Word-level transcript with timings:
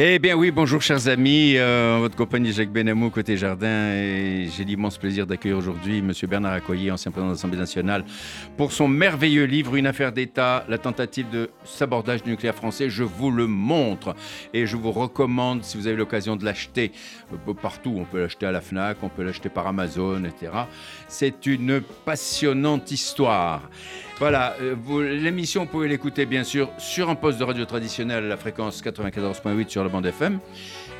Eh 0.00 0.20
bien 0.20 0.36
oui, 0.36 0.52
bonjour 0.52 0.80
chers 0.80 1.08
amis, 1.08 1.54
euh, 1.56 1.96
votre 1.98 2.14
compagnie 2.14 2.52
Jacques 2.52 2.70
Benamou, 2.70 3.10
côté 3.10 3.36
jardin, 3.36 3.94
et 3.94 4.48
j'ai 4.56 4.62
l'immense 4.62 4.96
plaisir 4.96 5.26
d'accueillir 5.26 5.58
aujourd'hui 5.58 5.98
M. 5.98 6.12
Bernard 6.28 6.52
Accoyer, 6.52 6.92
ancien 6.92 7.10
président 7.10 7.30
de 7.30 7.34
l'Assemblée 7.34 7.58
nationale, 7.58 8.04
pour 8.56 8.70
son 8.70 8.86
merveilleux 8.86 9.42
livre 9.42 9.74
Une 9.74 9.88
affaire 9.88 10.12
d'État, 10.12 10.64
la 10.68 10.78
tentative 10.78 11.28
de 11.30 11.50
sabordage 11.64 12.22
du 12.22 12.30
nucléaire 12.30 12.54
français. 12.54 12.88
Je 12.88 13.02
vous 13.02 13.32
le 13.32 13.48
montre 13.48 14.14
et 14.54 14.66
je 14.66 14.76
vous 14.76 14.92
recommande, 14.92 15.64
si 15.64 15.76
vous 15.76 15.88
avez 15.88 15.96
l'occasion 15.96 16.36
de 16.36 16.44
l'acheter 16.44 16.92
euh, 17.32 17.52
partout, 17.54 17.96
on 17.98 18.04
peut 18.04 18.20
l'acheter 18.20 18.46
à 18.46 18.52
la 18.52 18.60
FNAC, 18.60 18.98
on 19.02 19.08
peut 19.08 19.24
l'acheter 19.24 19.48
par 19.48 19.66
Amazon, 19.66 20.22
etc. 20.22 20.52
C'est 21.08 21.44
une 21.46 21.80
passionnante 22.04 22.92
histoire. 22.92 23.68
Voilà, 24.18 24.56
euh, 24.60 24.74
l'émission, 25.14 25.62
vous 25.62 25.68
pouvez 25.68 25.86
l'écouter 25.86 26.26
bien 26.26 26.42
sûr 26.42 26.70
sur 26.76 27.08
un 27.08 27.14
poste 27.14 27.38
de 27.38 27.44
radio 27.44 27.64
traditionnel 27.64 28.24
à 28.24 28.26
la 28.26 28.36
fréquence 28.36 28.82
94.8 28.82 29.68
sur 29.68 29.84
la 29.84 29.88
bande 29.88 30.06
FM. 30.06 30.40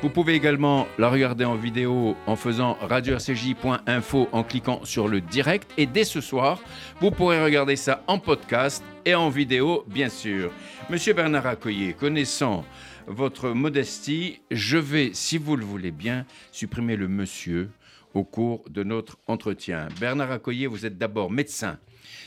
Vous 0.01 0.09
pouvez 0.09 0.35
également 0.35 0.87
la 0.97 1.09
regarder 1.09 1.43
en 1.43 1.55
vidéo 1.55 2.15
en 2.27 2.37
faisant 2.37 2.77
radio-rcj.info 2.79 4.29
en 4.31 4.43
cliquant 4.43 4.85
sur 4.85 5.09
le 5.09 5.19
direct. 5.19 5.69
Et 5.77 5.85
dès 5.85 6.05
ce 6.05 6.21
soir, 6.21 6.61
vous 7.01 7.11
pourrez 7.11 7.43
regarder 7.43 7.75
ça 7.75 8.03
en 8.07 8.19
podcast 8.19 8.81
et 9.03 9.15
en 9.15 9.29
vidéo, 9.29 9.83
bien 9.87 10.07
sûr. 10.07 10.49
Monsieur 10.89 11.11
Bernard 11.13 11.45
Accoyer, 11.45 11.91
connaissant 11.91 12.63
votre 13.05 13.49
modestie, 13.49 14.39
je 14.49 14.77
vais, 14.77 15.09
si 15.11 15.37
vous 15.37 15.57
le 15.57 15.65
voulez 15.65 15.91
bien, 15.91 16.25
supprimer 16.53 16.95
le 16.95 17.09
monsieur 17.09 17.69
au 18.13 18.23
cours 18.23 18.63
de 18.69 18.83
notre 18.83 19.17
entretien. 19.27 19.89
Bernard 19.99 20.31
Accoyer, 20.31 20.67
vous 20.67 20.85
êtes 20.85 20.97
d'abord 20.97 21.29
médecin 21.29 21.77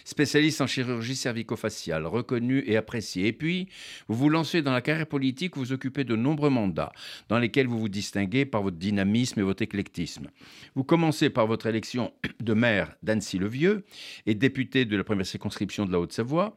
spécialiste 0.05 0.61
en 0.61 0.67
chirurgie 0.67 1.17
cervico-faciale, 1.17 2.07
reconnu 2.07 2.63
et 2.67 2.77
apprécié. 2.77 3.27
Et 3.27 3.33
puis, 3.33 3.69
vous 4.09 4.15
vous 4.15 4.29
lancez 4.29 4.63
dans 4.63 4.73
la 4.73 4.81
carrière 4.81 5.07
politique, 5.07 5.57
vous 5.57 5.73
occupez 5.73 6.05
de 6.05 6.17
nombreux 6.17 6.51
mandats 6.51 6.93
dans 7.29 7.39
lesquels 7.39 7.67
vous 7.67 7.79
vous 7.79 7.89
distinguez 7.89 8.45
par 8.45 8.63
votre 8.63 8.77
dynamisme 8.77 9.41
et 9.41 9.43
votre 9.43 9.63
éclectisme. 9.63 10.29
Vous 10.75 10.85
commencez 10.85 11.31
par 11.31 11.47
votre 11.47 11.67
élection 11.67 12.13
de 12.41 12.55
maire 12.55 12.95
d'Annecy-le-Vieux 13.03 13.85
et 14.27 14.35
député 14.35 14.85
de 14.85 14.97
la 14.97 15.05
première 15.05 15.27
circonscription 15.27 15.87
de 15.87 15.93
la 15.93 16.01
Haute-Savoie. 16.01 16.57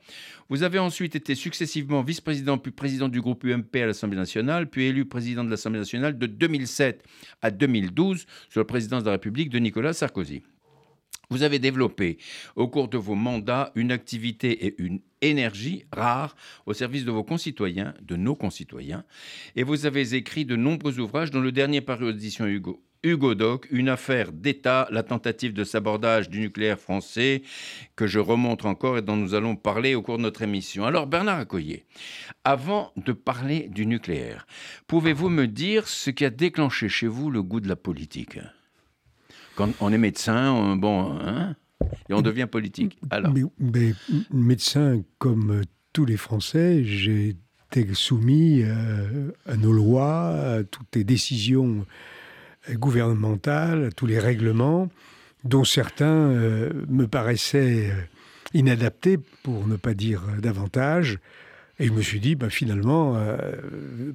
Vous 0.49 0.63
avez 0.63 0.79
ensuite 0.79 1.16
été 1.16 1.35
successivement 1.35 2.01
vice-président 2.01 2.57
puis 2.57 2.71
président 2.71 3.09
du 3.09 3.21
groupe 3.21 3.43
UMP 3.43 3.75
à 3.75 3.88
l'Assemblée 3.88 4.17
nationale, 4.17 4.69
puis 4.69 4.85
élu 4.85 5.05
président 5.05 5.43
de 5.43 5.49
l'Assemblée 5.49 5.79
nationale 5.79 6.17
de 6.17 6.25
2007 6.25 7.03
à 7.41 7.51
2012 7.51 8.25
sous 8.49 8.59
la 8.59 8.66
présidence 8.66 9.03
de 9.03 9.07
la 9.07 9.13
République 9.13 9.49
de 9.49 9.59
Nicolas 9.59 9.93
Sarkozy. 9.93 10.43
Vous 11.29 11.43
avez 11.43 11.59
développé 11.59 12.17
au 12.55 12.67
cours 12.67 12.87
de 12.87 12.97
vos 12.97 13.15
mandats 13.15 13.71
une 13.75 13.91
activité 13.91 14.65
et 14.67 14.75
une 14.81 14.99
énergie 15.21 15.85
rares 15.91 16.35
au 16.65 16.73
service 16.73 17.05
de 17.05 17.11
vos 17.11 17.23
concitoyens, 17.23 17.93
de 18.01 18.15
nos 18.15 18.35
concitoyens, 18.35 19.03
et 19.55 19.63
vous 19.63 19.85
avez 19.85 20.13
écrit 20.13 20.45
de 20.45 20.55
nombreux 20.55 20.99
ouvrages 20.99 21.31
dont 21.31 21.41
le 21.41 21.51
dernier 21.51 21.81
paru 21.81 22.05
aux 22.05 22.11
éditions 22.11 22.45
Hugo. 22.45 22.81
Hugo 23.05 23.35
Doc, 23.35 23.67
une 23.69 23.89
affaire 23.89 24.31
d'État, 24.31 24.87
la 24.89 25.03
tentative 25.03 25.53
de 25.53 25.63
sabordage 25.63 26.27
du 26.27 26.39
nucléaire 26.39 26.79
français, 26.79 27.43
que 27.95 28.07
je 28.07 28.17
remonte 28.17 28.65
encore 28.65 28.97
et 28.97 29.03
dont 29.03 29.15
nous 29.15 29.35
allons 29.35 29.55
parler 29.55 29.93
au 29.93 30.01
cours 30.01 30.17
de 30.17 30.23
notre 30.23 30.41
émission. 30.41 30.85
Alors 30.85 31.05
Bernard 31.05 31.37
Accoyer, 31.37 31.85
avant 32.43 32.91
de 32.97 33.11
parler 33.11 33.67
du 33.69 33.85
nucléaire, 33.85 34.47
pouvez-vous 34.87 35.29
me 35.29 35.45
dire 35.45 35.87
ce 35.87 36.09
qui 36.09 36.25
a 36.25 36.31
déclenché 36.31 36.89
chez 36.89 37.05
vous 37.05 37.29
le 37.29 37.43
goût 37.43 37.59
de 37.59 37.69
la 37.69 37.75
politique? 37.75 38.39
Quand 39.55 39.69
on 39.79 39.91
est 39.91 39.97
médecin, 39.97 40.75
bon, 40.75 41.17
hein, 41.19 41.55
et 42.09 42.13
on 42.13 42.21
devient 42.21 42.47
politique. 42.49 42.97
Alors. 43.09 43.33
Médecin, 44.31 45.03
comme 45.17 45.61
tous 45.93 46.05
les 46.05 46.17
Français, 46.17 46.83
j'ai 46.83 47.35
été 47.71 47.94
soumis 47.94 48.63
euh, 48.63 49.31
à 49.45 49.55
nos 49.57 49.71
lois, 49.71 50.29
à 50.29 50.63
toutes 50.63 50.95
les 50.95 51.03
décisions 51.03 51.85
gouvernementales, 52.71 53.85
à 53.85 53.91
tous 53.91 54.05
les 54.05 54.19
règlements, 54.19 54.89
dont 55.44 55.63
certains 55.63 56.05
euh, 56.05 56.71
me 56.88 57.07
paraissaient 57.07 57.91
inadaptés, 58.53 59.17
pour 59.44 59.67
ne 59.67 59.75
pas 59.75 59.94
dire 59.94 60.21
davantage. 60.41 61.19
Et 61.80 61.88
je 61.88 61.91
me 61.91 62.02
suis 62.02 62.22
dit, 62.22 62.36
bah, 62.36 62.50
finalement, 62.50 63.19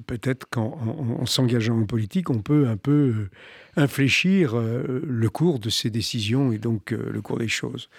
peut-être 0.07 0.47
qu'en 0.49 1.25
s'engageant 1.27 1.79
en 1.79 1.85
politique, 1.85 2.31
on 2.31 2.39
peut 2.39 2.67
un 2.67 2.77
peu 2.77 3.27
infléchir 3.75 4.57
euh, 4.57 5.01
le 5.05 5.29
cours 5.29 5.59
de 5.59 5.69
ces 5.69 5.89
décisions 5.89 6.51
et 6.51 6.57
donc 6.57 6.91
euh, 6.91 7.09
le 7.11 7.21
cours 7.21 7.37
des 7.37 7.47
choses. 7.47 7.89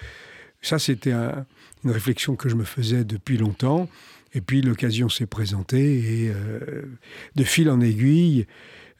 Ça, 0.61 0.79
c'était 0.79 1.13
une 1.13 1.91
réflexion 1.91 2.37
que 2.37 2.49
je 2.49 2.55
me 2.55 2.65
faisais 2.65 3.05
depuis 3.05 3.37
longtemps. 3.37 3.89
Et 4.35 4.41
puis 4.41 4.63
l'occasion 4.63 5.09
s'est 5.09 5.27
présentée 5.27 6.25
et 6.25 6.31
euh, 6.31 6.83
de 7.35 7.45
fil 7.45 7.69
en 7.69 7.81
aiguille, 7.81 8.47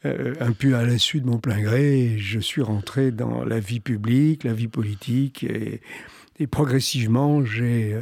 un 0.05 0.51
peu 0.51 0.75
à 0.75 0.83
l'insu 0.83 1.21
de 1.21 1.25
mon 1.25 1.37
plein 1.37 1.61
gré, 1.61 2.17
je 2.17 2.37
suis 2.37 2.61
rentré 2.61 3.11
dans 3.11 3.45
la 3.45 3.61
vie 3.61 3.79
publique, 3.79 4.43
la 4.43 4.51
vie 4.51 4.67
politique 4.67 5.45
et 5.45 6.47
progressivement 6.47 7.45
j'ai 7.45 7.95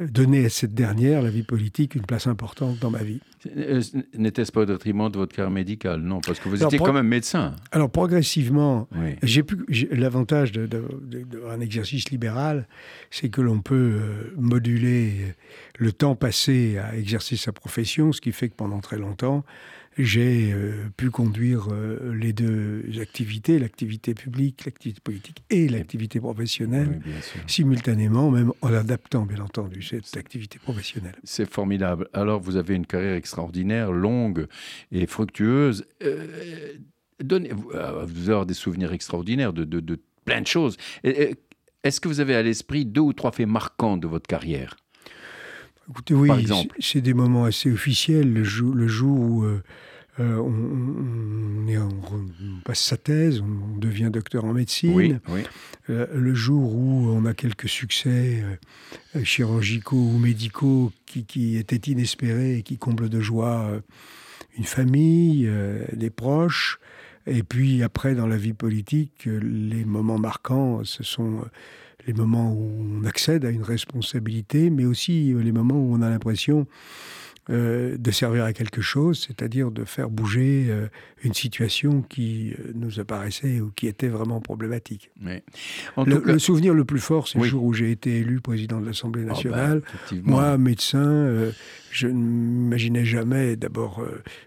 donner 0.00 0.46
à 0.46 0.48
cette 0.48 0.74
dernière, 0.74 1.22
la 1.22 1.30
vie 1.30 1.42
politique, 1.42 1.94
une 1.94 2.06
place 2.06 2.26
importante 2.26 2.78
dans 2.78 2.90
ma 2.90 3.02
vie. 3.02 3.20
Euh, 3.56 3.82
n'était-ce 4.16 4.52
pas 4.52 4.62
au 4.62 4.64
détriment 4.64 5.10
de 5.10 5.18
votre 5.18 5.34
carrière 5.34 5.50
médicale? 5.50 6.00
Non, 6.00 6.20
parce 6.20 6.40
que 6.40 6.48
vous 6.48 6.62
étiez 6.62 6.78
quand 6.78 6.92
même 6.92 7.08
médecin. 7.08 7.54
Alors 7.72 7.90
progressivement, 7.90 8.88
j'ai 9.22 9.42
pu 9.42 9.64
l'avantage 9.90 10.52
d'un 10.52 11.60
exercice 11.60 12.10
libéral, 12.10 12.66
c'est 13.10 13.28
que 13.28 13.40
l'on 13.40 13.60
peut 13.60 13.74
euh, 13.74 14.34
moduler 14.36 15.34
le 15.78 15.92
temps 15.92 16.14
passé 16.14 16.78
à 16.78 16.96
exercer 16.96 17.36
sa 17.36 17.52
profession, 17.52 18.12
ce 18.12 18.20
qui 18.20 18.32
fait 18.32 18.48
que 18.48 18.54
pendant 18.54 18.80
très 18.80 18.98
longtemps, 18.98 19.44
j'ai 19.98 20.52
euh, 20.52 20.88
pu 20.96 21.10
conduire 21.10 21.68
euh, 21.70 22.14
les 22.14 22.32
deux 22.32 22.84
activités, 23.00 23.58
l'activité 23.58 24.14
publique, 24.14 24.64
l'activité 24.64 25.00
politique 25.00 25.44
et 25.50 25.68
l'activité 25.68 26.20
professionnelle, 26.20 27.00
simultanément, 27.46 28.30
même 28.30 28.52
en 28.62 28.72
adaptant, 28.72 29.26
bien 29.26 29.40
entendu, 29.40 29.82
cette 29.82 30.16
activité 30.16 30.58
professionnelle. 30.58 31.16
C'est 31.24 31.50
formidable. 31.50 32.08
Alors, 32.12 32.40
vous 32.40 32.56
avez 32.56 32.74
une 32.74 32.86
carrière 32.86 33.14
extraordinaire, 33.14 33.92
longue 33.92 34.46
et 34.90 35.06
fructueuse. 35.06 35.84
Euh, 36.02 36.74
donnez, 37.22 37.50
vous 37.52 38.30
avez 38.30 38.46
des 38.46 38.54
souvenirs 38.54 38.92
extraordinaires 38.92 39.52
de, 39.52 39.64
de 39.64 40.00
plein 40.24 40.40
de 40.40 40.46
choses. 40.46 40.76
Est-ce 41.02 42.00
que 42.00 42.08
vous 42.08 42.20
avez 42.20 42.34
à 42.34 42.42
l'esprit 42.42 42.84
deux 42.84 43.00
ou 43.00 43.12
trois 43.12 43.32
faits 43.32 43.48
marquants 43.48 43.96
de 43.96 44.06
votre 44.06 44.26
carrière? 44.26 44.76
Écoutez, 45.90 46.14
oui, 46.14 46.30
c'est 46.78 47.00
des 47.00 47.14
moments 47.14 47.44
assez 47.44 47.70
officiels. 47.70 48.32
Le, 48.32 48.44
jour, 48.44 48.74
le 48.74 48.86
jour 48.86 49.18
où 49.18 49.44
euh, 49.44 49.62
euh, 50.20 50.36
on, 50.38 51.66
passe 52.64 52.80
sa 52.80 52.96
thèse, 52.96 53.40
on, 53.40 53.76
devient 53.78 54.10
docteur 54.12 54.44
en 54.44 54.52
médecine. 54.52 55.20
Euh, 55.90 56.06
le 56.14 56.34
jour 56.34 56.74
où 56.74 57.08
on 57.10 57.24
a 57.26 57.34
quelques 57.34 57.68
succès 57.68 58.42
chirurgicaux 59.24 59.96
ou 59.96 60.18
médicaux 60.18 60.92
qui, 61.06 61.24
qui, 61.24 61.56
étaient 61.56 61.90
inespérés 61.90 62.58
et 62.58 62.62
qui 62.62 62.78
comblent 62.78 63.08
de 63.08 63.20
joie 63.20 63.70
une 64.56 64.64
famille, 64.64 65.50
des 65.92 66.10
proches. 66.10 66.78
Et 67.26 67.42
puis 67.42 67.82
après, 67.82 68.14
dans 68.14 68.26
la 68.26 68.36
vie 68.36 68.52
politique, 68.52 69.26
les 69.26 69.84
moments 69.84 70.18
marquants, 70.18 70.84
ce 70.84 71.02
sont 71.02 71.44
les 72.06 72.12
moments 72.12 72.52
où 72.52 72.70
on 72.80 73.04
accède 73.04 73.44
à 73.44 73.50
une 73.50 73.62
responsabilité, 73.62 74.70
mais 74.70 74.84
aussi 74.84 75.34
les 75.34 75.52
moments 75.52 75.76
où 75.76 75.94
on 75.94 76.02
a 76.02 76.10
l'impression 76.10 76.66
euh, 77.50 77.96
de 77.98 78.10
servir 78.12 78.44
à 78.44 78.52
quelque 78.52 78.80
chose, 78.80 79.26
c'est-à-dire 79.26 79.72
de 79.72 79.84
faire 79.84 80.08
bouger 80.08 80.66
euh, 80.68 80.86
une 81.24 81.34
situation 81.34 82.00
qui 82.02 82.52
euh, 82.52 82.70
nous 82.76 83.00
apparaissait 83.00 83.60
ou 83.60 83.72
qui 83.74 83.88
était 83.88 84.06
vraiment 84.06 84.40
problématique. 84.40 85.10
Mais, 85.20 85.42
le, 86.06 86.38
souvenir 86.38 86.72
le 86.72 86.84
plus 86.84 87.00
fort, 87.00 87.26
c'est 87.26 87.40
le 87.40 87.44
jour 87.44 87.64
où 87.64 87.72
j'ai 87.72 87.90
été 87.90 88.18
élu 88.18 88.40
président 88.40 88.80
de 88.80 88.86
l'Assemblée 88.86 89.22
ah, 89.24 89.30
bah, 89.30 89.34
nationale. 89.34 89.82
Moi, 90.22 90.56
médecin, 90.56 91.50
je 91.90 92.06
ne 92.06 92.12
m'imaginais 92.12 93.04
jamais 93.04 93.56
d'abord 93.56 94.06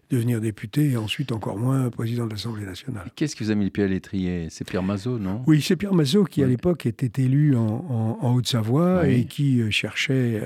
devenir 0.09 0.39
député 0.39 0.91
et 0.91 0.95
ensuite 0.95 1.33
encore 1.33 1.57
moins 1.57 1.89
président 1.89 2.27
de 2.27 2.31
l'Assemblée 2.31 2.65
nationale. 2.65 3.11
Qu'est-ce 3.17 3.35
qui 3.35 3.43
vous 3.43 3.51
a 3.51 3.55
mis 3.55 3.65
le 3.65 3.71
pied 3.71 3.83
à 3.83 3.87
l'étrier? 3.87 4.47
C'est 4.49 4.65
Pierre 4.65 4.83
Mazot, 4.83 5.19
non? 5.19 5.43
Oui, 5.47 5.61
c'est 5.61 5.75
Pierre 5.75 5.93
Mazot 5.93 6.23
qui, 6.23 6.43
à 6.43 6.47
l'époque, 6.47 6.85
était 6.85 7.21
élu 7.21 7.57
en, 7.57 8.33
Haute-Savoie 8.35 9.09
et 9.09 9.25
qui 9.25 9.69
cherchait 9.69 10.43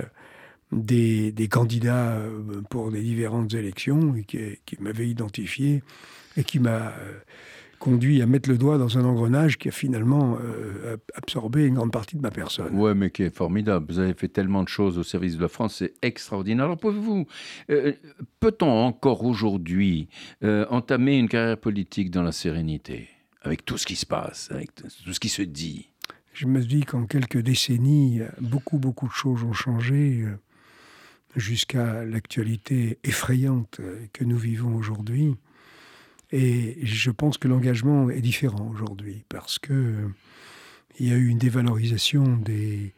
des, 0.71 1.48
candidats 1.50 2.18
euh, 2.18 2.62
pour 2.69 2.92
des 2.92 3.01
différentes 3.01 3.54
élections 3.54 4.16
et 4.16 4.24
qui, 4.24 4.77
m'avait 4.80 5.07
identifié 5.07 5.81
et 6.38 6.44
qui 6.44 6.60
m'a 6.60 6.89
euh, 6.89 7.19
conduit 7.80 8.21
à 8.21 8.27
mettre 8.27 8.50
le 8.50 8.57
doigt 8.57 8.77
dans 8.77 8.98
un 8.98 9.06
engrenage 9.06 9.57
qui 9.57 9.69
a 9.69 9.71
finalement 9.71 10.38
euh, 10.44 10.98
absorbé 11.16 11.66
une 11.66 11.75
grande 11.75 11.92
partie 11.92 12.18
de 12.18 12.21
ma 12.21 12.30
personne. 12.30 12.69
Oui, 12.74 12.92
mais 12.95 13.10
qui 13.10 13.24
est 13.24 13.36
formidable. 13.36 13.86
Vous 13.89 14.00
avez 14.00 14.13
fait 14.13 14.27
tellement 14.27 14.63
de 14.63 14.68
choses 14.68 14.98
au 14.98 15.04
service 15.04 15.38
de 15.38 15.42
la 15.42 15.48
France, 15.48 15.77
c'est 15.80 15.94
extraordinaire. 16.01 16.66
Alors, 16.66 16.77
pouvez-vous, 16.77 17.25
peut-on 18.39 18.69
encore 18.69 19.24
aujourd'hui 19.24 20.10
entamer 20.44 21.18
une 21.18 21.30
carrière 21.30 21.57
politique 21.57 22.12
dans 22.12 22.24
la 22.24 22.31
sérénité 22.31 23.07
avec 23.42 23.66
tout 23.66 23.77
ce 23.77 23.86
qui 23.86 23.95
se 23.95 24.06
passe, 24.06 24.50
avec 24.51 24.75
tout 24.75 25.13
ce 25.13 25.19
qui 25.19 25.30
se 25.30 25.42
dit? 25.42 25.89
Je 26.33 26.45
me 26.48 26.62
dis 26.62 26.81
qu'en 26.81 27.06
quelques 27.06 27.39
décennies, 27.39 28.21
beaucoup, 28.39 28.77
beaucoup 28.77 29.07
de 29.07 29.13
choses 29.13 29.44
ont 29.44 29.54
changé 29.54 30.25
jusqu'à 31.35 32.03
l'actualité 32.05 32.97
effrayante 33.03 33.79
euh, 33.79 34.05
que 34.13 34.23
nous 34.23 34.37
vivons 34.37 34.75
aujourd'hui. 34.75 35.35
Et 36.31 36.77
je 36.83 37.11
pense 37.11 37.37
que 37.37 37.47
l'engagement 37.47 38.09
est 38.09 38.21
différent 38.21 38.69
aujourd'hui 38.71 39.23
parce 39.29 39.57
que 39.59 39.73
euh, 39.73 40.07
il 40.99 41.07
y 41.07 41.11
a 41.11 41.15
eu 41.15 41.27
une 41.27 41.37
dévalorisation 41.37 42.37
des, 42.37 42.93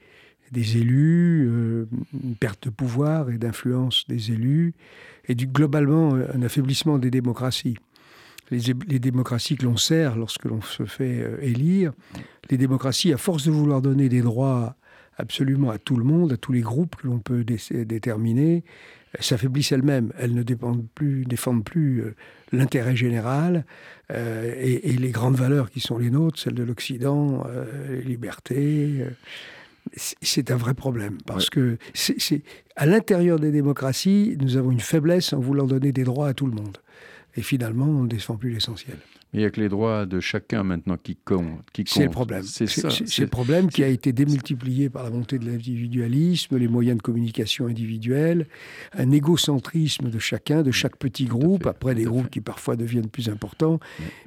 élus, 0.53 1.47
euh, 1.49 1.85
une 2.13 2.35
perte 2.35 2.65
de 2.65 2.69
pouvoir 2.69 3.29
et 3.29 3.37
d'influence 3.37 4.05
des 4.07 4.31
élus, 4.31 4.73
et 5.27 5.35
du, 5.35 5.47
globalement 5.47 6.13
un 6.13 6.41
affaiblissement 6.41 6.97
des 6.97 7.11
démocraties. 7.11 7.77
Les, 8.49 8.99
démocraties 8.99 9.55
que 9.55 9.63
l'on 9.63 9.77
sert 9.77 10.17
lorsque 10.17 10.43
l'on 10.43 10.61
se 10.61 10.83
fait 10.83 11.25
élire, 11.41 11.93
les 12.49 12.57
démocraties, 12.57 13.13
à 13.13 13.17
force 13.17 13.45
de 13.45 13.51
vouloir 13.51 13.81
donner 13.81 14.09
des 14.09 14.21
droits 14.21 14.75
absolument 15.17 15.69
à 15.69 15.77
tout 15.77 15.97
le 15.97 16.03
monde, 16.03 16.33
à 16.33 16.37
tous 16.37 16.51
les 16.51 16.61
groupes 16.61 16.95
que 16.95 17.07
l'on 17.07 17.19
peut 17.19 17.43
dé 17.43 17.57
déterminer, 17.85 18.63
s'affaiblissent 19.19 19.71
elles-mêmes. 19.71 20.11
Elles 20.17 20.33
ne 20.33 20.43
dépendent 20.43 20.87
plus, 20.95 21.25
défendent 21.25 21.63
plus 21.63 22.01
euh, 22.01 22.15
l'intérêt 22.51 22.95
général 22.95 23.65
euh, 24.11 24.53
et, 24.57 24.91
et, 24.91 24.97
les 24.97 25.11
grandes 25.11 25.35
valeurs 25.35 25.69
qui 25.69 25.79
sont 25.79 25.97
les 25.97 26.09
nôtres, 26.09 26.39
celles 26.39 26.55
de 26.55 26.63
l'Occident, 26.63 27.43
euh, 27.47 27.97
les 27.97 28.03
libertés. 28.03 29.05
c'est 29.95 30.51
un 30.51 30.55
vrai 30.55 30.73
problème 30.73 31.17
parce 31.25 31.49
que 31.49 31.77
c'est 31.93 32.41
à 32.75 32.85
l'intérieur 32.85 33.39
des 33.39 33.51
démocraties, 33.51 34.37
nous 34.39 34.57
avons 34.57 34.71
une 34.71 34.79
faiblesse 34.79 35.33
en 35.33 35.39
voulant 35.39 35.65
donner 35.65 35.91
des 35.91 36.03
droits 36.03 36.29
à 36.29 36.33
tout 36.33 36.45
le 36.47 36.53
monde. 36.53 36.77
Et 37.35 37.41
finalement, 37.41 37.85
on 37.85 38.03
ne 38.03 38.09
défend 38.09 38.35
plus 38.35 38.51
l'essentiel. 38.51 38.97
Il 39.33 39.39
n'y 39.39 39.45
a 39.45 39.49
que 39.49 39.61
les 39.61 39.69
droits 39.69 40.05
de 40.05 40.19
chacun 40.19 40.63
maintenant 40.63 40.97
qui 40.97 41.15
comptent. 41.15 41.65
C'est 41.85 42.03
le 42.03 42.09
problème. 42.09 42.43
C'est 42.43 43.19
le 43.19 43.27
problème 43.27 43.69
qui 43.69 43.81
a 43.83 43.87
été 43.87 44.11
démultiplié 44.11 44.89
par 44.89 45.03
la 45.03 45.09
montée 45.09 45.39
de 45.39 45.45
l'individualisme, 45.45 46.57
les 46.57 46.67
moyens 46.67 46.97
de 46.97 47.01
communication 47.01 47.67
individuels, 47.67 48.47
un 48.93 49.09
égocentrisme 49.11 50.09
de 50.09 50.19
chacun, 50.19 50.63
de 50.63 50.71
chaque 50.71 50.97
petit 50.97 51.25
groupe, 51.25 51.65
après 51.65 51.95
des 51.95 52.03
groupes 52.03 52.29
qui 52.29 52.41
parfois 52.41 52.75
deviennent 52.75 53.09
plus 53.09 53.29
importants 53.29 53.79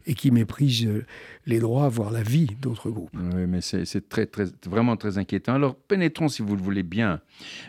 et 0.06 0.14
qui 0.14 0.30
méprisent 0.30 0.86
euh, 0.86 1.04
les 1.46 1.58
droits, 1.58 1.88
voire 1.88 2.10
la 2.10 2.22
vie 2.22 2.56
d'autres 2.60 2.90
groupes. 2.90 3.10
Oui, 3.14 3.46
mais 3.46 3.60
c'est 3.60 4.08
très, 4.08 4.24
très, 4.24 4.46
vraiment 4.66 4.96
très 4.96 5.18
inquiétant. 5.18 5.54
Alors 5.54 5.74
pénétrons, 5.74 6.28
si 6.28 6.40
vous 6.40 6.56
le 6.56 6.62
voulez 6.62 6.82
bien, 6.82 7.20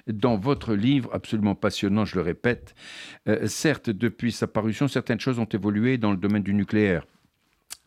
dans 0.08 0.38
votre 0.38 0.74
livre 0.74 1.10
absolument 1.14 1.56
passionnant, 1.56 2.06
je 2.06 2.16
le 2.16 2.22
répète. 2.22 2.76
Euh, 3.28 3.48
certes, 3.48 3.90
depuis 3.90 4.32
sa 4.32 4.48
parution, 4.48 4.88
certaines 4.88 5.20
choses 5.20 5.40
ont 5.40 5.46
évolué 5.46 5.98
dans 5.98 6.12
le 6.12 6.18
domaine 6.18 6.44
du 6.44 6.54
nucléaire. 6.54 7.06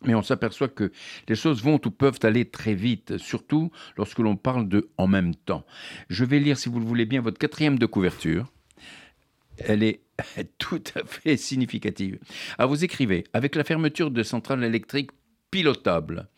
Mais 0.05 0.15
on 0.15 0.21
s'aperçoit 0.21 0.69
que 0.69 0.91
les 1.27 1.35
choses 1.35 1.61
vont 1.61 1.79
ou 1.85 1.91
peuvent 1.91 2.19
aller 2.23 2.45
très 2.45 2.73
vite, 2.73 3.17
surtout 3.17 3.71
lorsque 3.97 4.19
l'on 4.19 4.37
parle 4.37 4.69
de 4.69 4.89
en 4.97 5.07
même 5.07 5.35
temps. 5.35 5.65
Je 6.09 6.23
vais 6.23 6.39
lire, 6.39 6.57
si 6.57 6.69
vous 6.69 6.79
le 6.79 6.85
voulez 6.85 7.05
bien, 7.05 7.21
votre 7.21 7.37
quatrième 7.37 7.77
de 7.77 7.85
couverture. 7.85 8.51
Elle 9.57 9.83
est 9.83 10.01
tout 10.57 10.83
à 10.95 11.05
fait 11.05 11.35
significative. 11.35 12.19
Ah, 12.57 12.65
vous 12.65 12.83
écrivez, 12.83 13.25
avec 13.33 13.55
la 13.55 13.63
fermeture 13.63 14.11
de 14.11 14.23
centrales 14.23 14.63
électriques 14.63 15.11
pilotable, 15.51 16.29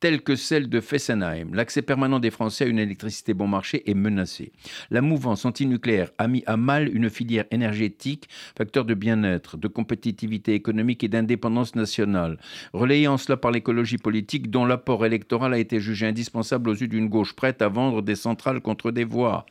telle 0.00 0.22
que 0.22 0.36
celle 0.36 0.68
de 0.68 0.80
Fessenheim, 0.80 1.54
l'accès 1.54 1.82
permanent 1.82 2.20
des 2.20 2.30
Français 2.30 2.64
à 2.64 2.68
une 2.68 2.78
électricité 2.78 3.34
bon 3.34 3.48
marché 3.48 3.88
est 3.90 3.94
menacé. 3.94 4.52
La 4.90 5.00
mouvance 5.00 5.44
antinucléaire 5.44 6.10
a 6.18 6.28
mis 6.28 6.42
à 6.46 6.56
mal 6.56 6.94
une 6.94 7.10
filière 7.10 7.46
énergétique, 7.50 8.28
facteur 8.56 8.84
de 8.84 8.94
bien-être, 8.94 9.56
de 9.56 9.68
compétitivité 9.68 10.54
économique 10.54 11.02
et 11.02 11.08
d'indépendance 11.08 11.74
nationale, 11.74 12.38
relayant 12.72 13.16
cela 13.16 13.36
par 13.36 13.50
l'écologie 13.50 13.98
politique 13.98 14.50
dont 14.50 14.66
l'apport 14.66 15.04
électoral 15.04 15.54
a 15.54 15.58
été 15.58 15.80
jugé 15.80 16.06
indispensable 16.06 16.70
aux 16.70 16.74
yeux 16.74 16.88
d'une 16.88 17.08
gauche 17.08 17.34
prête 17.34 17.62
à 17.62 17.68
vendre 17.68 18.02
des 18.02 18.16
centrales 18.16 18.60
contre 18.60 18.90
des 18.90 19.04
voix. 19.04 19.46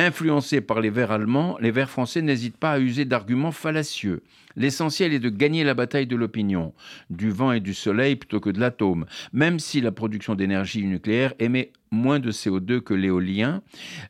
Influencés 0.00 0.60
par 0.60 0.80
les 0.80 0.90
Verts 0.90 1.10
allemands, 1.10 1.58
les 1.60 1.72
Verts 1.72 1.90
français 1.90 2.22
n'hésitent 2.22 2.56
pas 2.56 2.70
à 2.70 2.78
user 2.78 3.04
d'arguments 3.04 3.50
fallacieux. 3.50 4.22
L'essentiel 4.58 5.12
est 5.12 5.20
de 5.20 5.28
gagner 5.30 5.62
la 5.62 5.74
bataille 5.74 6.08
de 6.08 6.16
l'opinion, 6.16 6.74
du 7.10 7.30
vent 7.30 7.52
et 7.52 7.60
du 7.60 7.74
soleil 7.74 8.16
plutôt 8.16 8.40
que 8.40 8.50
de 8.50 8.58
l'atome, 8.58 9.06
même 9.32 9.60
si 9.60 9.80
la 9.80 9.92
production 9.92 10.34
d'énergie 10.34 10.84
nucléaire 10.84 11.32
émet 11.38 11.70
moins 11.90 12.18
de 12.18 12.30
CO2 12.30 12.80
que 12.80 12.94
l'éolien, 12.94 13.62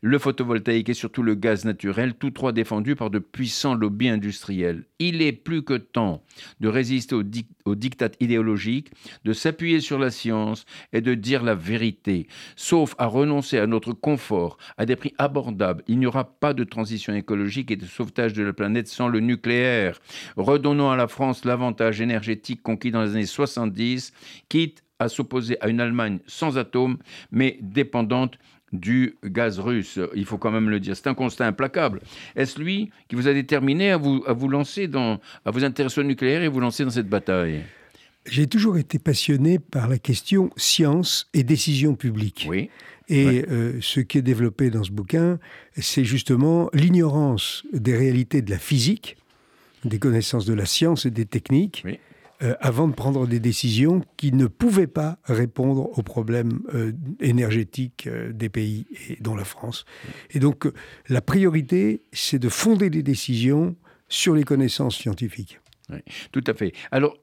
le 0.03 0.19
photovoltaïque 0.19 0.89
et 0.89 0.95
surtout 0.95 1.23
le 1.23 1.35
gaz 1.35 1.65
naturel, 1.65 2.15
tous 2.15 2.31
trois 2.31 2.53
défendus 2.53 2.97
par 2.97 3.11
de 3.11 3.19
puissants 3.19 3.75
lobbies 3.75 4.09
industriels. 4.09 4.85
Il 4.99 5.23
est 5.23 5.33
plus 5.33 5.63
que 5.63 5.75
temps 5.75 6.23
de 6.61 6.69
résister 6.69 7.15
aux, 7.15 7.23
di 7.23 7.47
dictats 7.67 8.11
idéologiques, 8.21 8.91
de 9.25 9.33
s'appuyer 9.33 9.81
sur 9.81 9.99
la 9.99 10.11
science 10.11 10.65
et 10.93 11.03
de 11.03 11.15
dire 11.15 11.43
la 11.43 11.55
vérité. 11.55 12.27
Sauf 12.57 12.95
à 12.99 13.07
renoncer 13.07 13.59
à 13.59 13.67
notre 13.67 13.93
confort, 13.93 14.57
à 14.79 14.87
des 14.87 14.97
prix 14.97 15.13
abordables, 15.19 15.85
il 15.87 15.99
n'y 15.99 16.07
aura 16.07 16.25
pas 16.25 16.55
de 16.55 16.65
transition 16.65 17.15
écologique 17.15 17.71
et 17.71 17.77
de 17.77 17.85
sauvetage 17.85 18.33
de 18.33 18.43
la 18.43 18.55
planète 18.55 18.89
sans 18.89 19.09
le 19.09 19.21
nucléaire. 19.21 20.01
Redonnons 20.39 20.91
à 20.91 20.97
la 20.97 21.09
France 21.09 21.45
l'avantage 21.45 22.01
énergétique 22.01 22.63
conquis 22.63 22.93
dans 22.93 23.03
les 23.03 23.11
années 23.11 23.27
70, 23.27 24.13
quitte 24.49 24.85
à 25.01 25.09
s'opposer 25.09 25.61
à 25.61 25.69
une 25.69 25.81
Allemagne 25.81 26.21
sans 26.29 26.59
atomes, 26.59 26.99
mais 27.33 27.59
dépendante 27.61 28.39
du 28.73 29.17
gaz 29.25 29.59
russe. 29.59 29.99
Il 30.15 30.25
faut 30.27 30.39
quand 30.39 30.53
même 30.53 30.71
le 30.71 30.79
dire. 30.79 30.95
C'est 30.95 31.09
un 31.09 31.15
constat 31.15 31.47
implacable. 31.47 32.01
Est-ce 32.37 32.61
lui 32.61 32.91
qui 33.09 33.17
vous 33.17 33.27
a 33.27 33.35
déterminé 33.35 33.91
à 33.91 33.97
vous, 33.97 34.23
à 34.29 34.33
vous 34.33 34.49
lancer 34.49 34.87
dans, 34.87 35.19
à 35.45 35.51
vous 35.51 35.65
intéresser 35.65 36.03
au 36.03 36.05
nucléaire 36.05 36.43
et 36.43 36.49
vous 36.49 36.61
lancer 36.61 36.85
dans 36.85 36.91
cette 36.91 37.09
bataille? 37.09 37.65
J'ai 38.25 38.47
toujours 38.47 38.79
été 38.79 39.01
passionné 39.01 39.59
par 39.59 39.89
la 39.89 39.99
question 39.99 40.51
science 40.57 41.29
et 41.35 41.43
décision 41.43 41.97
publique. 41.97 42.47
Oui. 42.49 42.71
Et 43.09 43.45
euh, 43.51 43.79
ce 43.81 43.99
qui 44.01 44.19
est 44.19 44.23
développé 44.23 44.71
dans 44.71 44.85
ce 44.85 44.93
bouquin, 44.93 45.41
c'est 45.77 46.05
justement 46.05 46.69
l'ignorance 46.75 47.65
des 47.73 47.97
réalités 47.97 48.43
de 48.43 48.51
la 48.51 48.59
physique, 48.59 49.17
des 49.85 49.99
connaissances 49.99 50.45
de 50.45 50.55
la 50.55 50.67
science 50.67 51.07
et 51.07 51.11
des 51.11 51.27
techniques. 51.27 51.83
Oui 51.85 51.99
euh, 52.41 52.55
avant 52.61 52.87
de 52.87 52.95
prendre 52.95 53.27
des 53.27 53.41
décisions 53.41 54.01
qui 54.17 54.31
ne 54.31 54.47
pouvaient 54.47 54.87
pas 54.87 55.19
répondre 55.25 55.91
aux 55.99 56.03
problèmes 56.05 56.61
euh, 56.73 56.93
énergétiques 57.19 58.07
euh, 58.07 58.33
des 58.33 58.49
pays, 58.49 58.87
et 59.09 59.17
dont 59.21 59.35
la 59.35 59.45
France. 59.45 59.87
Et 60.31 60.39
donc, 60.39 60.71
la 61.09 61.21
priorité, 61.21 62.03
c'est 62.13 62.39
de 62.39 62.49
fonder 62.49 62.91
des 62.91 63.03
décisions 63.03 63.75
sur 64.09 64.37
les 64.37 64.45
connaissances 64.45 64.97
scientifiques. 64.97 65.59
Oui, 65.91 65.99
tout 66.33 66.45
à 66.47 66.55
fait. 66.55 66.73
Alors, 66.91 67.17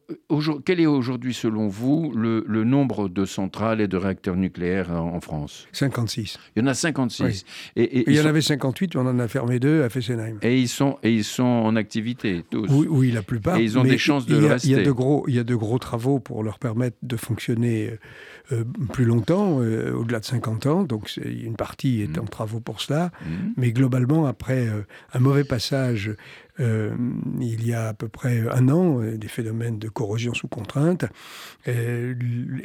quel 0.65 0.79
est 0.79 0.85
aujourd'hui, 0.87 1.33
selon 1.33 1.67
vous, 1.67 2.11
le, 2.15 2.43
le, 2.47 2.63
nombre 2.63 3.09
de 3.09 3.25
centrales 3.25 3.79
et 3.79 3.87
de 3.87 3.95
réacteurs 3.95 4.35
nucléaires 4.35 4.91
en, 4.91 5.15
en, 5.15 5.21
France? 5.21 5.67
56. 5.71 6.39
Il 6.55 6.63
y 6.63 6.65
en 6.65 6.67
a 6.67 6.73
56. 6.73 7.23
Oui. 7.23 7.43
Et, 7.75 7.83
et, 7.83 7.99
et 7.99 8.03
il 8.07 8.13
y 8.13 8.17
sont... 8.17 8.25
en 8.25 8.29
avait 8.29 8.41
58, 8.41 8.95
on 8.95 9.05
en 9.05 9.19
a 9.19 9.27
fermé 9.27 9.59
deux 9.59 9.83
à 9.83 9.89
Fessenheim. 9.89 10.39
Et 10.41 10.59
ils 10.59 10.67
sont, 10.67 10.97
et 11.03 11.11
ils 11.11 11.23
sont 11.23 11.43
en 11.43 11.75
activité, 11.75 12.43
tous 12.49 12.65
Oui, 12.69 12.87
oui 12.89 13.11
la 13.11 13.21
plupart. 13.21 13.57
Et 13.57 13.63
ils 13.63 13.77
ont 13.77 13.83
des 13.83 13.99
chances 13.99 14.25
de 14.25 14.35
il 14.35 14.43
y 14.43 14.47
a, 14.47 14.53
rester. 14.53 14.69
Il 14.69 14.77
y, 14.77 14.79
a 14.79 14.83
de 14.83 14.91
gros, 14.91 15.25
il 15.27 15.35
y 15.35 15.39
a 15.39 15.43
de 15.43 15.55
gros 15.55 15.77
travaux 15.77 16.19
pour 16.19 16.43
leur 16.43 16.57
permettre 16.57 16.97
de 17.03 17.17
fonctionner 17.17 17.91
euh, 18.51 18.63
plus 18.93 19.05
longtemps, 19.05 19.59
euh, 19.61 19.91
au-delà 19.93 20.19
de 20.19 20.25
50 20.25 20.65
ans. 20.67 20.83
Donc, 20.83 21.11
une 21.17 21.55
partie 21.55 22.01
est 22.01 22.17
mmh. 22.17 22.21
en 22.21 22.25
travaux 22.25 22.59
pour 22.59 22.79
cela. 22.79 23.11
Mmh. 23.21 23.29
Mais 23.57 23.71
globalement, 23.71 24.27
après 24.27 24.67
euh, 24.67 24.81
un 25.13 25.19
mauvais 25.19 25.43
passage 25.43 26.11
euh, 26.59 26.95
il 27.41 27.67
y 27.67 27.73
a 27.73 27.89
à 27.89 27.93
peu 27.93 28.07
près 28.07 28.43
un 28.51 28.69
an, 28.69 29.01
euh, 29.01 29.17
des 29.17 29.27
phénomènes 29.27 29.77
de 29.77 29.89
corrosion 29.89 30.33
sous 30.33 30.47
contrainte. 30.47 31.05
Euh, 31.67 32.15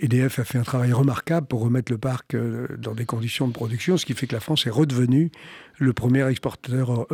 EDF 0.01 0.39
a 0.39 0.45
fait 0.45 0.59
un 0.59 0.63
travail 0.63 0.93
remarquable 0.93 1.47
pour 1.47 1.61
remettre 1.61 1.91
le 1.91 1.99
parc 1.99 2.37
dans 2.79 2.95
des 2.95 3.05
conditions 3.05 3.49
de 3.49 3.53
production, 3.53 3.97
ce 3.97 4.07
qui 4.07 4.15
fait 4.15 4.27
que 4.27 4.35
la 4.35 4.41
France 4.41 4.67
est 4.67 4.71
redevenue 4.71 5.31
le 5.79 5.93
premier 5.95 6.29
exportateur 6.29 7.07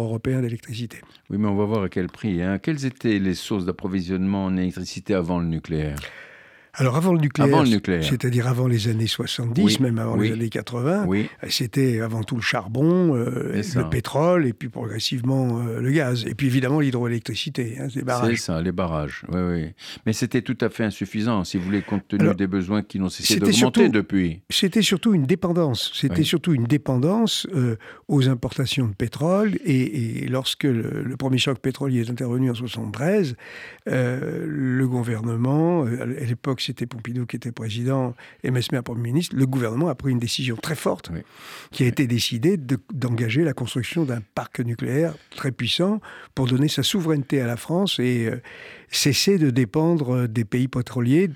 européen 0.00 0.42
d'électricité. 0.42 1.00
Oui, 1.30 1.38
mais 1.38 1.48
on 1.48 1.56
va 1.56 1.64
voir 1.64 1.82
à 1.84 1.88
quel 1.88 2.08
prix. 2.08 2.42
Hein. 2.42 2.58
Quelles 2.58 2.84
étaient 2.84 3.18
les 3.18 3.34
sources 3.34 3.64
d'approvisionnement 3.64 4.44
en 4.44 4.56
électricité 4.56 5.14
avant 5.14 5.38
le 5.38 5.46
nucléaire? 5.46 5.96
Alors 6.76 6.96
avant 6.96 7.12
le 7.12 7.20
nucléaire, 7.20 7.64
c'est-à-dire 8.02 8.48
avant 8.48 8.66
les 8.66 8.88
années 8.88 9.06
70, 9.06 9.62
oui, 9.62 9.76
même 9.80 9.98
avant 9.98 10.16
oui, 10.16 10.28
les 10.28 10.34
années 10.34 10.48
80, 10.48 11.04
oui. 11.06 11.28
c'était 11.48 12.00
avant 12.00 12.24
tout 12.24 12.34
le 12.34 12.42
charbon, 12.42 13.14
euh, 13.14 13.62
le 13.76 13.88
pétrole 13.88 14.46
et 14.46 14.52
puis 14.52 14.68
progressivement 14.68 15.60
euh, 15.60 15.80
le 15.80 15.92
gaz. 15.92 16.24
Et 16.26 16.34
puis 16.34 16.48
évidemment 16.48 16.80
l'hydroélectricité, 16.80 17.76
hein, 17.80 17.86
les 17.94 18.02
barrages. 18.02 18.36
C'est 18.36 18.42
ça, 18.42 18.60
les 18.60 18.72
barrages, 18.72 19.24
oui, 19.28 19.40
oui. 19.40 19.66
Mais 20.04 20.12
c'était 20.12 20.42
tout 20.42 20.58
à 20.60 20.68
fait 20.68 20.84
insuffisant, 20.84 21.44
si 21.44 21.58
vous 21.58 21.64
voulez, 21.64 21.82
compte 21.82 22.08
tenu 22.08 22.22
Alors, 22.22 22.34
des 22.34 22.48
besoins 22.48 22.82
qui 22.82 22.98
n'ont 22.98 23.08
cessé 23.08 23.38
d'augmenter 23.38 23.88
depuis. 23.88 24.40
C'était 24.50 24.82
surtout 24.82 25.14
une 25.14 25.26
dépendance. 25.26 25.92
C'était 25.94 26.24
surtout 26.24 26.54
une 26.54 26.64
dépendance 26.64 27.46
euh, 27.54 27.76
aux 28.08 28.28
importations 28.28 28.88
de 28.88 28.94
pétrole. 28.94 29.56
Et, 29.64 30.24
et 30.24 30.28
lorsque 30.28 30.64
le, 30.64 31.02
le, 31.04 31.16
premier 31.16 31.38
choc 31.38 31.58
pétrolier 31.60 32.00
est 32.00 32.10
intervenu 32.10 32.50
en 32.50 32.54
73, 32.54 33.36
euh, 33.88 34.44
le 34.46 34.88
gouvernement, 34.88 35.84
à 35.84 36.04
l'époque 36.06 36.63
c'était 36.66 36.86
Pompidou 36.86 37.26
qui 37.26 37.36
était 37.36 37.52
président 37.52 38.14
et 38.42 38.50
Mesmer 38.50 38.82
Premier 38.82 39.02
ministre, 39.02 39.36
le 39.36 39.46
gouvernement 39.46 39.88
a 39.88 39.94
pris 39.94 40.10
une 40.10 40.18
décision 40.18 40.56
très 40.56 40.74
forte 40.74 41.10
qui 41.70 41.84
a 41.84 41.86
été 41.86 42.06
décidée 42.06 42.56
d'engager 42.92 43.44
la 43.44 43.52
construction 43.52 44.04
d'un 44.04 44.20
parc 44.34 44.60
nucléaire 44.60 45.14
très 45.30 45.52
puissant 45.52 46.00
pour 46.34 46.46
donner 46.46 46.68
sa 46.68 46.82
souveraineté 46.82 47.40
à 47.40 47.46
la 47.46 47.56
France 47.56 47.98
et 47.98 48.26
euh, 48.26 48.40
cesser 48.96 49.38
de 49.38 49.50
dépendre 49.50 50.28
des 50.28 50.44
pays 50.44 50.68
pétroliers, 50.68 51.30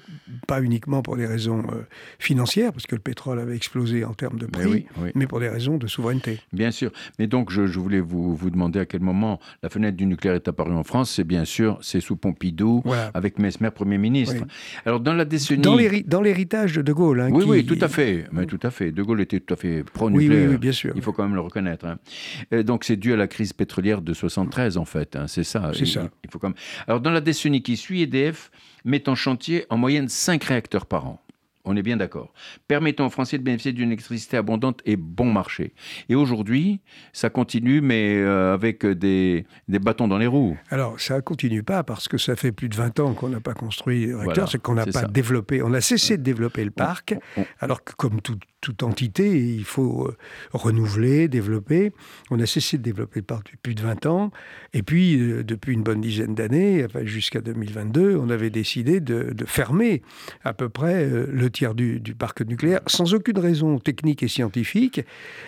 pas 0.47 0.62
uniquement 0.62 1.03
pour 1.03 1.17
des 1.17 1.27
raisons 1.27 1.62
euh, 1.73 1.83
financières, 2.19 2.73
parce 2.73 2.87
que 2.87 2.95
le 2.95 3.00
pétrole 3.00 3.41
avait 3.41 3.57
explosé 3.57 4.05
en 4.05 4.15
termes 4.15 4.38
de 4.38 4.47
prix, 4.47 4.87
mais, 5.15 5.27
pour 5.27 5.41
des 5.41 5.49
raisons 5.49 5.77
de 5.77 5.87
souveraineté. 5.87 6.41
Bien 6.53 6.71
sûr. 6.71 6.91
Mais 7.19 7.27
donc, 7.27 7.50
je, 7.50 7.62
voulais 7.79 8.00
vous, 8.00 8.35
vous, 8.35 8.50
demander 8.50 8.81
à 8.81 8.87
quel 8.87 9.00
moment 9.00 9.41
la 9.62 9.69
fenêtre 9.69 9.97
du 9.97 10.07
nucléaire 10.07 10.37
est 10.37 10.49
apparue 10.49 10.73
en 10.73 10.85
France. 10.85 11.11
C'est 11.11 11.25
bien 11.25 11.45
sûr, 11.45 11.79
c'est 11.83 12.00
sous 12.00 12.17
Pompidou, 12.17 12.83
avec 13.15 13.38
Mesmer, 13.38 13.71
Premier 13.71 13.99
ministre. 13.99 14.45
Alors, 14.85 15.00
dans 15.00 15.15
la 15.15 15.25
décennie... 15.25 15.62
Dans 15.62 16.23
l'héritage 16.23 16.75
de 16.75 16.83
De 16.83 16.93
Gaulle. 16.93 17.21
Hein, 17.21 17.31
oui, 17.33 17.45
oui, 17.47 17.67
tout 17.67 17.79
à 17.81 17.88
fait. 17.88 18.27
Mais 18.33 18.47
tout 18.47 18.61
à 18.62 18.71
fait. 18.71 18.93
De 18.93 19.03
Gaulle 19.03 19.21
était 19.21 19.41
tout 19.41 19.55
à 19.55 19.57
fait 19.57 19.83
pro-nucléaire. 19.83 20.50
Oui, 20.50 20.59
bien 20.59 20.73
sûr. 20.73 20.93
Il 20.97 21.03
faut 21.03 21.12
quand 21.12 21.25
même 21.25 21.35
le 21.35 21.41
reconnaître. 21.41 21.87
Hein. 21.87 22.62
donc, 22.62 22.85
c'est 22.85 22.97
dû 22.97 23.12
à 23.12 23.17
la 23.17 23.27
crise 23.27 23.53
pétrolière 23.53 24.00
de 24.00 24.12
73, 24.12 24.77
en 24.77 24.85
fait. 24.85 25.17
Hein. 25.17 25.27
C'est 25.27 25.45
ça. 25.45 25.73
C'est 25.75 25.87
ça. 25.87 26.09
Il 26.25 26.31
faut 26.31 26.38
quand 26.38 26.49
même... 26.49 26.57
Alors, 26.87 27.00
dans 27.00 27.11
la 27.11 27.21
décennie 27.21 27.48
qui 27.62 27.76
suit, 27.76 28.02
EDF 28.02 28.50
met 28.85 29.09
en 29.09 29.14
chantier 29.14 29.67
en 29.71 29.76
moyenne 29.76 30.09
5 30.09 30.43
réacteurs 30.45 30.87
par 30.87 31.07
an. 31.07 31.21
On 31.64 31.76
est 31.76 31.83
bien 31.83 31.99
d'accord. 31.99 32.33
Permettons 32.67 33.05
aux 33.05 33.11
Français 33.11 33.37
de 33.37 33.43
bénéficier 33.43 33.73
d'une 33.73 33.88
électricité 33.88 34.38
abondante 34.38 34.81
et 34.87 34.97
bon 34.97 35.31
marché. 35.31 35.75
Et 36.09 36.14
aujourd'hui, 36.14 36.81
ça 37.12 37.28
continue, 37.28 37.83
mais 37.83 38.17
euh, 38.17 38.55
avec 38.55 38.87
des, 38.87 39.45
bâtons 39.69 40.09
dans 40.09 40.17
les 40.17 40.26
roues. 40.26 40.57
Alors, 40.71 40.99
ça 40.99 41.21
continue 41.21 41.62
pas 41.62 41.83
parce 41.83 42.09
que 42.09 42.17
ça 42.17 42.37
fait 42.37 42.52
plus 42.52 42.71
de 42.71 42.76
20 42.76 43.00
ans 43.00 43.12
qu'on 43.12 43.28
n'a 43.28 43.40
pas 43.40 43.52
construit 43.52 44.07
le 44.07 44.17
réacteur, 44.17 44.50
c'est 44.50 44.62
qu'on 44.62 44.75
n'a 44.75 44.87
pas 44.87 45.05
développé, 45.05 45.61
on 45.62 45.75
a 45.75 45.83
cessé 45.83 46.17
de 46.17 46.23
développer 46.23 46.64
le 46.64 46.71
parc, 46.71 47.14
alors 47.61 47.85
que 47.85 47.93
comme 47.93 48.23
tout, 48.23 48.38
toute 48.61 48.83
entité, 48.83 49.55
il 49.55 49.65
faut 49.65 50.07
euh, 50.07 50.17
renouveler, 50.53 51.29
développer. 51.29 51.93
On 52.31 52.41
a 52.41 52.47
cessé 52.47 52.77
de 52.77 52.83
développer 52.83 53.21
depuis 53.21 53.57
plus 53.57 53.75
de 53.75 53.83
20 53.83 54.07
ans. 54.07 54.31
Et 54.75 54.83
puis, 54.83 55.21
euh, 55.21 55.45
depuis 55.45 55.75
une 55.75 55.83
bonne 55.83 56.00
dizaine 56.00 56.35
d'années, 56.35 56.87
jusqu'à 57.05 57.41
2022, 57.41 58.17
on 58.17 58.31
avait 58.31 58.50
décidé 58.50 59.00
de, 59.00 59.35
fermer 59.47 60.03
à 60.45 60.53
peu 60.53 60.69
près 60.69 61.05
euh, 61.05 61.27
le 61.31 61.50
tiers 61.50 61.75
du, 61.75 62.00
parc 62.19 62.41
nucléaire, 62.41 62.81
sans 62.87 63.15
aucune 63.15 63.38
raison 63.38 63.79
technique 63.79 64.23
et 64.23 64.29
scientifique, 64.29 65.03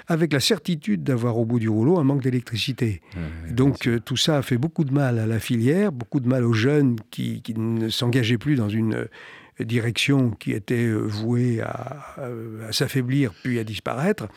avec 0.07 0.33
la 0.33 0.41
certitude 0.41 1.03
d'avoir 1.03 1.37
au 1.39 1.45
bout 1.45 1.59
du 1.59 1.69
rouleau 1.69 1.99
un 1.99 2.05
manque 2.05 2.23
d'électricité. 2.23 3.01
Donc, 3.51 3.89
tout 4.05 4.17
ça 4.17 4.39
a 4.39 4.43
fait 4.43 4.59
beaucoup 4.59 4.85
de 4.85 4.93
mal 4.93 5.19
à 5.19 5.27
la 5.27 5.41
filière, 5.41 5.91
beaucoup 5.91 6.21
de 6.21 6.29
mal 6.29 6.45
aux 6.45 6.53
jeunes 6.53 6.97
qui 7.11 7.43
ne 7.57 7.89
s'engageaient 7.89 8.39
plus 8.39 8.57
dans 8.57 8.69
une 8.69 9.09
direction 9.65 10.31
qui 10.31 10.53
était 10.53 10.87
euh, 10.87 10.99
vouée 10.99 11.61
à, 11.61 12.17
s'affaiblir 12.71 13.33
puis 13.43 13.59
à 13.59 13.65
disparaître. 13.65 14.29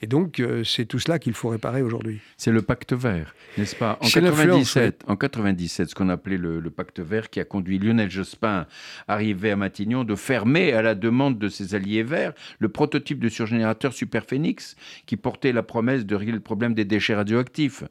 Et 0.00 0.06
donc, 0.06 0.40
euh, 0.40 0.64
c'est 0.64 0.84
tout 0.84 0.98
cela 0.98 1.18
qu'il 1.18 1.34
faut 1.34 1.48
réparer 1.48 1.82
aujourd'hui. 1.82 2.20
C'est 2.36 2.52
le 2.52 2.62
pacte 2.62 2.92
vert, 2.92 3.34
n'est-ce 3.58 3.76
pas? 3.76 3.98
En 4.00 4.08
97, 4.08 5.04
en 5.06 5.16
97, 5.16 5.90
ce 5.90 5.94
qu'on 5.94 6.08
appelait 6.08 6.38
le, 6.38 6.60
pacte 6.70 7.00
vert 7.00 7.30
qui 7.30 7.40
a 7.40 7.44
conduit 7.44 7.78
Lionel 7.78 8.10
Jospin, 8.10 8.66
arrivé 9.08 9.50
à 9.50 9.56
Matignon, 9.56 10.04
de 10.04 10.14
fermer 10.14 10.72
à 10.72 10.82
la 10.82 10.94
demande 10.94 11.38
de 11.38 11.48
ses 11.48 11.74
alliés 11.74 12.02
verts 12.02 12.32
le 12.58 12.68
prototype 12.68 13.20
de 13.20 13.28
surgénérateur 13.28 13.92
Superphénix 13.92 14.76
qui 15.06 15.16
portait 15.16 15.52
la 15.52 15.62
promesse 15.62 16.06
de 16.06 16.14
régler 16.14 16.34
le 16.34 16.40
problème 16.40 16.74
des 16.74 16.84
déchets 16.84 17.14
radioactifs. 17.14 17.84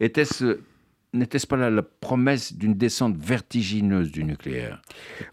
Était-ce 0.00 0.58
n'était-ce 1.14 1.46
pas 1.46 1.56
la, 1.56 1.82
promesse 1.82 2.54
d'une 2.54 2.74
descente 2.74 3.16
vertigineuse 3.16 4.10
du 4.10 4.24
nucléaire? 4.24 4.82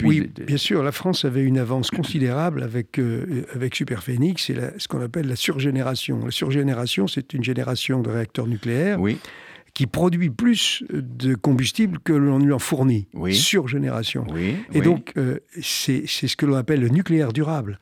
Oui, 0.03 0.31
bien 0.45 0.57
sûr. 0.57 0.83
La 0.83 0.91
France 0.91 1.25
avait 1.25 1.43
une 1.43 1.57
avance 1.57 1.89
considérable 1.91 2.63
avec, 2.63 3.00
euh, 3.00 3.45
avec 3.53 3.75
Superphénix 3.75 4.50
et 4.50 4.55
ce 4.77 4.88
qu'on 4.88 5.01
appelle 5.01 5.27
la 5.27 5.35
surgénération. 5.35 6.23
La 6.23 6.31
surgénération, 6.31 7.07
c'est 7.07 7.33
une 7.33 7.43
génération 7.43 8.01
de 8.01 8.09
réacteurs 8.09 8.47
nucléaires. 8.47 9.00
qui 9.73 9.88
produit 9.88 10.29
plus 10.29 10.83
de 10.91 11.33
combustible 11.33 12.00
que 12.00 12.11
l'on 12.11 12.39
lui 12.39 12.51
en 12.51 12.59
fournit. 12.59 13.07
Oui. 13.13 13.33
Surgénération. 13.33 14.27
Oui, 14.29 14.57
et 14.73 14.81
donc, 14.81 15.13
euh, 15.15 15.39
c'est 15.61 16.05
ce 16.07 16.35
que 16.35 16.45
l'on 16.45 16.55
appelle 16.55 16.81
le 16.81 16.89
nucléaire 16.89 17.31
durable. 17.31 17.79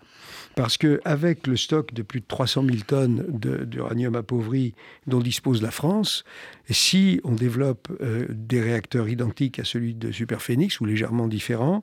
Parce 0.59 0.77
qu'avec 0.77 1.47
le 1.47 1.55
stock 1.55 1.93
de 1.93 2.01
plus 2.01 2.19
de 2.19 2.25
300 2.27 2.65
000 2.65 2.79
tonnes 2.85 3.23
d'uranium 3.65 4.15
appauvri 4.15 4.73
dont 5.07 5.19
dispose 5.19 5.61
la 5.61 5.71
France, 5.71 6.25
si 6.69 7.21
on 7.23 7.31
développe 7.31 7.87
euh, 8.01 8.25
des 8.27 8.59
réacteurs 8.59 9.07
identiques 9.07 9.59
à 9.59 9.63
celui 9.63 9.95
de 9.95 10.11
Superphénix 10.11 10.81
ou 10.81 10.85
légèrement 10.85 11.29
différents, 11.29 11.81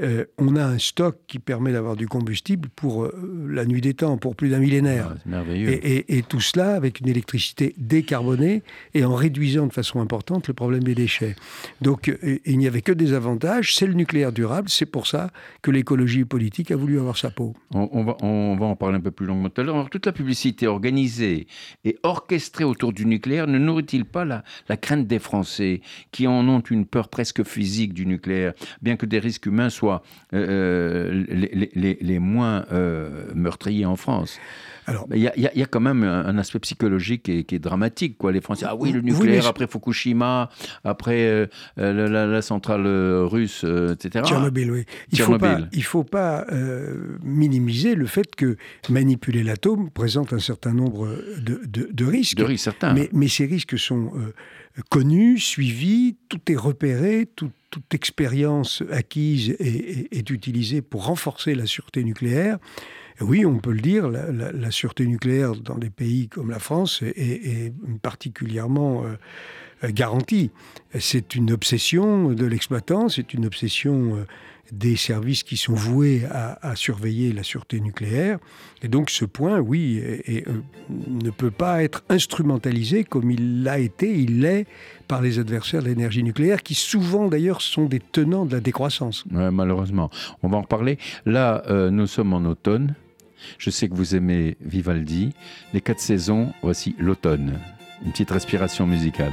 euh, 0.00 0.24
on 0.38 0.56
a 0.56 0.64
un 0.64 0.78
stock 0.78 1.16
qui 1.26 1.38
permet 1.38 1.72
d'avoir 1.72 1.96
du 1.96 2.08
combustible 2.08 2.68
pour 2.74 3.04
euh, 3.04 3.48
la 3.48 3.64
nuit 3.64 3.80
des 3.80 3.94
temps, 3.94 4.16
pour 4.16 4.34
plus 4.34 4.48
d'un 4.48 4.58
millénaire. 4.58 5.14
Ah, 5.32 5.42
et, 5.50 6.22
tout 6.28 6.40
cela 6.40 6.74
avec 6.74 7.00
une 7.00 7.08
électricité 7.08 7.74
décarbonée 7.76 8.62
et 8.94 9.04
en 9.04 9.14
réduisant 9.14 9.66
de 9.66 9.72
façon 9.72 10.00
importante 10.00 10.48
le 10.48 10.54
problème 10.54 10.82
des 10.82 10.94
déchets. 10.94 11.34
Donc 11.80 12.08
euh, 12.08 12.38
il 12.44 12.58
n'y 12.58 12.66
avait 12.66 12.82
que 12.82 12.92
des 12.92 13.12
avantages. 13.12 13.74
C'est 13.74 13.86
le 13.86 13.94
nucléaire 13.94 14.32
durable. 14.32 14.68
C'est 14.68 14.86
pour 14.86 15.06
ça 15.06 15.30
que 15.62 15.70
l'écologie 15.70 16.24
politique 16.24 16.70
a 16.70 16.76
voulu 16.76 16.98
avoir 16.98 17.16
sa 17.16 17.30
peau. 17.30 17.54
On, 17.72 18.04
va, 18.04 18.16
on, 18.22 18.56
va, 18.56 18.66
en 18.66 18.76
parler 18.76 18.96
un 18.96 19.00
peu 19.00 19.10
plus 19.10 19.26
longuement 19.26 19.50
tout 19.50 19.60
à 19.60 19.64
l'heure. 19.64 19.90
Toute 19.90 20.06
la 20.06 20.12
publicité 20.12 20.66
organisée 20.66 21.46
et 21.84 21.98
orchestrée 22.02 22.64
autour 22.64 22.92
du 22.92 23.06
nucléaire 23.06 23.46
ne 23.46 23.58
nourrit-il 23.58 24.04
pas 24.04 24.24
la, 24.24 24.44
la 24.68 24.76
crainte 24.76 25.06
des 25.06 25.18
Français 25.18 25.80
qui 26.12 26.26
en 26.26 26.48
ont 26.48 26.60
une 26.60 26.86
peur 26.86 27.08
presque 27.08 27.42
physique 27.42 27.92
du 27.92 28.06
nucléaire, 28.06 28.52
bien 28.82 28.96
que 28.96 29.06
des 29.06 29.18
risques 29.18 29.46
humains 29.46 29.70
soient 29.70 29.89
euh, 30.32 31.24
les, 31.28 31.98
les, 32.00 32.18
moins 32.18 32.64
euh, 32.72 33.24
meurtriers 33.34 33.86
en 33.86 33.96
France. 33.96 34.38
Alors, 34.86 35.06
il 35.12 35.20
y, 35.20 35.28
a, 35.28 35.66
quand 35.66 35.80
même 35.80 36.02
un, 36.02 36.36
aspect 36.38 36.58
psychologique 36.58 37.22
qui 37.22 37.54
est, 37.54 37.58
dramatique. 37.58 38.18
Quoi. 38.18 38.32
Les 38.32 38.40
Français, 38.40 38.66
ah 38.68 38.74
oui, 38.74 38.90
le 38.90 39.02
nucléaire, 39.02 39.46
après 39.46 39.68
Fukushima, 39.68 40.50
après 40.82 41.26
euh, 41.26 41.46
la, 41.76 42.42
centrale 42.42 42.86
russe, 42.86 43.64
etc. 43.64 44.24
Tchernobyl, 44.24 44.70
oui. 44.72 44.84
Il 45.12 45.20
ne 45.20 45.82
faut 45.82 46.04
pas, 46.04 46.44
minimiser 47.22 47.94
le 47.94 48.06
fait 48.06 48.34
que 48.34 48.56
manipuler 48.88 49.44
l'atome 49.44 49.90
présente 49.90 50.32
un 50.32 50.40
certain 50.40 50.72
nombre 50.72 51.08
de, 51.38 51.60
de, 51.66 52.04
risques. 52.04 52.38
De 52.38 52.44
risques, 52.44 52.64
certains. 52.64 52.92
Mais, 52.92 53.10
mais 53.12 53.28
ces 53.28 53.46
risques 53.46 53.78
sont 53.78 54.10
connu, 54.88 55.38
suivi, 55.38 56.16
tout 56.28 56.40
est 56.50 56.56
repéré, 56.56 57.28
toute 57.70 57.94
expérience 57.94 58.82
acquise 58.90 59.56
est, 59.58 60.30
utilisée 60.30 60.82
pour 60.82 61.06
renforcer 61.06 61.54
la 61.54 61.66
sûreté 61.66 62.04
nucléaire. 62.04 62.58
oui, 63.20 63.46
on 63.46 63.58
peut 63.58 63.72
le 63.72 63.80
dire, 63.80 64.08
la, 64.08 64.70
sûreté 64.70 65.06
nucléaire 65.06 65.54
dans 65.54 65.78
des 65.78 65.90
pays 65.90 66.28
comme 66.28 66.50
la 66.50 66.58
France 66.58 67.02
est, 67.02 67.72
particulièrement 68.02 69.04
euh, 69.04 69.90
garantie. 69.90 70.50
C'est 70.98 71.34
une 71.34 71.52
obsession 71.52 72.32
de 72.32 72.46
l'exploitant, 72.46 73.08
c'est 73.08 73.32
une 73.34 73.46
obsession 73.46 74.16
euh, 74.16 74.24
des 74.72 74.96
services 74.96 75.42
qui 75.42 75.56
sont 75.56 75.74
voués 75.74 76.22
à, 76.30 76.74
surveiller 76.76 77.32
la 77.32 77.42
sûreté 77.42 77.80
nucléaire. 77.80 78.38
Et 78.82 78.88
donc 78.88 79.10
ce 79.10 79.24
point, 79.24 79.58
oui, 79.58 80.02
euh, 80.28 80.40
ne 80.88 81.30
peut 81.30 81.50
pas 81.50 81.82
être 81.82 82.02
instrumentalisé 82.08 83.04
comme 83.04 83.30
il 83.30 83.62
l'a 83.62 83.78
été, 83.78 84.12
il 84.12 84.40
l'est 84.40 84.66
par 85.08 85.20
les 85.20 85.38
adversaires 85.38 85.82
de 85.82 85.88
l'énergie 85.88 86.22
nucléaire, 86.22 86.62
qui 86.62 86.74
souvent 86.74 87.28
d'ailleurs 87.28 87.62
sont 87.62 87.86
des 87.86 88.00
tenants 88.00 88.46
de 88.46 88.52
la 88.52 88.60
décroissance. 88.60 89.24
malheureusement. 89.30 90.10
On 90.42 90.48
va 90.48 90.58
en 90.58 90.62
reparler. 90.62 90.98
Là, 91.26 91.62
euh, 91.68 91.90
nous 91.90 92.06
sommes 92.06 92.32
en 92.32 92.44
automne. 92.44 92.94
Je 93.58 93.70
sais 93.70 93.88
que 93.88 93.94
vous 93.94 94.14
aimez 94.14 94.56
Vivaldi. 94.60 95.32
Les 95.72 95.80
quatre 95.80 96.00
saisons, 96.00 96.52
voici 96.62 96.94
l'automne. 96.98 97.58
Une 98.04 98.12
petite 98.12 98.30
respiration 98.30 98.86
musicale. 98.86 99.32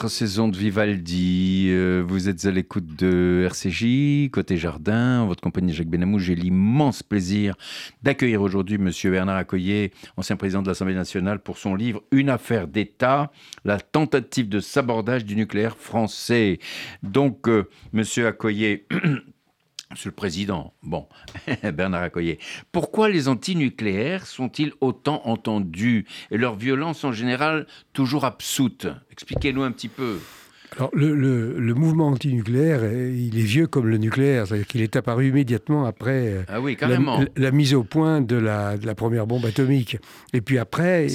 Quatre 0.00 0.08
saisons 0.08 0.48
de 0.48 0.56
Vivaldi. 0.56 1.66
Euh, 1.68 2.02
vous 2.06 2.30
êtes 2.30 2.46
à 2.46 2.50
l'écoute 2.50 2.86
de 2.96 3.42
RCJ, 3.44 4.30
côté 4.30 4.56
jardin, 4.56 5.26
votre 5.26 5.42
compagnie 5.42 5.74
Jacques 5.74 5.88
Benamou. 5.88 6.18
J'ai 6.18 6.34
l'immense 6.34 7.02
plaisir 7.02 7.54
d'accueillir 8.02 8.40
aujourd'hui 8.40 8.78
Monsieur 8.78 9.10
Bernard 9.10 9.36
Accoyer, 9.36 9.92
ancien 10.16 10.36
président 10.36 10.62
de 10.62 10.68
l'Assemblée 10.68 10.94
nationale, 10.94 11.40
pour 11.40 11.58
son 11.58 11.74
livre 11.74 12.02
Une 12.12 12.30
affaire 12.30 12.66
d'État, 12.66 13.30
la 13.66 13.78
tentative 13.78 14.48
de 14.48 14.60
sabordage 14.60 15.26
du 15.26 15.36
nucléaire 15.36 15.76
français. 15.76 16.60
Donc, 17.02 17.46
euh, 17.46 17.68
Monsieur 17.92 18.26
Accoyer. 18.26 18.86
Monsieur 19.90 20.10
le 20.10 20.14
Président, 20.14 20.72
bon, 20.84 21.08
Bernard 21.74 22.02
Accoyer, 22.02 22.38
pourquoi 22.70 23.08
les 23.08 23.26
antinucléaires 23.26 24.24
sont-ils 24.24 24.72
autant 24.80 25.20
entendus 25.24 26.06
et 26.30 26.38
leur 26.38 26.54
violence 26.54 27.02
en 27.02 27.10
général 27.10 27.66
toujours 27.92 28.24
absoute? 28.24 28.86
Expliquez-nous 29.10 29.62
un 29.62 29.72
petit 29.72 29.88
peu. 29.88 30.20
Alors, 30.76 30.90
le, 30.92 31.74
mouvement 31.74 32.08
antinucléaire, 32.08 32.84
il 32.84 33.38
est 33.38 33.42
vieux 33.42 33.66
comme 33.66 33.88
le 33.88 33.98
nucléaire, 33.98 34.46
c'est-à-dire 34.46 34.66
qu'il 34.66 34.82
est 34.82 34.96
apparu 34.96 35.28
immédiatement 35.28 35.84
après 35.84 36.28
euh, 36.28 36.42
ah 36.48 36.60
oui, 36.60 36.76
la, 37.36 37.50
mise 37.50 37.74
au 37.74 37.82
point 37.82 38.20
de 38.20 38.36
la, 38.36 38.76
première 38.94 39.26
bombe 39.26 39.44
atomique. 39.44 39.98
Et 40.32 40.40
puis 40.40 40.58
après, 40.58 41.08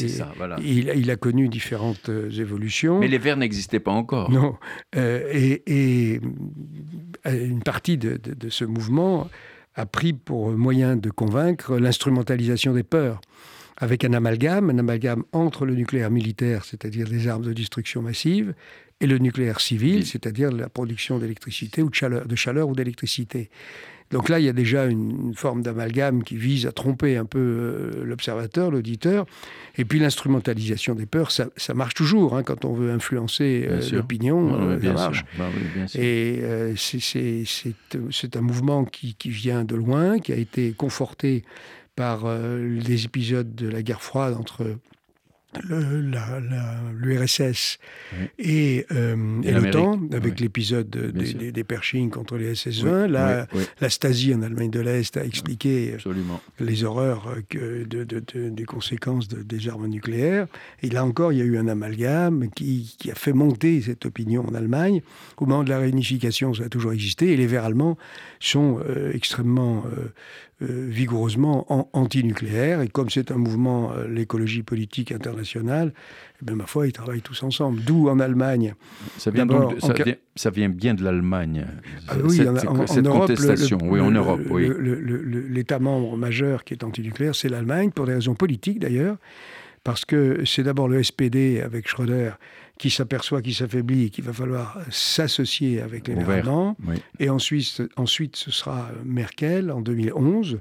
il, 0.62 1.10
a 1.10 1.15
connu 1.15 1.48
différentes 1.48 2.10
euh, 2.10 2.30
évolutions. 2.32 3.00
Mais 3.00 3.08
les 3.08 3.18
verts 3.18 3.38
n'existaient 3.38 3.80
pas 3.80 3.91
encore. 3.91 4.30
Non. 4.32 4.56
Euh, 4.96 5.30
et, 5.34 6.20
une 7.26 7.63
partie 7.63 7.98
de, 7.98 8.18
de, 8.18 8.50
ce 8.50 8.65
mouvement 8.65 9.30
a 9.76 9.86
pris 9.86 10.13
pour 10.13 10.52
moyen 10.52 10.96
de 10.96 11.10
convaincre 11.10 11.78
l'instrumentalisation 11.78 12.74
des 12.74 12.84
peurs 12.84 13.20
avec 13.78 14.06
un 14.06 14.13
amalgame, 14.13 14.70
un 14.70 14.78
amalgame 14.78 15.24
entre 15.34 15.65
le 15.65 15.76
nucléaire 15.76 16.12
militaire, 16.12 16.63
c'est-à-dire 16.63 17.08
des 17.08 17.28
armes 17.28 17.44
de 17.44 17.54
destruction 17.54 18.02
massive, 18.02 18.54
et 19.01 19.08
le 19.08 19.17
nucléaire 19.17 19.60
civil, 19.60 20.05
c'est-à-dire 20.05 20.51
la 20.51 20.69
production 20.69 21.19
d'électricité 21.19 21.81
ou 21.81 21.89
de 21.89 21.95
chaleur, 21.95 22.25
de 22.25 22.36
chaleur 22.36 22.69
ou 22.69 22.75
d'électricité. 22.75 23.49
Donc 24.12 24.29
là, 24.29 24.39
il 24.39 24.45
y 24.45 24.49
a 24.49 24.53
déjà 24.53 24.86
une, 24.86 25.34
forme 25.36 25.63
d'amalgame 25.63 26.23
qui 26.23 26.38
vise 26.38 26.67
à 26.67 26.71
tromper 26.71 27.17
un 27.17 27.25
peu 27.25 27.39
euh, 27.39 28.05
l'observateur, 28.05 28.69
l'auditeur. 28.69 29.25
Et 29.77 29.84
puis 29.84 29.99
l'instrumentalisation 29.99 30.93
des 30.93 31.05
peurs, 31.05 31.31
ça, 31.31 31.49
marche 31.73 31.95
toujours. 31.95 32.38
Hein, 32.38 32.43
quand 32.43 32.65
on 32.65 32.73
veut 32.73 32.91
influencer 32.91 33.65
euh, 33.67 33.81
l'opinion, 33.91 34.62
euh, 34.62 34.79
ça 34.79 34.93
marche. 34.93 35.25
Bah 35.38 35.49
Et 35.95 36.41
c'est 36.75 38.36
un 38.38 38.41
mouvement 38.41 38.86
qui, 38.86 39.15
qui, 39.15 39.29
vient 39.29 39.63
de 39.63 39.75
loin, 39.75 40.19
qui 40.19 40.31
a 40.31 40.38
été 40.38 40.71
conforté 40.71 41.43
par 41.95 42.25
les 42.27 43.05
épisodes 43.05 43.55
de 43.55 43.69
la 43.69 43.81
guerre 43.81 44.01
froide 44.01 44.36
entre 44.38 44.65
l'URSS 45.63 47.80
et, 48.39 48.86
euh, 48.91 49.15
l'OTAN, 49.44 50.00
avec 50.13 50.39
l'épisode 50.39 50.89
des, 50.89 51.63
Pershing 51.63 52.10
contre 52.10 52.38
les 52.38 52.54
SS-20. 52.54 53.08
la, 53.08 53.48
Stasi 53.89 54.34
en 54.34 54.41
Allemagne 54.41 54.70
de 54.70 54.80
l'Est 54.80 55.18
a 55.18 55.26
expliqué 55.26 55.98
les 56.60 56.84
horreurs 56.84 57.36
que 57.50 57.84
des 57.84 58.65
conséquences 58.65 59.28
des 59.28 59.70
armes 59.70 59.88
nucléaires. 59.88 60.48
Et 60.84 60.89
là 60.89 61.06
encore, 61.06 61.34
il 61.34 61.39
y 61.39 61.41
a 61.41 61.46
eu 61.46 61.58
un 61.58 61.68
amalgame 61.68 62.50
qui, 62.56 62.96
a 63.12 63.15
fait 63.15 63.34
monter 63.34 63.82
cette 63.82 64.06
opinion 64.06 64.46
en 64.48 64.54
Allemagne. 64.54 65.02
Au 65.38 65.46
moment 65.46 65.63
de 65.63 65.70
la 65.70 65.80
réunification, 65.80 66.54
ça 66.54 66.65
a 66.65 66.70
toujours 66.70 66.94
existé. 66.94 67.32
Et 67.32 67.38
les 67.38 67.48
Verts 67.48 67.65
allemands 67.65 67.98
sont 68.39 68.80
euh, 68.88 69.12
extrêmement 69.13 69.84
euh, 69.86 70.12
euh, 70.62 70.88
vigoureusement 70.88 71.89
anti-nucléaire. 71.91 72.80
Et 72.80 72.88
comme 72.88 73.10
c'est 73.10 73.30
un 73.30 73.36
mouvement, 73.36 73.91
euh, 73.91 74.08
l'écologie 74.08 74.63
politique 74.63 75.12
internationale, 75.12 75.44
eh 76.41 76.45
bien, 76.45 76.55
ma 76.55 76.65
foi, 76.65 76.88
ils 76.88 76.93
travaillent 76.93 77.21
tous 77.21 77.43
ensemble. 77.43 77.81
D'où 77.81 78.10
en 78.10 78.19
Allemagne. 78.19 78.73
Ça 79.17 79.31
vient, 79.31 79.47
ça, 80.36 80.49
vient, 80.49 80.69
bien 80.69 80.93
de 80.93 81.03
l'Allemagne. 81.03 81.65
Ah 82.08 82.15
cette, 82.88 83.08
contestation. 83.08 83.77
oui, 83.84 83.99
en 83.99 84.12
Europe. 84.12 84.41
Oui. 84.49 84.69
L'État 85.49 85.79
membre 85.79 86.17
majeur 86.17 86.63
qui 86.63 86.73
est 86.73 86.84
anti-nucléaire, 86.84 87.36
c'est 87.36 87.49
l'Allemagne, 87.49 87.91
pour 87.91 88.05
des 88.05 88.13
raisons 88.13 88.36
politiques 88.36 88.79
d'ailleurs. 88.79 89.17
Parce 89.84 90.03
que 90.03 90.43
c'est 90.45 90.63
d'abord 90.63 90.88
le 90.88 91.01
SPD 91.03 91.62
avec 91.62 91.88
Schröder 91.88 92.31
qui 92.79 92.89
s'aperçoit 92.89 93.41
qu'il 93.41 93.53
s'affaiblit 93.53 94.05
et 94.05 94.10
qu'il 94.10 94.23
va 94.23 94.34
falloir 94.34 94.79
s'associer 94.89 95.79
avec 95.81 96.08
les 96.08 96.17
Allemands. 96.17 96.75
Et 97.19 97.29
ensuite, 97.29 97.84
ensuite, 97.95 98.36
ce 98.36 98.51
sera 98.51 98.89
Merkel 99.05 99.71
en 99.71 99.81
2011 99.81 100.60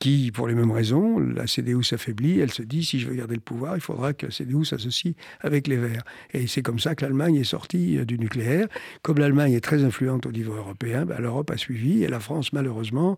qui, 0.00 0.30
pour 0.32 0.48
les 0.48 0.54
mêmes 0.54 0.70
raisons, 0.70 1.18
la 1.18 1.46
CDU 1.46 1.82
s'affaiblit, 1.82 2.40
elle 2.40 2.52
se 2.52 2.62
dit, 2.62 2.84
si 2.84 2.98
je 2.98 3.08
veux 3.08 3.14
garder 3.14 3.34
le 3.34 3.40
pouvoir, 3.40 3.76
il 3.76 3.80
faudra 3.80 4.12
que 4.12 4.26
la 4.26 4.32
CDU 4.32 4.64
s'associe 4.64 5.14
avec 5.40 5.66
les 5.66 5.76
Verts. 5.76 6.02
Et 6.32 6.46
c'est 6.46 6.62
comme 6.62 6.78
ça 6.78 6.94
que 6.94 7.04
l'Allemagne 7.04 7.36
est 7.36 7.44
sortie 7.44 7.98
euh, 7.98 8.04
du 8.04 8.18
nucléaire. 8.18 8.66
Comme 9.02 9.18
l'Allemagne 9.18 9.52
est 9.52 9.60
très 9.62 9.84
influente 9.84 10.26
au 10.26 10.32
niveau 10.32 10.54
européen, 10.54 11.04
ben, 11.04 11.18
l'Europe 11.20 11.50
a 11.50 11.56
suivi, 11.56 12.02
et 12.02 12.08
la 12.08 12.20
France, 12.20 12.52
malheureusement, 12.52 13.16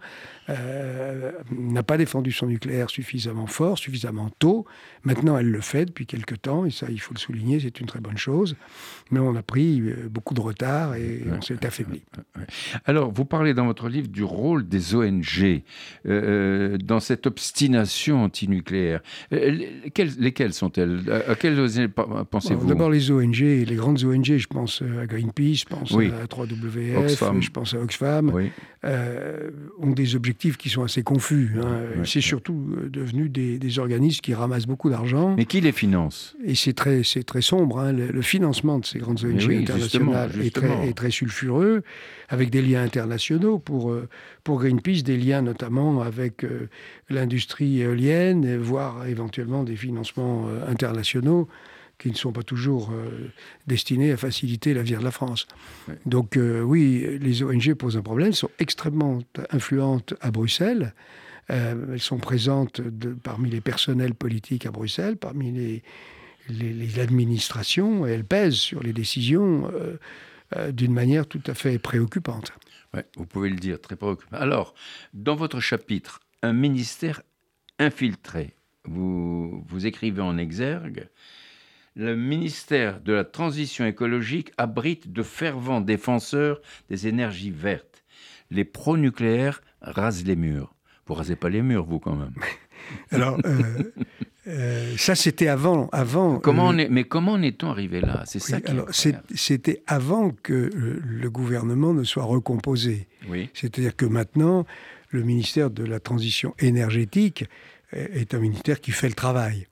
euh, 0.49 1.33
n'a 1.51 1.83
pas 1.83 1.97
défendu 1.97 2.33
son 2.33 2.47
nucléaire 2.47 2.91
suffisamment 2.91 3.47
fort, 3.47 3.79
suffisamment 3.79 4.31
tôt. 4.39 4.67
Maintenant, 5.05 5.39
elle 5.39 5.51
le 5.51 5.61
fait 5.61 5.87
depuis 5.87 6.07
quelques 6.07 6.43
temps, 6.43 6.67
et 6.67 6.71
ça, 6.71 6.87
il 6.91 7.01
faut 7.01 7.15
le 7.15 7.21
souligner, 7.21 7.61
c'est 7.61 7.81
une 7.81 7.87
très 7.87 8.01
bonne 8.01 8.19
chose. 8.19 8.57
Mais 9.11 9.21
on 9.21 9.35
a 9.35 9.43
pris 9.43 9.81
euh, 9.81 10.09
beaucoup 10.11 10.35
de 10.35 10.41
retard 10.41 10.95
et 10.95 11.23
on 11.33 11.41
s'est 11.41 11.65
affaibli. 11.65 12.03
Alors, 12.85 13.11
vous 13.13 13.25
parlez 13.25 13.55
dans 13.55 13.67
votre 13.67 13.89
livre 13.89 14.09
du 14.09 14.25
rôle 14.25 14.69
des 14.69 14.95
ONG 14.95 15.63
dans 16.85 17.01
cette 17.01 17.27
obstination 17.27 18.25
antinucléaire. 18.25 19.01
lesquelles 19.31 20.53
sont-elles? 20.53 21.01
À 21.29 21.35
quelles 21.35 21.57
pensez-vous? 22.31 22.67
D'abord 22.67 22.91
les 22.91 23.11
ONG, 23.11 23.39
les 23.39 23.77
grandes 23.77 24.03
ONG, 24.05 24.37
je 24.37 24.47
pense 24.47 24.83
à 24.83 25.07
Greenpeace, 25.07 25.61
je 25.61 25.65
pense 25.65 25.93
à 25.93 26.27
3WF, 26.27 27.41
je 27.41 27.51
pense 27.51 27.75
à 27.75 27.79
Oxfam, 27.79 28.33
ont 28.85 29.93
des 29.93 30.17
objectifs 30.17 30.57
qui 30.57 30.69
sont 30.69 30.83
assez 30.83 31.03
confus. 31.03 31.53
Hein. 31.63 32.03
C'est 32.05 32.21
surtout 32.21 32.75
devenu 32.89 33.29
des, 33.29 33.59
des, 33.59 33.79
organismes 33.79 34.21
qui 34.21 34.35
ramassent 34.35 34.67
beaucoup 34.67 34.91
d'argent. 34.91 35.35
Mais 35.37 35.45
qui 35.45 35.61
les 35.61 35.73
finance? 35.73 36.37
Et 36.45 36.55
c'est 36.55 36.73
très, 36.73 37.03
très 37.03 37.43
sombre. 37.43 37.81
Hein. 37.81 37.93
Le, 37.93 38.23
financement 38.23 38.79
de 38.79 38.87
ces 38.87 38.99
grandes 38.99 39.23
ONG 39.25 39.51
internationales 39.51 40.31
Est, 40.43 40.55
très, 40.55 40.89
est, 40.89 40.93
très, 40.93 41.11
sulfureux, 41.11 41.83
avec 42.29 42.51
des 42.51 42.63
liens 42.63 42.83
internationaux 42.83 43.59
pour, 43.59 43.95
pour 44.47 44.61
Greenpeace, 44.61 45.03
des 45.03 45.17
liens 45.17 45.43
notamment 45.43 46.03
avec 46.03 46.45
euh, 46.45 46.69
l'industrie 47.11 47.81
éolienne, 47.81 48.57
voire 48.59 49.05
éventuellement 49.09 49.65
des 49.65 49.75
financements 49.75 50.47
euh, 50.47 50.71
internationaux 50.71 51.49
qui 51.99 52.11
ne 52.11 52.15
sont 52.15 52.31
pas 52.31 52.45
toujours 52.45 52.93
euh, 52.93 53.33
destinés 53.67 54.13
à 54.13 54.17
faciliter 54.17 54.73
l'avenir 54.73 55.01
de 55.01 55.05
la 55.05 55.11
France. 55.11 55.49
Donc 56.05 56.39
oui, 56.39 57.19
les 57.21 57.43
ONG 57.43 57.75
posent 57.75 57.97
un 57.97 58.03
problème, 58.03 58.33
sont 58.33 58.51
extrêmement 58.61 59.19
influentes 59.51 60.15
à 60.21 60.31
Bruxelles. 60.31 60.95
elles 61.49 61.99
sont 61.99 62.19
présentes 62.19 62.81
parmi 63.25 63.51
les 63.51 63.61
personnels 63.61 64.15
politiques 64.15 64.65
à 64.65 64.71
Bruxelles, 64.71 65.17
parmi 65.17 65.51
les, 65.51 65.83
les, 66.51 67.01
administrations, 67.01 68.07
et 68.07 68.11
elles 68.13 68.25
pèsent 68.25 68.55
sur 68.55 68.81
les 68.81 68.93
décisions 68.93 69.69
d'une 70.73 70.93
manière 70.93 71.27
tout 71.27 71.43
à 71.47 71.55
fait 71.55 71.79
préoccupante 71.79 72.53
vous 73.17 73.27
pouvez 73.27 73.49
le 73.49 73.57
dire, 73.57 73.81
très 73.81 73.97
préoccupant. 73.97 74.37
Alors, 74.37 74.75
dans 75.15 75.35
votre 75.35 75.61
chapitre, 75.61 76.21
un 76.43 76.53
ministère 76.53 77.23
infiltré, 77.79 78.55
vous, 78.85 79.65
vous 79.67 79.87
écrivez 79.87 80.23
en 80.23 80.39
exergue, 80.39 81.09
le 81.95 82.15
ministère 82.15 83.01
de 83.01 83.15
la 83.15 83.25
Transition 83.25 83.87
écologique 83.87 84.53
abrite 84.59 85.13
de 85.13 85.23
fervents 85.23 85.81
défenseurs 85.81 86.61
des 86.91 87.07
énergies 87.07 87.51
vertes. 87.51 88.05
Les 88.51 88.65
pro-nucléaires 88.65 89.63
rasent 89.81 90.25
les 90.25 90.37
murs. 90.37 90.75
Vous 91.07 91.15
rasez 91.15 91.37
pas 91.37 91.49
les 91.49 91.63
murs, 91.63 91.87
vous, 91.87 91.99
quand 91.99 92.15
même. 92.15 92.35
Alors, 93.11 93.39
euh, 93.47 93.93
euh, 94.49 94.97
ça, 94.97 95.15
c'était 95.15 95.49
avant. 95.49 95.89
avant 95.93 96.39
comment 96.39 96.69
on 96.69 96.79
est, 96.79 96.89
mais 96.89 97.05
comment 97.05 97.33
en 97.33 97.43
est-on 97.43 97.71
arrivé 97.71 98.01
là? 98.01 98.23
C'est 98.27 98.39
ça 98.39 98.59
C'était 99.35 99.83
avant 99.87 100.31
que 100.31 100.71
le, 100.75 101.31
gouvernement 101.31 101.93
ne 101.93 102.05
soit 102.05 102.25
recomposé. 102.25 103.09
Oui. 103.29 103.51
C'est-à-dire 103.55 103.97
que 103.97 104.07
maintenant, 104.07 104.65
le 105.11 105.23
ministère 105.23 105.71
de 105.71 105.85
la 105.85 106.01
Transition 106.01 106.55
énergétique 106.59 107.45
est 107.93 108.35
un 108.35 108.39
ministère 108.39 108.81
qui 108.81 108.93
fait 108.93 109.09
le 109.09 109.15
travail. 109.15 109.67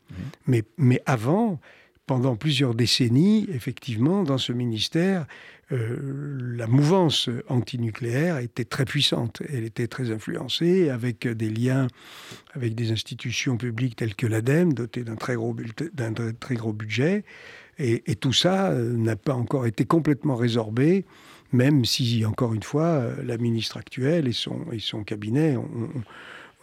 Mais, 0.46 0.62
mais 0.76 1.00
avant, 1.06 1.60
pendant 2.06 2.36
plusieurs 2.36 2.74
décennies, 2.74 3.46
effectivement, 3.52 4.22
dans 4.22 4.38
ce 4.38 4.52
ministère, 4.52 5.26
euh, 5.74 6.56
la 6.56 6.66
mouvance 6.66 7.28
antinucléaire 7.48 8.38
était 8.38 8.64
très 8.64 8.84
puissante. 8.84 9.42
Elle 9.52 9.64
était 9.64 9.88
très 9.88 10.10
influencée 10.10 10.88
avec 10.88 11.26
des 11.26 11.50
liens 11.50 11.88
avec 12.54 12.74
des 12.74 12.92
institutions 12.92 13.56
publiques 13.56 13.96
telles 13.96 14.14
que 14.14 14.26
l'ADEME, 14.26 14.72
dotées 14.72 15.04
d'un 15.04 15.16
très, 15.16 15.34
gros, 15.34 15.56
très 16.40 16.54
gros 16.54 16.72
budget. 16.72 17.24
Et, 17.78 18.14
tout 18.14 18.32
ça 18.32 18.70
euh, 18.70 18.96
n'a 18.96 19.16
pas 19.16 19.34
encore 19.34 19.66
été 19.66 19.84
complètement 19.84 20.36
résorbé, 20.36 21.04
même 21.52 21.84
si, 21.84 22.24
encore 22.24 22.54
une 22.54 22.62
fois, 22.62 22.84
euh, 22.84 23.16
la 23.24 23.36
ministre 23.36 23.76
actuelle 23.76 24.28
et 24.28 24.32
son, 24.32 24.64
et 24.70 24.78
son 24.78 25.02
cabinet 25.02 25.56
ont 25.56 25.90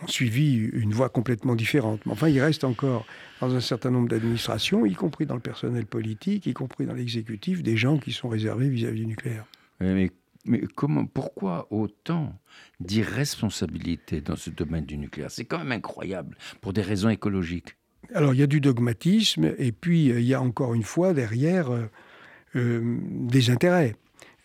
suivi 0.07 0.55
une 0.55 0.93
voie 0.93 1.09
complètement 1.09 1.55
différente. 1.55 2.05
Mais 2.05 2.11
enfin, 2.11 2.29
il 2.29 2.39
reste 2.39 2.63
encore 2.63 3.05
dans 3.39 3.55
un 3.55 3.59
certain 3.59 3.91
nombre 3.91 4.09
d'administrations, 4.09 4.85
y 4.85 4.93
compris 4.93 5.25
dans 5.25 5.35
le 5.35 5.41
personnel 5.41 5.85
politique, 5.85 6.45
y 6.45 6.53
compris 6.53 6.85
dans 6.85 6.93
l'exécutif, 6.93 7.63
des 7.63 7.77
gens 7.77 7.97
qui 7.97 8.11
sont 8.11 8.29
réservés 8.29 8.69
vis-à-vis 8.69 9.01
du 9.01 9.07
nucléaire. 9.07 9.45
Mais, 9.79 10.11
mais, 10.45 10.61
comment, 10.75 11.05
pourquoi 11.05 11.67
autant 11.71 12.39
d'irresponsabilité 12.79 14.21
dans 14.21 14.35
ce 14.35 14.49
domaine 14.49 14.85
du 14.85 14.97
nucléaire? 14.97 15.31
C'est 15.31 15.45
quand 15.45 15.59
même 15.59 15.71
incroyable, 15.71 16.37
pour 16.61 16.73
des 16.73 16.81
raisons 16.81 17.09
écologiques. 17.09 17.75
Alors, 18.13 18.33
il 18.33 18.39
y 18.39 18.43
a 18.43 18.47
du 18.47 18.61
dogmatisme, 18.61 19.53
et 19.57 19.71
puis 19.71 20.11
euh, 20.11 20.19
il 20.19 20.25
y 20.25 20.33
a 20.33 20.41
encore 20.41 20.73
une 20.73 20.83
fois 20.83 21.13
derrière 21.13 21.71
euh, 21.71 21.89
euh, 22.55 22.97
des 23.01 23.49
intérêts. 23.49 23.95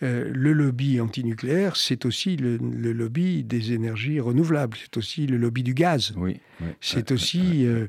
Euh, 0.03 0.31
le 0.31 0.53
lobby 0.53 1.01
antinucléaire, 1.01 1.77
c'est 1.77 2.05
aussi 2.05 2.37
le, 2.37 2.59
lobby 2.59 3.43
des 3.45 3.73
énergies 3.73 4.21
renouvelables, 4.21 4.77
c'est 4.79 4.97
aussi 4.99 5.27
le 5.27 5.39
lobby 5.39 5.63
du 5.63 5.73
gaz. 5.73 6.13
Oui, 6.17 6.39
c'est 6.83 7.13
aussi 7.13 7.65
euh, 7.65 7.87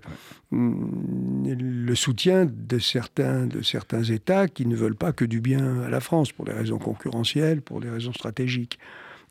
le 0.51 1.95
soutien 1.95 2.45
de 2.45 2.79
certains, 2.79 3.45
de 3.45 3.61
certains 3.61 4.03
États 4.03 4.47
qui 4.47 4.65
ne 4.65 4.75
veulent 4.75 4.95
pas 4.95 5.11
que 5.11 5.25
du 5.25 5.41
bien 5.41 5.81
à 5.81 5.89
la 5.89 5.99
France, 5.99 6.31
pour 6.31 6.45
des 6.45 6.53
raisons 6.53 6.77
concurrentielles, 6.77 7.61
pour 7.61 7.81
des 7.81 7.89
raisons 7.89 8.13
stratégiques. 8.13 8.79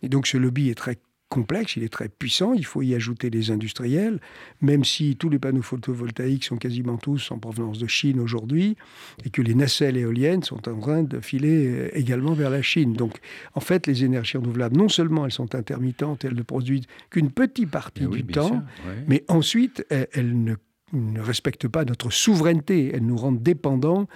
Et 0.02 0.10
donc 0.10 0.26
ce 0.26 0.36
lobby 0.36 0.68
est 0.68 0.74
très 0.74 0.98
complexe, 1.28 1.76
il 1.76 1.82
est 1.82 1.92
très 1.92 2.08
puissant, 2.08 2.52
il 2.54 2.64
faut 2.64 2.82
y 2.82 2.94
ajouter 2.94 3.30
des 3.30 3.50
industriels, 3.50 4.20
même 4.60 4.84
si 4.84 5.16
tous 5.16 5.28
les 5.28 5.38
panneaux 5.38 5.62
photovoltaïques 5.62 6.44
sont 6.44 6.56
quasiment 6.56 6.96
tous 6.96 7.30
en 7.30 7.38
provenance 7.38 7.78
de 7.78 7.86
Chine 7.86 8.20
aujourd'hui, 8.20 8.76
et 9.24 9.30
que 9.30 9.42
les 9.42 9.54
nacelles 9.54 9.96
éoliennes 9.96 10.42
sont 10.42 10.68
en 10.68 10.78
train 10.78 11.02
de 11.02 11.20
filer 11.20 11.66
euh, 11.66 11.98
également 11.98 12.32
vers 12.32 12.50
la 12.50 12.62
Chine. 12.62 12.92
Donc 12.92 13.18
en 13.54 13.60
fait, 13.60 13.86
les 13.86 14.04
énergies 14.04 14.36
renouvelables, 14.36 14.76
non 14.76 14.88
seulement 14.88 15.24
elles 15.24 15.32
sont 15.32 15.54
intermittentes, 15.54 16.24
elles 16.24 16.34
ne 16.34 16.42
produisent 16.42 16.86
qu'une 17.10 17.30
petite 17.30 17.70
partie 17.70 18.04
eh 18.04 18.22
du 18.22 18.24
temps, 18.24 18.62
mais 19.08 19.24
ensuite 19.28 19.84
elles 19.90 20.42
ne 20.42 20.54
ne 20.92 21.20
respectent 21.20 21.68
pas 21.68 21.84
notre 21.84 22.10
souveraineté. 22.10 22.92
Elles 22.94 23.04
nous 23.04 23.16
rendent 23.16 23.42
dépendants 23.42 24.06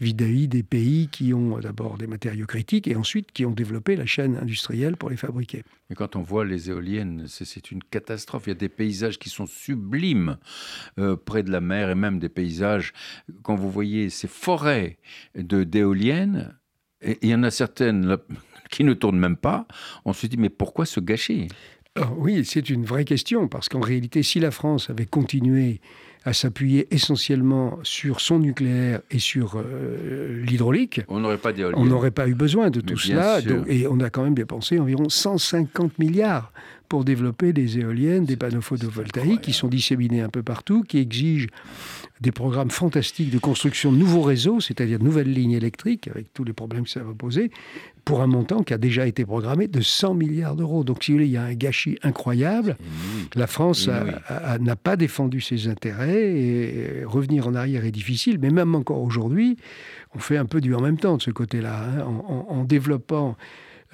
vis-à-vis 0.00 0.48
des 0.48 0.62
pays 0.62 1.08
qui 1.08 1.32
ont 1.32 1.58
d'abord 1.58 1.96
des 1.96 2.06
matériaux 2.06 2.46
critiques 2.46 2.86
et 2.86 2.96
ensuite 2.96 3.32
qui 3.32 3.46
ont 3.46 3.50
développé 3.50 3.96
la 3.96 4.06
chaîne 4.06 4.36
industrielle 4.36 4.96
pour 4.96 5.10
les 5.10 5.16
fabriquer. 5.16 5.62
Mais 5.88 5.96
quand 5.96 6.16
on 6.16 6.22
voit 6.22 6.44
les 6.44 6.70
éoliennes, 6.70 7.24
c'est 7.28 7.70
une 7.70 7.82
catastrophe. 7.82 8.44
Il 8.46 8.50
y 8.50 8.52
a 8.52 8.56
des 8.56 8.68
paysages 8.68 9.18
qui 9.18 9.30
sont 9.30 9.46
sublimes 9.46 10.36
euh, 10.98 11.16
près 11.16 11.42
de 11.42 11.50
la 11.50 11.60
mer 11.60 11.90
et 11.90 11.94
même 11.94 12.18
des 12.18 12.28
paysages, 12.28 12.92
quand 13.42 13.56
vous 13.56 13.70
voyez 13.70 14.10
ces 14.10 14.28
forêts 14.28 14.98
d'éoliennes, 15.34 16.54
et 17.00 17.18
il 17.22 17.30
y 17.30 17.34
en 17.34 17.42
a 17.42 17.50
certaines 17.50 18.18
qui 18.70 18.84
ne 18.84 18.92
tournent 18.92 19.18
même 19.18 19.36
pas, 19.36 19.66
on 20.04 20.12
se 20.12 20.26
dit 20.26 20.36
mais 20.36 20.50
pourquoi 20.50 20.84
se 20.84 21.00
gâcher? 21.00 21.48
Oui, 22.16 22.44
c'est 22.44 22.70
une 22.70 22.84
vraie 22.84 23.04
question, 23.04 23.48
parce 23.48 23.68
qu'en 23.68 23.80
réalité, 23.80 24.22
si 24.22 24.38
la 24.38 24.50
France 24.50 24.90
avait 24.90 25.06
continué 25.06 25.80
à 26.24 26.32
s'appuyer 26.32 26.88
essentiellement 26.94 27.78
sur 27.82 28.20
son 28.20 28.38
nucléaire 28.38 29.00
et 29.10 29.18
sur 29.18 29.56
euh, 29.56 30.42
l'hydraulique, 30.44 31.00
on 31.08 31.20
n'aurait 31.20 31.38
pas 31.38 31.52
On 31.74 31.84
n'aurait 31.84 32.10
pas 32.10 32.28
eu 32.28 32.34
besoin 32.34 32.70
de 32.70 32.80
tout 32.80 32.98
cela. 32.98 33.40
et 33.66 33.86
on 33.86 34.00
a 34.00 34.10
quand 34.10 34.24
même 34.24 34.34
dépensé 34.34 34.78
environ 34.78 35.08
150 35.08 35.98
milliards 35.98 36.52
pour 36.88 37.04
développer 37.04 37.52
des 37.52 37.78
éoliennes, 37.78 38.24
des 38.24 38.36
panneaux 38.36 38.60
photovoltaïques 38.60 39.42
qui 39.42 39.52
sont 39.52 39.68
disséminés 39.68 40.20
un 40.20 40.28
peu 40.28 40.42
partout, 40.42 40.82
qui 40.82 40.98
exigent 40.98 41.48
des 42.20 42.32
programmes 42.32 42.70
fantastiques 42.70 43.30
de 43.30 43.38
construction 43.38 43.92
de 43.92 43.98
nouveaux 43.98 44.22
réseaux, 44.22 44.60
c'est-à-dire 44.60 44.98
de 44.98 45.04
nouvelles 45.04 45.32
lignes 45.32 45.52
électriques, 45.52 46.08
avec 46.08 46.32
tous 46.32 46.44
les 46.44 46.52
problèmes 46.52 46.84
que 46.84 46.90
ça 46.90 47.02
va 47.02 47.12
poser, 47.12 47.50
pour 48.04 48.22
un 48.22 48.26
montant 48.26 48.62
qui 48.62 48.72
a 48.72 48.78
déjà 48.78 49.06
été 49.06 49.24
programmé 49.24 49.68
de 49.68 49.80
100 49.80 50.14
milliards 50.14 50.56
d'euros. 50.56 50.82
Donc, 50.82 51.04
si 51.04 51.12
vous 51.12 51.18
voulez, 51.18 51.26
il 51.26 51.32
y 51.32 51.36
a 51.36 51.44
un 51.44 51.54
gâchis 51.54 51.98
incroyable. 52.02 52.76
La 53.34 53.46
France 53.46 53.88
n'a 54.60 54.76
pas 54.76 54.96
défendu 54.96 55.40
ses 55.40 55.68
intérêts 55.68 56.32
et 56.32 57.04
revenir 57.04 57.46
en 57.46 57.54
arrière 57.54 57.84
est 57.84 57.90
difficile, 57.90 58.38
mais 58.40 58.50
même 58.50 58.74
encore 58.74 59.02
aujourd'hui, 59.02 59.56
on 60.14 60.18
fait 60.18 60.38
un 60.38 60.46
peu 60.46 60.60
du 60.60 60.74
en 60.74 60.80
même 60.80 60.98
temps 60.98 61.18
de 61.18 61.22
ce 61.22 61.30
côté-là, 61.30 61.84
hein, 61.84 62.04
en, 62.48 62.64
développant 62.64 63.36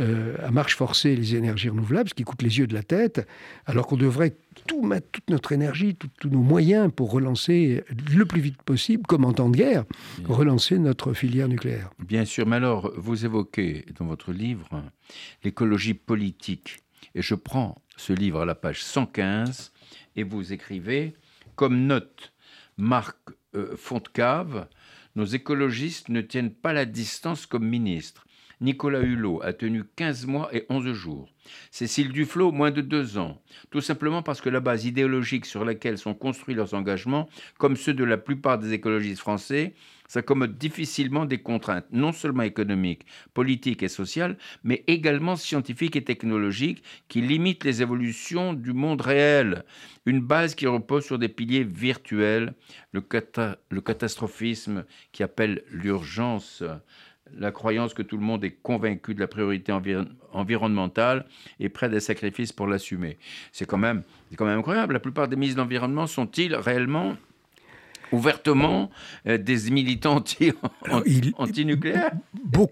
euh, 0.01 0.37
à 0.43 0.51
marche 0.51 0.77
forcée 0.77 1.15
les 1.15 1.37
énergies 1.37 1.69
renouvelables, 1.69 2.09
ce 2.09 2.15
qui 2.15 2.25
coûte 2.25 2.43
les 2.43 2.59
yeux 2.59 2.67
de 2.67 2.75
la 2.75 2.83
tête, 2.83 3.27
alors 3.67 3.87
qu'on 3.87 3.97
devrait 3.97 4.37
tout 4.67 4.83
mettre 4.83 5.09
toute 5.13 5.31
notre 5.31 5.53
énergie, 5.53 5.95
tous 5.95 6.29
nos 6.29 6.43
moyens 6.43 6.91
pour 6.95 7.13
relancer 7.13 7.85
le 8.13 8.25
plus 8.25 8.41
vite 8.41 8.63
possible, 8.63 9.05
comme 9.07 9.25
en 9.25 9.33
temps 9.33 9.49
de 9.49 9.57
guerre, 9.57 9.85
relancer 10.25 10.79
notre 10.79 11.13
filière 11.13 11.49
nucléaire. 11.49 11.91
Bien 11.99 12.25
sûr, 12.25 12.47
mais 12.47 12.57
alors 12.57 12.93
vous 12.97 13.25
évoquez 13.25 13.85
dans 13.99 14.07
votre 14.07 14.33
livre 14.33 14.83
l'écologie 15.45 15.95
politique, 15.95 16.79
et 17.15 17.23
je 17.23 17.35
prends 17.35 17.81
ce 17.97 18.13
livre 18.13 18.41
à 18.41 18.45
la 18.45 18.55
page 18.57 18.83
115, 18.83 19.73
et 20.17 20.25
vous 20.25 20.53
écrivez, 20.53 21.15
comme 21.55 21.87
note 21.87 22.33
Marc 22.77 23.17
euh, 23.55 23.77
Fontcave, 23.77 24.67
nos 25.15 25.25
écologistes 25.25 26.09
ne 26.09 26.21
tiennent 26.21 26.53
pas 26.53 26.73
la 26.73 26.85
distance 26.85 27.47
comme 27.47 27.69
ministres 27.69 28.24
Nicolas 28.61 29.01
Hulot 29.01 29.41
a 29.43 29.53
tenu 29.53 29.85
15 29.97 30.27
mois 30.27 30.49
et 30.55 30.67
11 30.69 30.93
jours. 30.93 31.29
Cécile 31.71 32.13
Duflot, 32.13 32.53
moins 32.53 32.71
de 32.71 32.81
deux 32.81 33.19
ans. 33.19 33.43
Tout 33.71 33.81
simplement 33.81 34.23
parce 34.23 34.41
que 34.41 34.49
la 34.49 34.61
base 34.61 34.85
idéologique 34.87 35.47
sur 35.47 35.65
laquelle 35.65 35.99
sont 35.99 36.15
construits 36.15 36.55
leurs 36.55 36.75
engagements, 36.75 37.29
comme 37.59 37.77
ceux 37.77 37.95
de 37.95 38.05
la 38.05 38.17
plupart 38.17 38.59
des 38.59 38.73
écologistes 38.73 39.21
français, 39.21 39.75
s'accommode 40.09 40.59
difficilement 40.59 41.25
des 41.25 41.39
contraintes, 41.39 41.87
non 41.91 42.13
seulement 42.13 42.43
économiques, 42.43 43.07
politiques 43.33 43.83
et 43.83 43.89
sociales, 43.89 44.37
mais 44.63 44.85
également 44.87 45.37
scientifiques 45.37 45.97
et 45.97 46.05
technologiques, 46.05 46.83
qui 47.09 47.21
limitent 47.21 47.65
les 47.65 47.83
évolutions 47.83 48.55
du 48.55 48.73
monde 48.73 49.01
réel. 49.01 49.65
Une 50.07 50.21
base 50.21 50.55
qui 50.55 50.67
repose 50.67 51.05
sur 51.05 51.19
des 51.19 51.29
piliers 51.29 51.65
virtuels, 51.65 52.55
le, 52.93 53.03
le 53.71 53.81
catastrophisme 53.81 54.85
qui 55.13 55.23
appelle 55.23 55.65
l'urgence 55.71 56.63
la 57.39 57.51
croyance 57.51 57.95
que 57.95 58.03
tout 58.03 58.17
le 58.17 58.23
monde 58.23 58.45
est 58.45 58.57
convaincu 58.63 59.15
de 59.15 59.21
la 59.21 59.27
priorité 59.27 59.73
environnementale 60.33 61.27
et 61.61 61.69
prêt 61.69 61.87
à 61.87 61.89
des 61.91 62.01
sacrifices 62.01 62.53
pour 62.53 62.67
l'assumer. 62.67 63.17
C'est 63.53 63.67
quand, 63.67 63.79
même, 63.79 64.03
quand 64.37 64.47
même 64.47 64.59
incroyable. 64.59 64.95
La 64.95 65.01
plupart 65.01 65.29
des 65.29 65.37
ministres 65.37 65.63
d'environnement 65.63 66.07
sont-ils 66.07 66.55
réellement 66.55 67.17
ouvertement 68.13 68.91
euh, 69.27 69.39
des 69.39 69.71
militants 69.71 70.23
anti-nucléaires? 71.39 72.13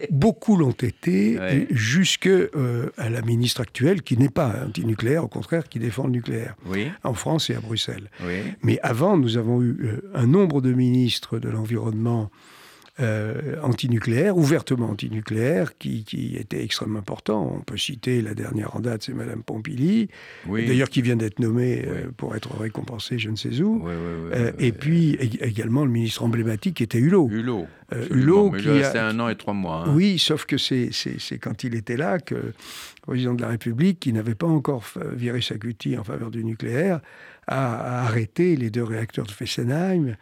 Beaucoup, 0.09 0.55
l'ont 0.55 0.71
été, 0.71 1.67
jusque 1.69 2.27
euh, 2.27 2.89
à 2.97 3.09
la 3.09 3.21
ministre 3.21 3.61
actuelle, 3.61 4.01
qui 4.01 4.17
n'est 4.17 4.29
pas 4.29 4.65
anti-nucléaire, 4.67 5.23
au 5.25 5.27
contraire, 5.27 5.67
qui 5.67 5.79
défend 5.79 6.05
le 6.05 6.11
nucléaire, 6.11 6.55
en 7.03 7.13
France 7.13 7.49
et 7.49 7.55
à 7.55 7.59
Bruxelles. 7.59 8.09
Mais 8.61 8.79
avant, 8.81 9.17
nous 9.17 9.37
avons 9.37 9.61
eu 9.61 9.75
euh, 9.83 10.11
un 10.13 10.27
nombre 10.27 10.61
de 10.61 10.71
ministres 10.73 11.39
de 11.39 11.49
l'environnement 11.49 12.31
euh, 12.99 13.55
antinucléaire, 13.63 14.37
ouvertement 14.37 14.91
antinucléaire, 14.91 15.79
qui, 15.79 16.03
qui, 16.03 16.35
était 16.35 16.63
extrêmement 16.63 16.99
important. 16.99 17.51
On 17.57 17.61
peut 17.61 17.75
citer 17.75 18.21
la 18.21 18.35
dernière 18.35 18.75
en 18.75 18.81
date, 18.81 19.01
c'est 19.01 19.15
Madame 19.15 19.41
Pompili, 19.41 20.09
d'ailleurs 20.47 20.89
qui 20.89 21.01
vient 21.01 21.15
d'être 21.15 21.39
nommée 21.39 21.83
euh, 21.87 22.11
pour 22.15 22.35
être 22.35 22.55
récompensée 22.55 23.17
je 23.17 23.31
ne 23.31 23.35
sais 23.35 23.61
où. 23.61 23.87
Euh, 23.87 24.51
et 24.59 24.71
puis 24.71 25.17
également 25.41 25.85
le 25.85 25.89
ministre 25.89 26.21
emblématique 26.21 26.81
était 26.81 26.99
Hulot. 26.99 27.29
Hulot. 27.31 27.65
Hulot 28.11 28.51
qui 28.51 28.69
a 28.69 29.07
un 29.07 29.19
an 29.19 29.27
et 29.27 29.37
trois 29.37 29.55
mois. 29.55 29.85
Hein. 29.87 29.93
Oui, 29.95 30.19
sauf 30.19 30.45
que 30.45 30.59
c'est 30.59 30.91
quand 31.41 31.63
il 31.63 31.73
était 31.73 31.97
là 31.97 32.19
que 32.19 32.35
le 32.35 32.53
président 33.01 33.33
de 33.33 33.41
la 33.41 33.47
République, 33.47 34.01
qui 34.01 34.13
n'avait 34.13 34.35
pas 34.35 34.45
encore 34.45 34.83
viré 35.13 35.41
sa 35.41 35.55
cutie 35.55 35.97
en 35.97 36.03
faveur 36.03 36.29
du 36.29 36.43
nucléaire, 36.43 36.99
a, 37.47 37.73
a 37.73 38.03
arrêté 38.03 38.55
les 38.55 38.69
deux 38.69 38.83
réacteurs 38.83 39.25
de 39.25 39.31
Fessenheim 39.31 40.15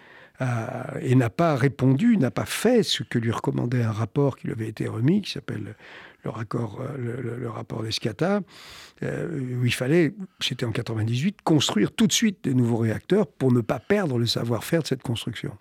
et 1.02 1.16
n'a 1.16 1.30
pas 1.30 1.56
répondu, 1.56 2.18
n'a 2.18 2.32
pas 2.32 2.46
fait 2.46 2.84
ce 2.84 3.04
que 3.04 3.20
lui 3.20 3.32
recommandait 3.32 3.84
un 3.84 3.92
rapport 3.92 4.38
qui 4.38 4.48
lui 4.48 4.54
avait 4.54 4.68
été 4.68 4.88
remis, 4.88 5.22
qui 5.22 5.32
s'appelle 5.32 5.76
le, 6.24 6.30
rapport, 6.30 6.82
euh, 6.82 7.50
rapport 7.50 7.84
d'Escata, 7.84 8.42
euh, 9.04 9.58
où 9.60 9.66
il 9.66 9.74
fallait, 9.74 10.14
c'était 10.40 10.66
en 10.66 10.72
98, 10.72 11.42
construire 11.44 11.92
tout 11.92 12.08
de 12.08 12.12
suite 12.12 12.44
des 12.44 12.54
nouveaux 12.54 12.78
réacteurs 12.78 13.28
pour 13.28 13.52
ne 13.52 13.62
pas 13.62 13.80
perdre 13.80 14.18
le 14.18 14.26
savoir-faire 14.26 14.84
de 14.84 14.88
cette 14.88 15.02
construction. 15.02 15.58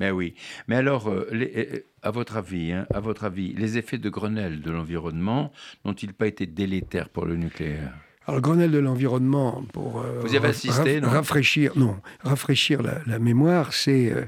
Mais 0.00 0.10
oui. 0.10 0.34
Mais 0.66 0.76
alors, 0.76 1.08
euh, 1.08 1.84
à 2.02 2.10
votre 2.10 2.36
avis, 2.36 2.72
hein, 2.72 2.86
à 2.92 3.00
votre 3.00 3.24
avis, 3.24 3.52
les 3.52 3.76
effets 3.76 3.98
de 3.98 4.08
Grenelle 4.08 4.62
de 4.62 4.70
l'environnement 4.70 5.52
n'ont-ils 5.84 6.14
pas 6.14 6.26
été 6.26 6.46
délétères 6.46 7.08
pour 7.08 7.26
le 7.26 7.36
nucléaire? 7.36 7.92
Alors, 8.28 8.42
Grenelle 8.42 8.70
de 8.70 8.78
l'environnement, 8.78 9.64
pour 9.72 10.02
euh, 10.02 10.20
Vous 10.20 10.34
avez 10.34 10.48
assisté, 10.48 11.00
non 11.00 11.08
rafraîchir, 11.08 11.72
non, 11.76 11.96
rafraîchir 12.22 12.82
la, 12.82 13.18
mémoire, 13.18 13.72
c'est 13.72 14.12
euh, 14.12 14.26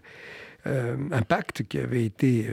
euh, 0.66 0.96
un 1.12 1.20
pacte 1.20 1.64
qui 1.68 1.78
avait 1.78 2.06
été 2.06 2.48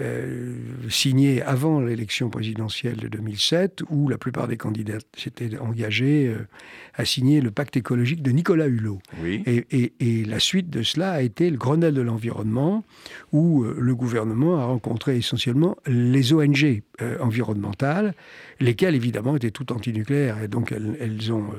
euh, 0.00 0.56
signé 0.90 1.40
avant 1.42 1.80
l'élection 1.80 2.28
présidentielle 2.28 2.96
de 2.96 3.06
2007, 3.06 3.82
où 3.90 4.08
la 4.08 4.18
plupart 4.18 4.48
des 4.48 4.56
candidats 4.56 4.98
s'étaient 5.16 5.56
engagés 5.58 6.26
euh, 6.26 6.48
à 6.94 7.04
signer 7.04 7.40
le 7.40 7.52
pacte 7.52 7.76
écologique 7.76 8.20
de 8.20 8.32
Nicolas 8.32 8.66
Hulot. 8.66 8.98
Et, 9.24 10.24
la 10.26 10.40
suite 10.40 10.68
de 10.68 10.82
cela 10.82 11.12
a 11.12 11.20
été 11.20 11.48
le 11.48 11.56
Grenelle 11.56 11.94
de 11.94 12.00
l'environnement, 12.00 12.82
où 13.30 13.62
euh, 13.62 13.76
le 13.78 13.94
gouvernement 13.94 14.58
a 14.58 14.64
rencontré 14.64 15.16
essentiellement 15.16 15.76
les 15.86 16.32
ONG 16.32 16.82
environnementales, 17.20 18.14
lesquelles 18.58 18.96
évidemment 18.96 19.36
étaient 19.36 19.52
toutes 19.52 19.70
antinucléaires, 19.70 20.42
et 20.42 20.48
donc 20.48 20.72
elles, 20.72 20.96
elles 21.00 21.32
ont 21.32 21.50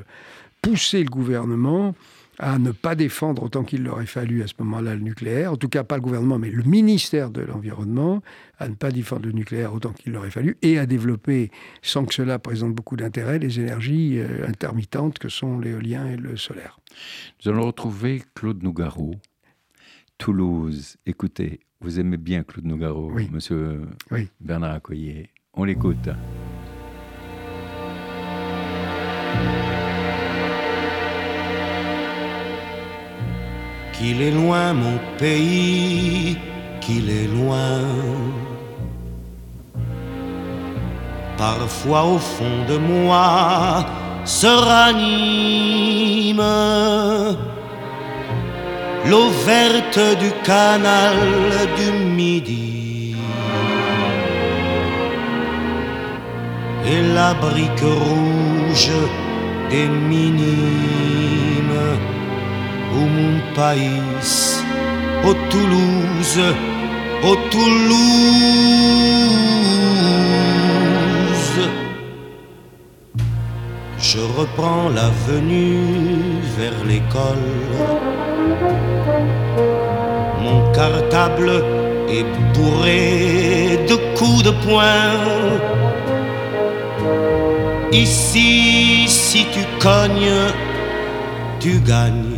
poussé 0.62 1.04
le 1.04 1.10
gouvernement 1.10 1.96
à 2.40 2.58
ne 2.58 2.72
pas 2.72 2.96
défendre 2.96 3.44
autant 3.44 3.64
qu'il 3.64 3.88
aurait 3.88 4.06
fallu 4.06 4.44
à 4.44 4.48
ce 4.48 4.54
moment-là 4.60 4.96
le 4.96 5.02
nucléaire, 5.02 5.54
en 5.54 5.58
tout 5.58 5.70
cas 5.70 5.84
pas 5.84 5.96
le 5.96 6.02
gouvernement, 6.02 6.40
mais 6.40 6.50
le 6.50 6.64
ministère 6.64 7.30
de 7.30 7.42
l'Environnement, 7.42 8.22
à 8.60 8.68
ne 8.68 8.76
pas 8.76 8.92
défendre 8.92 9.26
le 9.26 9.32
nucléaire 9.32 9.74
autant 9.74 9.92
qu'il 9.94 10.16
aurait 10.16 10.32
fallu, 10.32 10.58
et 10.62 10.78
à 10.80 10.86
développer, 10.86 11.52
sans 11.82 12.06
que 12.06 12.14
cela 12.14 12.40
présente 12.40 12.74
beaucoup 12.74 12.96
d'intérêt, 12.96 13.40
les 13.40 13.60
énergies 13.60 14.20
euh, 14.20 14.48
intermittentes 14.48 15.20
que 15.20 15.30
sont 15.30 15.60
l'éolien 15.60 16.08
et 16.08 16.18
le 16.18 16.38
solaire. 16.38 16.80
Nous 17.44 17.52
allons 17.52 17.66
retrouver 17.66 18.24
Claude 18.34 18.64
Nougaro, 18.64 19.16
Toulouse. 20.18 20.98
Écoutez, 21.06 21.60
vous 21.82 22.00
aimez 22.00 22.18
bien 22.18 22.44
Claude 22.44 22.66
Nougaro, 22.66 23.12
monsieur 23.32 23.82
Bernard 24.40 24.74
Accoyer. 24.74 25.30
On 25.54 25.64
l'écoute. 25.64 26.10
Qu'il 33.98 34.22
est 34.22 34.32
loin 34.32 34.74
mon 34.74 34.98
pays, 35.18 36.38
qu'il 36.82 37.10
est 37.10 37.28
loin. 37.28 37.80
Parfois 41.38 42.04
au 42.04 42.18
fond 42.18 42.66
de 42.68 42.78
moi 42.78 43.86
se 44.24 44.48
ranime 44.48 46.42
l'eau 49.10 49.30
verte 49.46 50.00
du 50.20 50.32
canal 50.44 51.18
du 51.78 51.92
Midi 51.92 53.16
et 56.88 57.02
la 57.14 57.34
brique 57.34 57.82
rouge 57.82 58.92
des 59.70 59.88
minimes 59.88 60.46
au 62.96 63.06
mon 63.18 63.40
pays, 63.56 64.02
au 65.28 65.34
Toulouse, 65.52 66.42
au 67.24 67.36
Toulouse. 67.52 68.06
Je 74.00 74.20
reprends 74.40 74.90
l'avenue 74.90 76.40
vers 76.58 76.80
l'école. 76.90 77.50
Mon 80.44 80.72
cartable 80.72 81.52
est 82.10 82.28
bourré 82.54 83.80
de 83.90 83.96
coups 84.18 84.44
de 84.44 84.52
poing. 84.66 85.12
Ici, 87.92 89.06
si 89.08 89.46
tu 89.54 89.62
cognes, 89.80 90.52
tu 91.60 91.80
gagnes. 91.80 92.35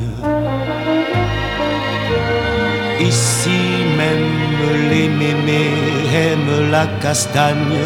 Ici 3.00 3.60
même 3.96 4.90
les 4.90 5.08
mémés 5.08 5.72
aiment 6.14 6.72
la 6.72 6.88
castagne. 7.02 7.86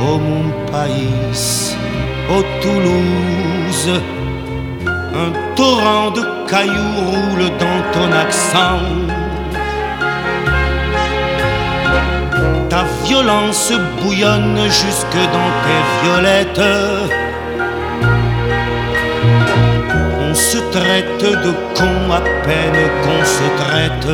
Au 0.00 0.18
mon 0.18 0.50
pays, 0.70 1.76
au 2.30 2.42
Toulouse, 2.62 4.00
un 4.86 5.32
torrent 5.56 6.10
de 6.12 6.22
cailloux 6.48 7.10
roule 7.10 7.50
dans 7.58 7.82
ton 7.92 8.12
accent. 8.12 8.80
Ta 12.68 12.84
violence 13.04 13.72
bouillonne 14.00 14.60
jusque 14.64 15.22
dans 15.34 15.52
tes 15.64 15.82
violettes 16.02 17.19
se 20.52 20.58
traite 20.76 21.22
de 21.44 21.52
con 21.76 21.98
à 22.18 22.20
peine 22.44 22.82
qu'on 23.02 23.22
se 23.36 23.46
traite. 23.62 24.10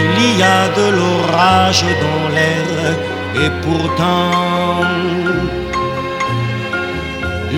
Il 0.00 0.16
y 0.38 0.42
a 0.42 0.62
de 0.78 0.86
l'orage 0.96 1.84
dans 2.04 2.26
l'air 2.36 2.94
et 3.42 3.50
pourtant 3.64 4.80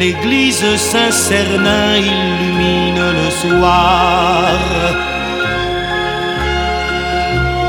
l'église 0.00 0.66
Saint-Cernin 0.90 1.90
illumine 2.12 3.04
le 3.20 3.28
soir 3.42 4.48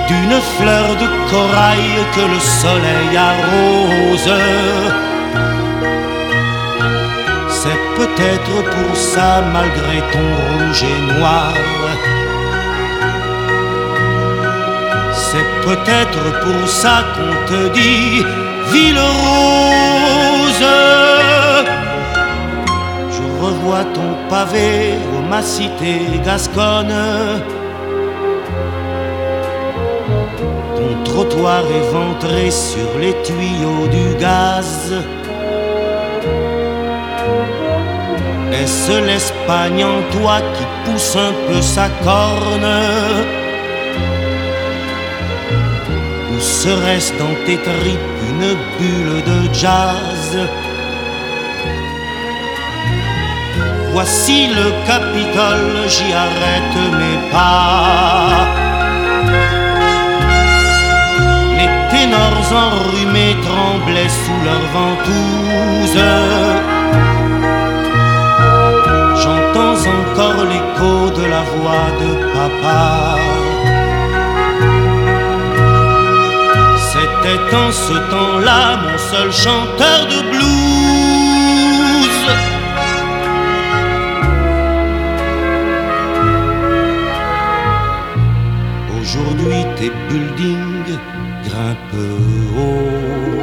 d'une 0.07 0.39
fleur 0.57 0.87
de 1.03 1.07
corail 1.29 1.91
que 2.15 2.25
le 2.33 2.39
soleil 2.61 3.11
arrose 3.31 4.33
peut-être 7.99 8.55
pour 8.75 8.95
ça, 8.95 9.41
malgré 9.53 9.97
ton 10.13 10.27
rouge 10.45 10.83
et 10.93 11.01
noir. 11.13 11.53
C'est 15.27 15.49
peut-être 15.67 16.23
pour 16.43 16.67
ça 16.67 16.95
qu'on 17.13 17.35
te 17.49 17.61
dit 17.79 18.25
ville 18.71 19.03
rose. 19.23 20.65
Je 23.15 23.23
revois 23.43 23.85
ton 23.97 24.09
pavé 24.29 24.93
ma 25.29 25.41
cité 25.41 25.93
gasconne. 26.25 26.95
Ton 30.77 30.91
trottoir 31.03 31.63
éventré 31.81 32.49
sur 32.49 32.89
les 32.99 33.15
tuyaux 33.23 33.87
du 33.91 34.15
gaz. 34.19 34.93
Est-ce 38.51 39.05
l'Espagne 39.05 39.83
en 39.83 40.01
toi 40.11 40.41
qui 40.55 40.65
pousse 40.85 41.15
un 41.15 41.33
peu 41.47 41.61
sa 41.61 41.87
corne 42.03 42.67
Ou 46.33 46.39
serait-ce 46.39 47.13
dans 47.13 47.35
tes 47.45 47.57
tripes 47.57 48.09
une 48.29 48.55
bulle 48.77 49.23
de 49.23 49.53
jazz 49.53 50.37
Voici 53.91 54.47
le 54.47 54.71
Capitole, 54.87 55.87
j'y 55.87 56.11
arrête 56.13 56.77
mes 56.99 57.19
pas. 57.31 58.47
Les 61.57 61.71
ténors 61.91 62.53
enrhumés 62.53 63.35
tremblaient 63.43 64.09
sous 64.09 64.41
leurs 64.45 64.69
ventouses. 64.73 66.78
De 71.63 72.11
papa. 72.33 73.17
C'était 76.91 77.55
en 77.55 77.71
ce 77.71 77.97
temps-là 78.11 78.77
mon 78.83 78.97
seul 78.97 79.31
chanteur 79.31 79.99
de 80.13 80.19
blues. 80.31 80.49
Aujourd'hui 88.99 89.63
tes 89.77 89.91
buildings 90.07 90.97
grimpent 91.45 92.07
haut. 92.57 93.39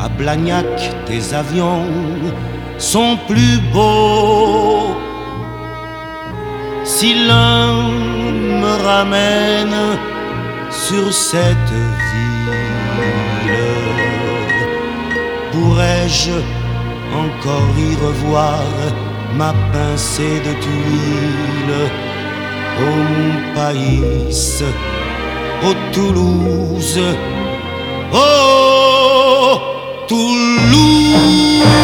À 0.00 0.08
Blagnac, 0.08 0.74
tes 1.06 1.34
avions 1.34 1.86
sont 2.78 3.16
plus 3.26 3.58
beaux. 3.72 4.83
Si 7.04 7.12
l'un 7.12 7.90
me 8.62 8.72
ramène 8.82 9.80
sur 10.70 11.12
cette 11.12 11.74
ville, 12.10 12.52
pourrais-je 15.52 16.36
encore 17.24 17.74
y 17.88 17.90
revoir 18.06 18.64
ma 19.36 19.52
pincée 19.70 20.36
de 20.46 20.52
tuiles 20.64 21.82
mon 22.80 23.04
pays, 23.54 24.00
ô 25.62 25.70
Toulouse, 25.92 27.00
ô 28.14 29.58
Toulouse. 30.08 31.83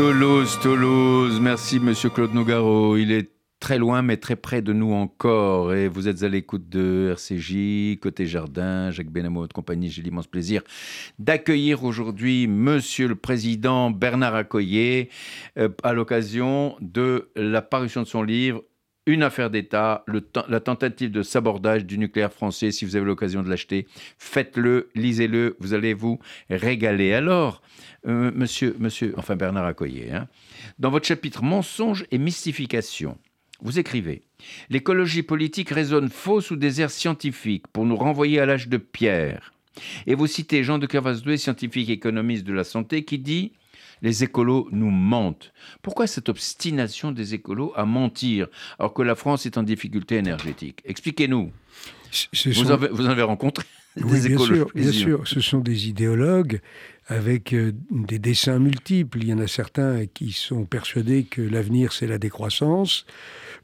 Toulouse, 0.00 0.58
Toulouse. 0.62 1.38
Merci, 1.42 1.78
monsieur 1.78 2.08
Claude 2.08 2.32
Nougaro. 2.32 2.96
Il 2.96 3.12
est 3.12 3.32
très 3.60 3.76
loin, 3.76 4.00
mais 4.00 4.16
très 4.16 4.34
près 4.34 4.62
de 4.62 4.72
nous 4.72 4.94
encore. 4.94 5.74
Et 5.74 5.88
vous 5.88 6.08
êtes 6.08 6.22
à 6.22 6.28
l'écoute 6.28 6.70
de 6.70 7.10
RCJ, 7.12 8.00
Côté 8.00 8.24
Jardin, 8.24 8.90
Jacques 8.90 9.10
Benamou 9.10 9.46
de 9.46 9.52
compagnie. 9.52 9.90
J'ai 9.90 10.00
l'immense 10.00 10.26
plaisir 10.26 10.62
d'accueillir 11.18 11.84
aujourd'hui 11.84 12.46
monsieur 12.46 13.08
le 13.08 13.14
président 13.14 13.90
Bernard 13.90 14.34
Accoyer 14.34 15.10
euh, 15.58 15.68
à 15.82 15.92
l'occasion 15.92 16.76
de 16.80 17.30
la 17.36 17.60
parution 17.60 18.00
de 18.00 18.06
son 18.06 18.22
livre 18.22 18.62
une 19.06 19.22
affaire 19.22 19.50
d'État, 19.50 20.04
la 20.48 20.60
tentative 20.60 21.10
de 21.10 21.22
sabordage 21.22 21.84
du 21.84 21.98
nucléaire 21.98 22.32
français. 22.32 22.70
Si 22.70 22.84
vous 22.84 22.96
avez 22.96 23.06
l'occasion 23.06 23.42
de 23.42 23.48
l'acheter, 23.48 23.86
faites-le, 24.18 24.90
lisez-le, 24.94 25.56
vous 25.58 25.74
allez 25.74 25.94
vous 25.94 26.18
régaler. 26.48 27.12
Alors, 27.12 27.62
euh, 28.06 28.30
monsieur, 28.34 28.76
monsieur, 28.78 29.14
enfin 29.16 29.36
Bernard 29.36 29.66
Accoyer, 29.66 30.12
hein, 30.12 30.28
dans 30.78 30.90
votre 30.90 31.06
chapitre 31.06 31.42
Mensonges 31.42 32.04
et 32.10 32.18
mystification, 32.18 33.18
vous 33.62 33.78
écrivez 33.78 34.22
L'écologie 34.70 35.22
politique 35.22 35.70
résonne 35.70 36.08
faux 36.08 36.40
sous 36.40 36.56
des 36.56 36.80
airs 36.80 36.90
scientifiques 36.90 37.66
pour 37.68 37.84
nous 37.84 37.96
renvoyer 37.96 38.40
à 38.40 38.46
l'âge 38.46 38.68
de 38.68 38.78
pierre. 38.78 39.52
Et 40.06 40.14
vous 40.14 40.26
citez 40.26 40.64
Jean 40.64 40.78
de 40.78 40.86
Cavasdoué, 40.86 41.36
scientifique 41.36 41.90
économiste 41.90 42.44
de 42.44 42.52
la 42.52 42.64
santé, 42.64 43.04
qui 43.04 43.18
dit 43.18 43.52
les 44.02 44.24
écolos 44.24 44.68
nous 44.72 44.90
mentent. 44.90 45.52
Pourquoi 45.82 46.06
cette 46.06 46.28
obstination 46.28 47.12
des 47.12 47.34
écolos 47.34 47.72
à 47.76 47.84
mentir 47.84 48.46
alors 48.78 48.94
que 48.94 49.02
la 49.02 49.14
France 49.14 49.46
est 49.46 49.58
en 49.58 49.62
difficulté 49.62 50.16
énergétique? 50.16 50.80
Expliquez-nous. 50.84 51.50
Vous, 52.44 52.52
sont- 52.52 52.70
avez, 52.70 52.88
vous 52.88 53.06
en 53.06 53.10
avez 53.10 53.22
rencontré 53.22 53.64
Oui, 53.96 54.20
des 54.20 54.28
bien 54.28 54.36
écolos 54.36 54.54
sûr, 54.54 54.70
bien 54.74 54.92
sûr. 54.92 55.28
Ce 55.28 55.40
sont 55.40 55.58
des 55.60 55.88
idéologues 55.88 56.60
avec 57.06 57.52
euh, 57.52 57.72
des 57.90 58.18
dessins 58.18 58.58
multiples. 58.58 59.18
Il 59.22 59.28
y 59.28 59.32
en 59.32 59.38
a 59.38 59.46
certains 59.48 60.06
qui 60.06 60.32
sont 60.32 60.64
persuadés 60.64 61.24
que 61.24 61.42
l'avenir, 61.42 61.92
c'est 61.92 62.06
la 62.06 62.18
décroissance. 62.18 63.04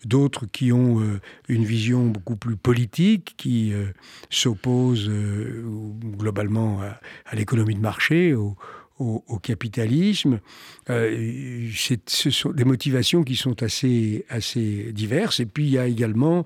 D'autres 0.05 0.47
qui 0.47 0.73
ont 0.73 1.01
euh, 1.01 1.21
une 1.49 1.65
vision 1.65 2.07
beaucoup 2.07 2.37
plus 2.37 2.57
politique, 2.57 3.35
qui 3.37 3.73
euh, 3.73 3.87
s'opposent 4.31 5.09
euh, 5.09 5.63
globalement 6.19 6.81
à, 6.83 7.01
à 7.27 7.35
l'économie 7.37 7.75
de 7.75 7.81
marché, 7.81 8.35
au, 8.35 8.57
au- 8.99 9.23
capitalisme. 9.39 10.41
Euh, 10.91 11.69
ce 12.07 12.31
sont 12.31 12.51
des 12.51 12.65
motivations 12.65 13.23
qui 13.23 13.37
sont 13.37 13.63
assez, 13.63 14.25
assez 14.29 14.93
diverses. 14.93 15.41
Et 15.41 15.47
puis 15.47 15.65
il 15.65 15.71
y 15.71 15.79
a 15.79 15.87
également 15.87 16.45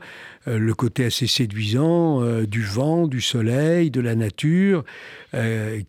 euh, 0.49 0.59
le 0.59 0.75
côté 0.75 1.05
assez 1.05 1.27
séduisant 1.27 2.23
euh, 2.23 2.47
du 2.47 2.63
vent, 2.63 3.07
du 3.07 3.21
soleil, 3.21 3.91
de 3.91 4.01
la 4.01 4.15
nature, 4.15 4.85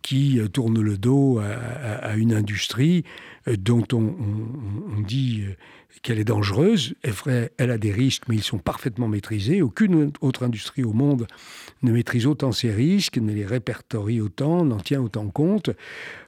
qui 0.02 0.40
tourne 0.52 0.80
le 0.80 0.96
dos 0.96 1.40
à, 1.40 2.14
une 2.14 2.32
industrie 2.32 3.02
dont 3.58 3.84
on, 3.92 3.96
on- 4.96 5.00
dit 5.00 5.42
qu'elle 6.02 6.18
est 6.18 6.24
dangereuse. 6.24 6.94
Elle, 7.58 7.70
a 7.70 7.78
des 7.78 7.92
risques, 7.92 8.24
mais 8.28 8.36
ils 8.36 8.42
sont 8.42 8.58
parfaitement 8.58 9.08
maîtrisés. 9.08 9.62
Aucune 9.62 10.12
autre 10.20 10.44
industrie 10.44 10.84
au 10.84 10.92
monde 10.92 11.26
ne 11.82 11.92
maîtrise 11.92 12.26
autant 12.26 12.52
ces 12.52 12.70
risques, 12.70 13.18
ne 13.18 13.32
les 13.32 13.46
répertorie 13.46 14.20
autant, 14.20 14.64
n'en 14.64 14.80
tient 14.80 15.00
autant 15.00 15.28
compte. 15.28 15.70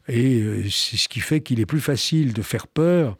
Et 0.09 0.41
euh, 0.41 0.63
c'est 0.71 0.97
ce 0.97 1.09
qui 1.09 1.21
fait 1.21 1.41
qu'il 1.41 1.61
est 1.61 1.67
plus 1.67 1.81
facile 1.81 2.33
de 2.33 2.43
faire 2.43 2.67
peur 2.67 3.17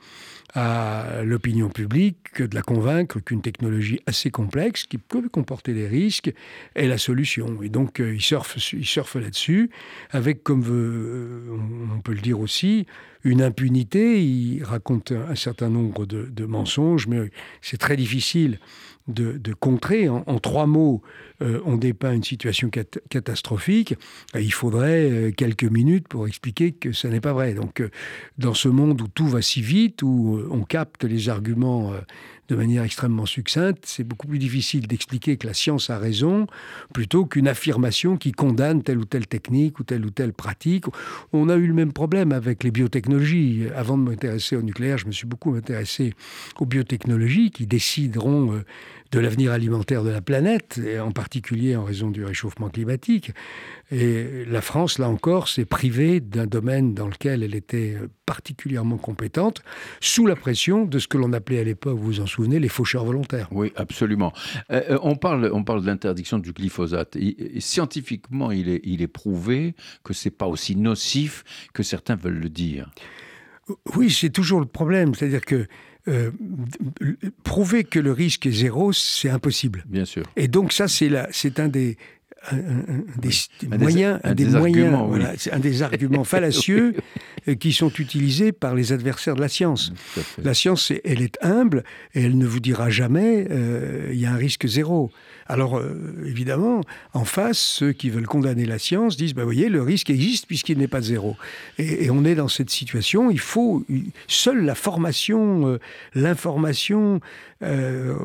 à 0.55 1.23
l'opinion 1.25 1.69
publique 1.69 2.19
que 2.33 2.45
de 2.45 2.55
la 2.55 2.63
convaincre 2.63 3.19
qu'une 3.19 3.43
technologie 3.43 4.01
assez 4.07 4.31
complexe, 4.31 4.85
qui 4.85 4.99
peut 4.99 5.29
comporter 5.29 5.75
des 5.75 5.89
risques, 5.89 6.33
est 6.77 6.87
la 6.87 6.99
solution. 6.99 7.61
Et 7.63 7.69
donc, 7.69 8.01
euh, 8.01 8.15
ils 8.15 8.21
surfent, 8.23 8.59
su- 8.59 8.79
ils 8.79 8.87
surfent 8.87 9.17
là-dessus, 9.17 9.71
avec, 10.11 10.45
comme 10.45 10.65
euh, 10.69 11.49
on- 11.97 12.01
peut 12.01 12.13
le 12.13 12.21
dire 12.21 12.39
aussi, 12.39 12.87
une 13.25 13.43
impunité. 13.43 14.23
Ils 14.23 14.63
racontent 14.63 15.15
un, 15.15 15.35
certain 15.35 15.71
nombre 15.71 16.07
de, 16.07 16.45
mensonges, 16.45 17.07
mais 17.09 17.31
c'est 17.61 17.79
très 17.79 17.97
difficile 17.97 18.59
de, 19.09 19.53
contrer. 19.55 20.09
En 20.09 20.39
trois 20.39 20.67
mots, 20.67 21.03
euh, 21.43 21.61
on 21.65 21.77
dépeint 21.77 22.13
une 22.13 22.25
situation 22.25 22.71
cat- 22.71 23.01
catastrophique. 23.11 23.95
Et 24.35 24.43
il 24.43 24.53
faudrait 24.53 25.11
euh, 25.11 25.31
quelques 25.33 25.65
minutes 25.65 26.09
pour 26.09 26.27
expliquer 26.27 26.73
que 26.73 26.93
ce 26.93 27.09
n'est 27.09 27.21
pas 27.21 27.33
vrai. 27.33 27.55
Donc, 27.55 27.81
euh, 27.81 27.91
dans 28.39 28.55
ce 28.55 28.69
monde 28.69 29.01
où 29.03 29.09
tout 29.09 29.27
va 29.27 29.43
si 29.43 29.63
vite, 29.63 30.03
où 30.03 30.37
euh, 30.37 30.49
on 30.51 30.63
capte 30.63 31.05
les 31.05 31.29
arguments 31.29 31.93
euh, 31.93 31.99
de 32.49 32.57
manière 32.57 32.83
extrêmement 32.83 33.25
succincte, 33.25 33.85
c'est 33.87 34.05
beaucoup 34.05 34.27
plus 34.27 34.39
difficile 34.39 34.87
d'expliquer 34.87 35.39
que 35.39 35.47
la 35.47 35.55
science 35.55 35.89
a 35.89 35.99
raison 35.99 36.47
plutôt 36.93 37.25
qu'une 37.25 37.49
affirmation 37.49 38.19
qui 38.19 38.33
condamne 38.33 38.83
telle 38.83 38.99
ou 38.99 39.07
telle 39.07 39.27
technique 39.27 39.79
ou 39.79 39.83
telle 39.83 40.05
ou 40.05 40.11
telle 40.11 40.35
pratique. 40.35 40.85
On 41.33 41.49
a 41.49 41.57
eu 41.57 41.67
le 41.67 41.73
même 41.73 41.95
problème 41.95 42.33
avec 42.33 42.63
les 42.63 42.71
biotechnologies. 42.71 43.69
Avant 43.75 43.97
de 43.97 44.03
m'intéresser 44.03 44.57
au 44.57 44.63
nucléaire, 44.63 44.99
je 44.99 45.07
me 45.07 45.13
suis 45.13 45.27
beaucoup 45.27 45.55
intéressé 45.55 46.13
aux 46.61 46.67
biotechnologies 46.67 47.51
qui 47.51 47.67
décideront 47.67 48.53
euh, 48.53 48.65
de 49.15 49.21
l'avenir 49.21 49.53
alimentaire 49.53 50.03
de 50.03 50.11
la 50.11 50.21
planète, 50.21 50.81
et 50.85 50.99
en 50.99 51.13
particulier 51.13 51.77
en 51.77 51.85
raison 51.85 52.11
du 52.11 52.25
réchauffement 52.25 52.69
climatique. 52.69 53.31
Et 53.93 54.45
la 54.47 54.61
France, 54.61 54.99
là 54.99 55.09
encore, 55.09 55.49
s'est 55.49 55.65
privée 55.65 56.21
d'un 56.21 56.47
domaine 56.47 56.95
dans 56.95 57.07
lequel 57.07 57.43
elle 57.43 57.55
était 57.55 57.97
particulièrement 58.27 58.97
compétente, 58.97 59.63
sous 60.01 60.27
la 60.27 60.35
pression 60.35 60.85
de 60.85 60.99
ce 60.99 61.07
que 61.07 61.17
l'on 61.19 61.33
appelait 61.33 61.61
à 61.61 61.65
l'époque, 61.65 61.97
vous 61.99 62.05
vous 62.05 62.21
en 62.21 62.27
souvenez, 62.27 62.59
les 62.59 62.69
faucheurs 62.69 63.05
volontaires. 63.05 63.49
Oui, 63.53 63.73
absolument. 63.77 64.33
Euh, 64.71 64.83
euh, 64.91 64.99
on, 65.03 65.15
parle, 65.17 65.51
on 65.53 65.63
parle 65.63 65.83
de 65.83 65.87
l'interdiction 65.87 66.39
du 66.39 66.53
glyphosate. 66.53 67.15
Et- 67.17 67.57
et 67.57 67.61
scientifiquement, 67.61 68.51
il 68.51 68.69
est, 68.69 68.81
il 68.85 69.03
est 69.03 69.07
prouvé 69.09 69.75
que 70.03 70.13
c'est 70.13 70.31
pas 70.31 70.47
aussi 70.47 70.75
nocif 70.77 71.45
que 71.73 71.83
certains 71.83 72.17
veulent 72.17 72.41
le 72.41 72.49
dire. 72.49 72.91
Oui, 73.95 74.11
c'est 74.11 74.31
toujours 74.31 74.61
le 74.61 74.67
problème. 74.67 75.15
C'est-à-dire 75.15 75.45
que 75.45 75.67
euh, 76.09 76.31
prouver 77.43 77.85
que 77.85 77.99
le 77.99 78.13
risque 78.13 78.47
est 78.47 78.53
zéro, 78.53 78.93
c'est 78.93 79.31
impossible. 79.31 79.85
Bien 79.89 80.05
sûr. 80.05 80.25
Et 80.37 80.49
donc 80.49 80.73
ça, 80.73 80.89
c'est 80.89 81.11
c'est 81.31 81.61
un 81.61 81.69
des 81.69 81.97
un, 82.51 82.57
des, 83.19 83.31
Un 83.65 83.69
des- 83.71 83.79
moyens, 83.79 84.21
un 84.23 84.35
des 84.35 84.45
des 84.45 84.51
moyens, 84.59 84.95
oui. 85.01 85.07
voilà, 85.09 85.33
un 85.53 85.59
des 85.59 85.81
arguments 85.83 86.25
fallacieux 86.35 86.95
euh, 87.49 87.55
qui 87.55 87.73
sont 87.73 87.89
utilisés 87.91 88.53
par 88.53 88.75
les 88.75 88.93
adversaires 88.93 89.35
de 89.35 89.41
la 89.41 89.49
science. 89.49 89.95
Fait. 89.97 90.43
La 90.43 90.53
science, 90.53 90.93
elle 91.05 91.23
est 91.23 91.39
humble 91.43 91.85
et 92.13 92.23
elle 92.23 92.37
ne 92.37 92.45
vous 92.47 92.61
dira 92.61 92.91
jamais 92.91 93.47
euh, 93.51 94.11
il 94.13 94.19
y 94.21 94.27
a 94.27 94.33
un 94.33 94.37
risque 94.37 94.67
zéro. 94.67 95.11
Alors, 95.47 95.79
euh, 95.79 96.25
évidemment, 96.27 96.81
en 97.13 97.25
face, 97.25 97.59
ceux 97.59 97.93
qui 97.93 98.11
veulent 98.11 98.27
condamner 98.27 98.65
la 98.65 98.79
science 98.79 99.17
disent, 99.17 99.35
bah, 99.35 99.43
vous 99.43 99.49
voyez, 99.49 99.69
le 99.69 99.83
risque 99.83 100.11
existe 100.11 100.47
puisqu'il 100.47 100.79
n'est 100.79 100.89
pas 100.89 101.03
zéro. 101.03 101.37
Et, 101.79 102.05
et 102.05 102.11
on 102.11 102.25
est 102.25 102.35
dans 102.35 102.49
cette 102.49 102.71
situation, 102.71 103.31
il 103.31 103.41
faut, 103.41 103.85
seule 104.27 104.65
la 104.65 104.75
formation, 104.75 105.69
euh, 105.69 105.79
l'information 106.15 107.21
euh, 107.63 108.17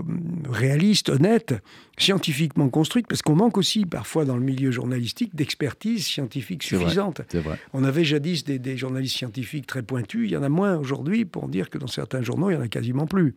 réaliste, 0.50 1.10
honnête, 1.10 1.54
scientifiquement 2.00 2.70
construite, 2.70 3.06
parce 3.08 3.22
qu'on 3.22 3.36
manque 3.36 3.58
aussi 3.58 3.86
parfois 3.86 4.26
dans 4.26 4.36
le 4.38 4.42
milieu 4.44 4.72
journalistique 4.72 5.36
d'expertise 5.36 6.06
scientifique 6.06 6.64
vrai. 6.72 6.80
suffisante. 6.80 7.22
Vrai. 7.34 7.60
On 7.74 7.84
avait 7.84 8.04
jadis 8.06 8.44
des, 8.44 8.58
des 8.58 8.78
journalistes 8.78 9.18
scientifiques 9.18 9.68
très 9.68 9.84
pointus, 9.84 10.22
il 10.30 10.32
y 10.32 10.38
en 10.38 10.44
a 10.44 10.50
moins 10.50 10.78
aujourd'hui 10.78 11.26
pour 11.26 11.48
dire 11.50 11.70
que 11.70 11.78
dans 11.78 11.88
certains 11.88 12.22
journaux, 12.24 12.50
il 12.50 12.54
y 12.54 12.58
en 12.58 12.62
a 12.62 12.68
quasiment 12.68 13.06
plus. 13.06 13.36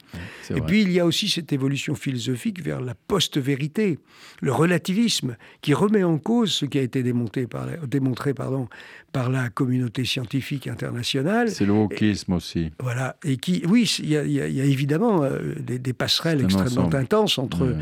Et 0.48 0.54
vrai. 0.54 0.62
puis 0.66 0.82
il 0.82 0.92
y 0.92 1.00
a 1.00 1.04
aussi 1.06 1.28
cette 1.28 1.52
évolution 1.52 1.94
philosophique 1.94 2.62
vers 2.62 2.80
la 2.80 2.94
post-vérité, 2.94 3.98
le 4.40 4.52
relativisme, 4.52 5.36
qui 5.60 5.74
remet 5.74 6.04
en 6.04 6.18
cause 6.18 6.52
ce 6.52 6.64
qui 6.64 6.78
a 6.78 6.82
été 6.82 7.02
démonté 7.02 7.46
par 7.46 7.66
la- 7.66 7.76
démontré 7.78 8.32
pardon, 8.32 8.68
par 9.12 9.28
la 9.28 9.48
communauté 9.50 10.04
scientifique 10.04 10.66
internationale. 10.68 11.50
C'est 11.50 11.66
le 11.66 11.72
wokisme 11.72 12.32
aussi. 12.34 12.70
Voilà, 12.80 13.16
et 13.24 13.36
qui, 13.36 13.62
oui, 13.68 13.90
il 13.98 14.08
y, 14.08 14.16
a- 14.16 14.24
y 14.24 14.32
y 14.52 14.60
évidemment 14.60 15.22
euh, 15.24 15.54
des, 15.58 15.78
des 15.78 15.92
passerelles 15.92 16.42
extrêmement 16.42 16.82
ensemble. 16.82 16.96
intenses 16.96 17.38
entre 17.38 17.76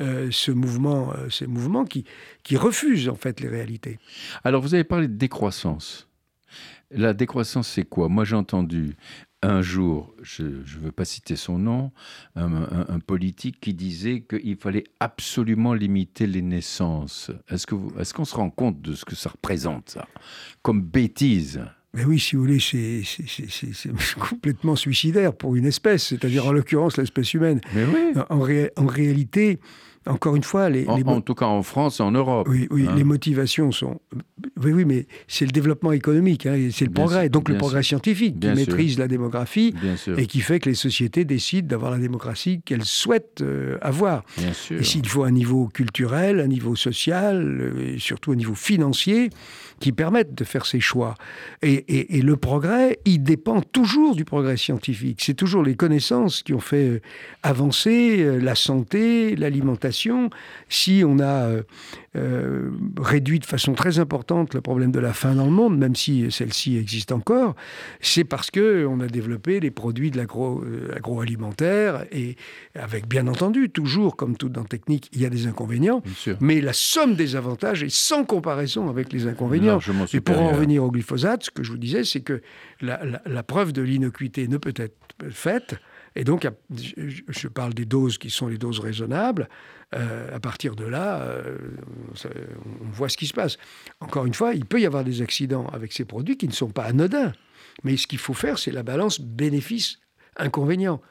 euh, 0.00 0.25
ce 0.30 0.50
mouvement, 0.52 1.12
euh, 1.14 1.28
ces 1.30 1.46
mouvements 1.46 1.84
qui, 1.84 2.04
qui 2.42 2.56
refusent 2.56 3.08
en 3.08 3.14
fait 3.16 3.40
les 3.40 3.48
réalités. 3.48 3.98
Alors, 4.44 4.62
vous 4.62 4.74
avez 4.74 4.84
parlé 4.84 5.08
de 5.08 5.14
décroissance. 5.14 6.08
La 6.90 7.12
décroissance, 7.14 7.68
c'est 7.68 7.84
quoi? 7.84 8.08
Moi, 8.08 8.24
j'ai 8.24 8.36
entendu 8.36 8.94
un 9.42 9.60
jour, 9.60 10.14
je 10.22 10.42
ne 10.44 10.80
veux 10.84 10.92
pas 10.92 11.04
citer 11.04 11.36
son 11.36 11.58
nom, 11.58 11.92
un, 12.36 12.52
un- 12.54 12.86
un 12.88 12.98
politique 13.00 13.60
qui 13.60 13.74
disait 13.74 14.20
qu'il 14.22 14.56
fallait 14.56 14.84
absolument 14.98 15.74
limiter 15.74 16.26
les 16.26 16.42
naissances. 16.42 17.30
Est-ce 17.48 17.66
qu'on 18.14 18.24
se 18.24 18.34
rend 18.34 18.50
compte 18.50 18.80
de 18.80 18.94
ce 18.94 19.04
que 19.04 19.14
ça 19.14 19.30
représente, 19.30 19.90
ça? 19.90 20.06
Comme 20.62 20.80
bêtise. 20.80 21.60
Mais 21.92 22.04
oui, 22.04 22.18
si 22.20 22.36
vous 22.36 22.42
voulez, 22.42 22.60
c'est 22.60 23.02
complètement 24.18 24.76
suicidaire 24.76 25.34
pour 25.34 25.56
une 25.56 25.66
espèce, 25.66 26.06
c'est-à-dire 26.06 26.46
en 26.46 26.52
l'occurrence 26.52 26.96
l'espèce 26.96 27.32
humaine. 27.34 27.60
Mais 27.74 27.84
oui. 27.84 28.12
En, 28.30 28.40
ré- 28.40 28.70
en 28.76 28.86
réalité, 28.86 29.60
encore 30.06 30.36
une 30.36 30.42
fois, 30.44 30.68
les, 30.70 30.86
En, 30.86 30.96
les 30.96 31.04
en 31.04 31.20
tout 31.20 31.34
cas, 31.34 31.46
en 31.46 31.62
France 31.62 32.00
et 32.00 32.02
en 32.02 32.12
Europe. 32.12 32.46
oui, 32.48 32.66
oui, 32.70 32.86
hein. 32.88 32.94
les 32.96 33.04
motivations 33.04 33.72
sont. 33.72 34.00
Oui, 34.62 34.72
oui, 34.72 34.84
mais 34.84 35.06
c'est 35.28 35.44
le 35.44 35.50
développement 35.50 35.92
économique, 35.92 36.46
hein, 36.46 36.68
c'est 36.72 36.84
le 36.84 36.90
Bien 36.90 37.04
progrès. 37.04 37.22
sûr, 37.22 37.30
Donc 37.30 37.48
le 37.48 37.56
progrès 37.58 37.82
scientifique 37.82 38.38
Bien 38.38 38.54
qui 38.54 38.62
sûr. 38.64 38.68
maîtrise 38.72 38.98
la 38.98 39.08
démographie 39.08 39.74
et 40.16 40.26
qui 40.26 40.40
fait 40.40 40.60
que 40.60 40.68
les 40.68 40.74
sociétés 40.74 41.24
décident 41.24 41.66
d'avoir 41.68 41.90
la 41.90 41.98
démocratie 41.98 42.60
qu'elles 42.64 42.84
souhaitent 42.84 43.40
euh, 43.42 43.78
avoir. 43.82 44.24
Bien 44.38 44.52
sûr. 44.52 44.78
Et 44.78 44.84
s'il 44.84 45.06
faut 45.08 45.24
un 45.24 45.30
niveau 45.30 45.68
culturel, 45.68 46.40
un 46.40 46.46
niveau 46.46 46.76
social, 46.76 47.60
euh, 47.60 47.94
et 47.94 47.98
surtout 47.98 48.32
un 48.32 48.36
niveau 48.36 48.54
financier, 48.54 49.30
qui 49.80 49.92
permettent 49.92 50.34
de 50.34 50.44
faire 50.44 50.64
ces 50.64 50.80
choix. 50.80 51.14
Et, 51.62 51.72
et- 51.88 52.16
et 52.16 52.22
le 52.22 52.36
progrès, 52.36 52.98
il 53.04 53.22
dépend 53.22 53.60
toujours 53.60 54.14
du 54.16 54.24
progrès 54.24 54.56
scientifique. 54.56 55.20
C'est 55.22 55.34
toujours 55.34 55.62
les 55.62 55.74
connaissances 55.74 56.42
qui 56.42 56.54
ont 56.54 56.60
fait 56.60 56.88
euh, 56.88 57.00
avancer 57.42 58.38
la 58.40 58.54
santé, 58.54 59.36
l'alimentation. 59.36 59.95
Si 60.68 61.02
on 61.04 61.18
a 61.18 61.24
euh, 61.48 61.62
euh, 62.16 62.70
réduit 62.98 63.38
de 63.38 63.44
façon 63.46 63.72
très 63.74 63.98
importante 63.98 64.54
le 64.54 64.60
problème 64.60 64.92
de 64.92 65.00
la 65.00 65.12
faim 65.12 65.34
dans 65.34 65.44
le 65.46 65.50
monde, 65.50 65.76
même 65.78 65.94
si 65.96 66.30
celle-ci 66.30 66.76
existe 66.76 67.12
encore, 67.12 67.54
c'est 68.00 68.24
parce 68.24 68.50
que 68.50 68.86
on 68.86 69.00
a 69.00 69.06
développé 69.06 69.60
les 69.60 69.70
produits 69.70 70.10
de 70.10 70.16
l'agro- 70.16 70.62
euh, 70.64 70.88
l'agroalimentaire 70.94 72.04
et 72.12 72.36
avec 72.74 73.06
bien 73.08 73.26
entendu 73.26 73.70
toujours 73.70 74.16
comme 74.16 74.36
tout 74.36 74.48
dans 74.48 74.64
technique, 74.64 75.08
il 75.12 75.20
y 75.20 75.26
a 75.26 75.30
des 75.30 75.46
inconvénients, 75.46 76.02
mais 76.40 76.60
la 76.60 76.72
somme 76.72 77.14
des 77.14 77.36
avantages 77.36 77.82
est 77.82 77.94
sans 77.94 78.24
comparaison 78.24 78.88
avec 78.88 79.12
les 79.12 79.26
inconvénients. 79.26 79.78
Et 80.16 80.20
pour 80.20 80.36
en 80.40 80.48
revenir 80.54 80.84
au 80.84 80.90
glyphosate, 80.90 81.44
ce 81.44 81.50
que 81.50 81.62
je 81.62 81.70
vous 81.72 81.78
disais, 81.78 82.04
c'est 82.04 82.20
que 82.20 82.40
la, 82.80 83.04
la- 83.04 83.22
la 83.26 83.42
preuve 83.42 83.72
de 83.72 83.82
l'innocuité 83.82 84.48
ne 84.48 84.56
peut 84.56 84.74
être 84.76 84.96
faite. 85.30 85.76
Et 86.16 86.24
donc, 86.24 86.48
je, 86.74 87.48
parle 87.48 87.74
des 87.74 87.84
doses 87.84 88.16
qui 88.16 88.30
sont 88.30 88.48
les 88.48 88.56
doses 88.56 88.80
raisonnables. 88.80 89.48
Euh, 89.94 90.34
à 90.34 90.40
partir 90.40 90.74
de 90.74 90.84
là, 90.84 91.20
euh, 91.20 91.58
on 92.24 92.90
voit 92.90 93.10
ce 93.10 93.18
qui 93.18 93.26
se 93.26 93.34
passe. 93.34 93.58
Encore 94.00 94.24
une 94.24 94.34
fois, 94.34 94.54
il 94.54 94.64
peut 94.64 94.80
y 94.80 94.86
avoir 94.86 95.04
des 95.04 95.20
accidents 95.22 95.66
avec 95.66 95.92
ces 95.92 96.06
produits 96.06 96.38
qui 96.38 96.48
ne 96.48 96.52
sont 96.52 96.70
pas 96.70 96.84
anodins. 96.84 97.32
Mais 97.84 97.98
ce 97.98 98.06
qu'il 98.06 98.18
faut 98.18 98.34
faire, 98.34 98.58
c'est 98.58 98.72
la 98.72 98.82
balance 98.82 99.20
bénéfice-inconvénient. 99.20 101.02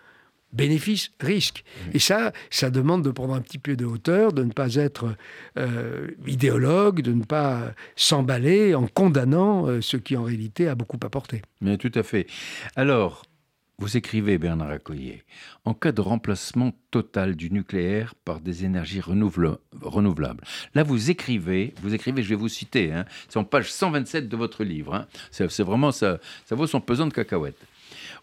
Bénéfice-risque. 0.53 1.63
Et 1.93 1.99
ça, 1.99 2.31
ça 2.49 2.69
demande 2.69 3.03
de 3.03 3.11
prendre 3.11 3.35
un 3.35 3.41
petit 3.41 3.59
peu 3.59 3.75
de 3.75 3.85
hauteur, 3.85 4.33
de 4.33 4.43
ne 4.43 4.53
pas 4.53 4.75
être 4.75 5.15
euh, 5.59 6.07
idéologue, 6.25 7.01
de 7.01 7.11
ne 7.11 7.23
pas 7.23 7.73
s'emballer 7.95 8.73
en 8.73 8.87
condamnant 8.87 9.81
ce 9.81 9.97
qui 9.97 10.17
en 10.17 10.23
réalité 10.23 10.67
a 10.67 10.75
beaucoup 10.75 10.99
apporté. 11.03 11.41
Mais 11.61 11.77
tout 11.77 11.91
à 11.93 12.03
fait. 12.03 12.25
Alors, 12.75 13.23
vous 13.77 13.97
écrivez, 13.97 14.37
Bernard 14.37 14.69
Accoyer, 14.69 15.23
en 15.65 15.73
cas 15.73 15.91
de 15.91 15.99
remplacement 16.01 16.71
total 16.91 17.35
du 17.35 17.51
nucléaire 17.51 18.15
par 18.23 18.39
des 18.39 18.63
énergies 18.63 19.01
renouvela- 19.01 19.57
renouvelables. 19.81 20.43
Là, 20.75 20.83
vous 20.83 21.11
écrivez, 21.11 21.73
vous 21.81 21.93
écrivez, 21.93 22.23
je 22.23 22.29
vais 22.29 22.35
vous 22.35 22.47
citer, 22.47 22.93
hein, 22.93 23.05
c'est 23.27 23.37
en 23.37 23.43
page 23.43 23.71
127 23.71 24.29
de 24.29 24.37
votre 24.37 24.63
livre. 24.63 24.95
hein. 24.95 25.07
c'est 25.31 25.59
vraiment, 25.63 25.91
ça, 25.91 26.19
ça 26.45 26.55
vaut 26.55 26.67
son 26.67 26.79
pesant 26.79 27.07
de 27.07 27.13
cacahuètes. 27.13 27.59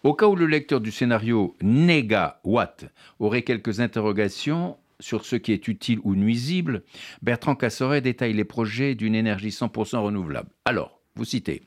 Au 0.03 0.13
cas 0.13 0.27
où 0.27 0.35
le 0.35 0.47
lecteur 0.47 0.81
du 0.81 0.91
scénario 0.91 1.55
Négawatt 1.61 2.85
aurait 3.19 3.43
quelques 3.43 3.79
interrogations 3.79 4.77
sur 4.99 5.25
ce 5.25 5.35
qui 5.35 5.51
est 5.51 5.67
utile 5.67 5.99
ou 6.03 6.15
nuisible, 6.15 6.83
Bertrand 7.21 7.55
Casseret 7.55 8.01
détaille 8.01 8.33
les 8.33 8.43
projets 8.43 8.95
d'une 8.95 9.15
énergie 9.15 9.49
100% 9.49 9.97
renouvelable. 9.99 10.49
Alors, 10.65 10.99
vous 11.15 11.25
citez 11.25 11.61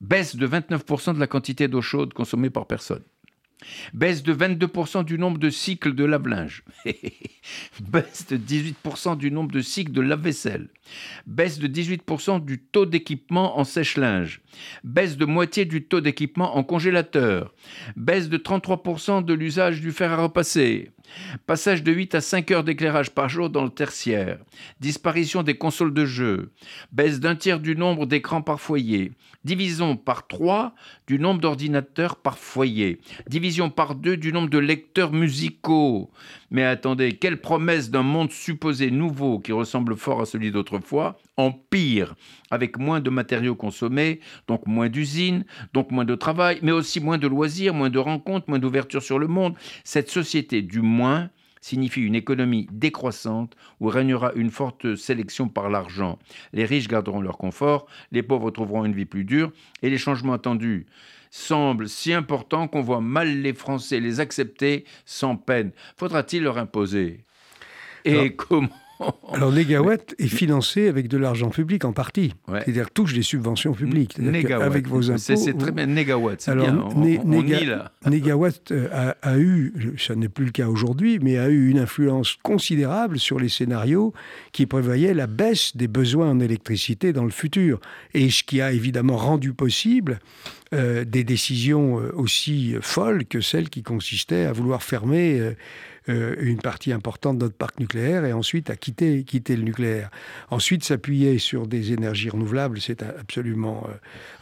baisse 0.00 0.36
de 0.36 0.46
29% 0.46 1.14
de 1.14 1.20
la 1.20 1.26
quantité 1.26 1.68
d'eau 1.68 1.82
chaude 1.82 2.12
consommée 2.12 2.50
par 2.50 2.66
personne. 2.66 3.02
Baisse 3.92 4.22
de 4.22 4.34
22% 4.34 5.04
du 5.04 5.18
nombre 5.18 5.38
de 5.38 5.50
cycles 5.50 5.94
de 5.94 6.04
lave-linge. 6.04 6.64
Baisse 7.80 8.26
de 8.26 8.36
18% 8.36 9.18
du 9.18 9.30
nombre 9.30 9.52
de 9.52 9.60
cycles 9.60 9.92
de 9.92 10.00
lave-vaisselle. 10.00 10.68
Baisse 11.26 11.58
de 11.58 11.68
18% 11.68 12.44
du 12.44 12.58
taux 12.60 12.86
d'équipement 12.86 13.58
en 13.58 13.64
sèche-linge. 13.64 14.40
Baisse 14.82 15.16
de 15.16 15.26
moitié 15.26 15.64
du 15.66 15.84
taux 15.84 16.00
d'équipement 16.00 16.56
en 16.56 16.64
congélateur. 16.64 17.54
Baisse 17.96 18.28
de 18.28 18.38
33% 18.38 19.24
de 19.24 19.34
l'usage 19.34 19.80
du 19.80 19.92
fer 19.92 20.12
à 20.12 20.22
repasser. 20.22 20.90
Passage 21.46 21.82
de 21.82 21.92
8 21.92 22.14
à 22.14 22.20
5 22.20 22.50
heures 22.52 22.64
d'éclairage 22.64 23.10
par 23.10 23.28
jour 23.28 23.50
dans 23.50 23.64
le 23.64 23.70
tertiaire. 23.70 24.38
Disparition 24.80 25.42
des 25.42 25.56
consoles 25.56 25.92
de 25.92 26.04
jeux. 26.04 26.52
Baisse 26.92 27.20
d'un 27.20 27.36
tiers 27.36 27.60
du 27.60 27.76
nombre 27.76 28.06
d'écrans 28.06 28.42
par 28.42 28.60
foyer. 28.60 29.12
Division 29.42 29.96
par 29.96 30.26
3 30.26 30.74
du 31.06 31.18
nombre 31.18 31.40
d'ordinateurs 31.40 32.16
par 32.16 32.36
foyer. 32.36 33.00
Division 33.26 33.70
par 33.70 33.94
2 33.94 34.18
du 34.18 34.34
nombre 34.34 34.50
de 34.50 34.58
lecteurs 34.58 35.12
musicaux. 35.12 36.10
Mais 36.50 36.64
attendez, 36.64 37.12
quelle 37.12 37.40
promesse 37.40 37.90
d'un 37.90 38.02
monde 38.02 38.30
supposé 38.32 38.90
nouveau 38.90 39.38
qui 39.38 39.52
ressemble 39.52 39.96
fort 39.96 40.20
à 40.20 40.26
celui 40.26 40.50
d'autrefois, 40.50 41.18
en 41.38 41.52
pire, 41.52 42.16
avec 42.50 42.78
moins 42.78 43.00
de 43.00 43.08
matériaux 43.08 43.54
consommés, 43.54 44.20
donc 44.46 44.66
moins 44.66 44.90
d'usines, 44.90 45.46
donc 45.72 45.90
moins 45.90 46.04
de 46.04 46.14
travail, 46.14 46.58
mais 46.62 46.72
aussi 46.72 47.00
moins 47.00 47.18
de 47.18 47.26
loisirs, 47.26 47.72
moins 47.72 47.90
de 47.90 47.98
rencontres, 47.98 48.50
moins 48.50 48.58
d'ouverture 48.58 49.02
sur 49.02 49.18
le 49.18 49.26
monde. 49.26 49.54
Cette 49.84 50.10
société 50.10 50.60
du 50.60 50.82
moins 50.82 51.30
signifie 51.60 52.02
une 52.02 52.14
économie 52.14 52.66
décroissante 52.72 53.56
où 53.80 53.88
régnera 53.88 54.32
une 54.34 54.50
forte 54.50 54.94
sélection 54.96 55.48
par 55.48 55.70
l'argent. 55.70 56.18
Les 56.52 56.64
riches 56.64 56.88
garderont 56.88 57.20
leur 57.20 57.38
confort, 57.38 57.86
les 58.12 58.22
pauvres 58.22 58.50
trouveront 58.50 58.84
une 58.84 58.94
vie 58.94 59.04
plus 59.04 59.24
dure, 59.24 59.52
et 59.82 59.90
les 59.90 59.98
changements 59.98 60.32
attendus 60.32 60.86
semblent 61.30 61.88
si 61.88 62.12
importants 62.12 62.66
qu'on 62.66 62.80
voit 62.80 63.00
mal 63.00 63.40
les 63.42 63.54
Français 63.54 64.00
les 64.00 64.20
accepter 64.20 64.84
sans 65.04 65.36
peine. 65.36 65.70
Faudra-t-il 65.96 66.42
leur 66.42 66.58
imposer? 66.58 67.24
Et 68.04 68.34
comment 68.34 68.68
Alors, 69.32 69.52
Négawatt 69.52 70.14
est 70.18 70.26
financé 70.26 70.88
avec 70.88 71.08
de 71.08 71.16
l'argent 71.16 71.48
public 71.50 71.84
en 71.84 71.92
partie. 71.92 72.34
Ouais. 72.48 72.60
C'est-à-dire 72.64 72.90
touche 72.90 73.14
des 73.14 73.22
subventions 73.22 73.72
publiques. 73.72 74.16
Avec 74.60 74.88
vos 74.88 75.10
impôts. 75.10 75.18
C'est 75.18 75.56
très 75.56 75.72
bien. 75.72 75.86
Négawatt, 75.86 76.40
c'est 76.40 76.50
Alors, 76.50 76.66
bien. 76.70 76.78
On, 76.94 77.00
né- 77.00 77.18
on- 77.24 77.32
on 77.32 77.42
néga- 77.42 77.60
y, 77.62 77.66
là. 77.66 77.92
Négawatt 78.06 78.72
a, 78.92 79.16
a 79.22 79.38
eu, 79.38 79.94
ça 79.98 80.14
n'est 80.14 80.28
plus 80.28 80.44
le 80.46 80.50
cas 80.50 80.68
aujourd'hui, 80.68 81.18
mais 81.20 81.38
a 81.38 81.48
eu 81.48 81.68
une 81.70 81.78
influence 81.78 82.36
considérable 82.42 83.18
sur 83.18 83.38
les 83.38 83.48
scénarios 83.48 84.12
qui 84.52 84.66
prévoyaient 84.66 85.14
la 85.14 85.26
baisse 85.26 85.76
des 85.76 85.88
besoins 85.88 86.30
en 86.30 86.40
électricité 86.40 87.12
dans 87.12 87.24
le 87.24 87.30
futur. 87.30 87.80
Et 88.14 88.30
ce 88.30 88.42
qui 88.42 88.60
a 88.60 88.72
évidemment 88.72 89.16
rendu 89.16 89.52
possible 89.52 90.18
euh, 90.74 91.04
des 91.04 91.24
décisions 91.24 91.98
euh, 92.00 92.12
aussi 92.14 92.74
folles 92.80 93.24
que 93.24 93.40
celles 93.40 93.70
qui 93.70 93.82
consistaient 93.82 94.44
à 94.44 94.52
vouloir 94.52 94.82
fermer 94.82 95.38
euh, 95.40 95.52
euh, 96.10 96.34
une 96.40 96.58
partie 96.58 96.92
importante 96.92 97.38
de 97.38 97.44
notre 97.44 97.56
parc 97.56 97.78
nucléaire 97.78 98.24
et 98.24 98.32
ensuite 98.32 98.68
à 98.68 98.76
quitter, 98.76 99.24
le 99.48 99.62
nucléaire. 99.62 100.10
Ensuite, 100.50 100.84
s'appuyer 100.84 101.38
sur 101.38 101.66
des 101.66 101.92
énergies 101.92 102.30
renouvelables, 102.30 102.80
c'est 102.80 103.02
absolument 103.02 103.86
euh, 103.88 103.92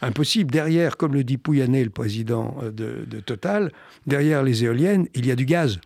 impossible. 0.01 0.51
Derrière, 0.51 0.97
comme 0.97 1.13
le 1.13 1.23
dit 1.23 1.37
Pouyanné, 1.37 1.83
le 1.83 1.89
président 1.89 2.57
euh, 2.63 2.71
de 2.71 3.19
Total, 3.19 3.71
derrière 4.07 4.43
les 4.43 4.63
éoliennes, 4.63 5.07
il 5.13 5.25
y 5.25 5.31
a 5.31 5.35
du 5.35 5.45
gaz. 5.45 5.79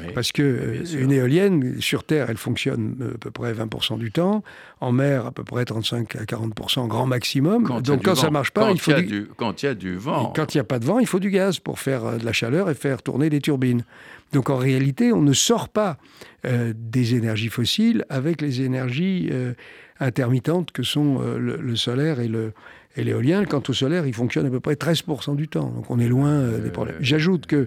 Oui. 0.00 0.12
Parce 0.14 0.32
que 0.32 0.42
euh, 0.42 0.84
une 0.98 1.12
éolienne, 1.12 1.80
sur 1.80 2.04
Terre, 2.04 2.26
elle 2.30 2.36
fonctionne 2.36 2.96
euh, 3.00 3.14
à 3.14 3.18
peu 3.18 3.30
près 3.30 3.52
20% 3.52 3.98
du 3.98 4.10
temps. 4.12 4.42
En 4.80 4.92
mer, 4.92 5.26
à 5.26 5.30
peu 5.32 5.44
près 5.44 5.64
35 5.64 6.16
à 6.16 6.24
40% 6.24 6.86
grand 6.88 7.06
maximum. 7.06 7.64
Quand 7.64 7.80
Donc 7.80 8.02
quand 8.04 8.14
ça 8.14 8.26
vent. 8.26 8.32
marche 8.32 8.50
pas, 8.50 8.62
Quand 8.68 8.72
il 8.74 8.80
faut 8.80 8.90
y 8.90 8.94
a 8.94 9.00
du... 9.00 9.06
du- 9.06 9.28
Quand 9.36 9.62
il 9.62 9.66
y 9.66 9.68
a 9.68 9.74
du 9.74 9.96
vent. 9.96 10.30
Et 10.30 10.36
Quand 10.36 10.54
il 10.54 10.58
n'y 10.58 10.60
a 10.62 10.64
pas 10.64 10.78
de 10.78 10.84
vent, 10.84 10.98
il 10.98 11.06
faut 11.06 11.20
du 11.20 11.30
gaz 11.30 11.58
pour 11.58 11.78
faire 11.78 12.04
euh, 12.04 12.16
de 12.18 12.24
la 12.24 12.32
chaleur 12.32 12.68
et 12.70 12.74
faire 12.74 13.02
tourner 13.02 13.30
les 13.30 13.40
turbines. 13.40 13.84
Donc 14.32 14.50
en 14.50 14.56
réalité, 14.56 15.12
on 15.12 15.22
ne 15.22 15.32
sort 15.32 15.68
pas 15.68 15.96
euh, 16.44 16.72
des 16.76 17.14
énergies 17.14 17.48
fossiles 17.48 18.04
avec 18.08 18.40
les 18.40 18.62
énergies 18.62 19.28
euh, 19.32 19.52
intermittentes 20.00 20.72
que 20.72 20.82
sont 20.82 21.20
euh, 21.22 21.38
le, 21.38 21.56
le 21.56 21.76
solaire 21.76 22.20
et 22.20 22.28
le 22.28 22.52
et 22.96 23.02
l'éolien. 23.02 23.44
Quant 23.44 23.62
au 23.68 23.72
solaire, 23.72 24.06
il 24.06 24.14
fonctionne 24.14 24.46
à 24.46 24.50
peu 24.50 24.60
près 24.60 24.74
13% 24.74 25.34
du 25.34 25.48
temps. 25.48 25.68
Donc 25.68 25.90
on 25.90 25.98
est 25.98 26.06
loin 26.08 26.28
euh, 26.30 26.60
des 26.60 26.70
problèmes. 26.70 26.96
J'ajoute 27.00 27.46
que 27.46 27.66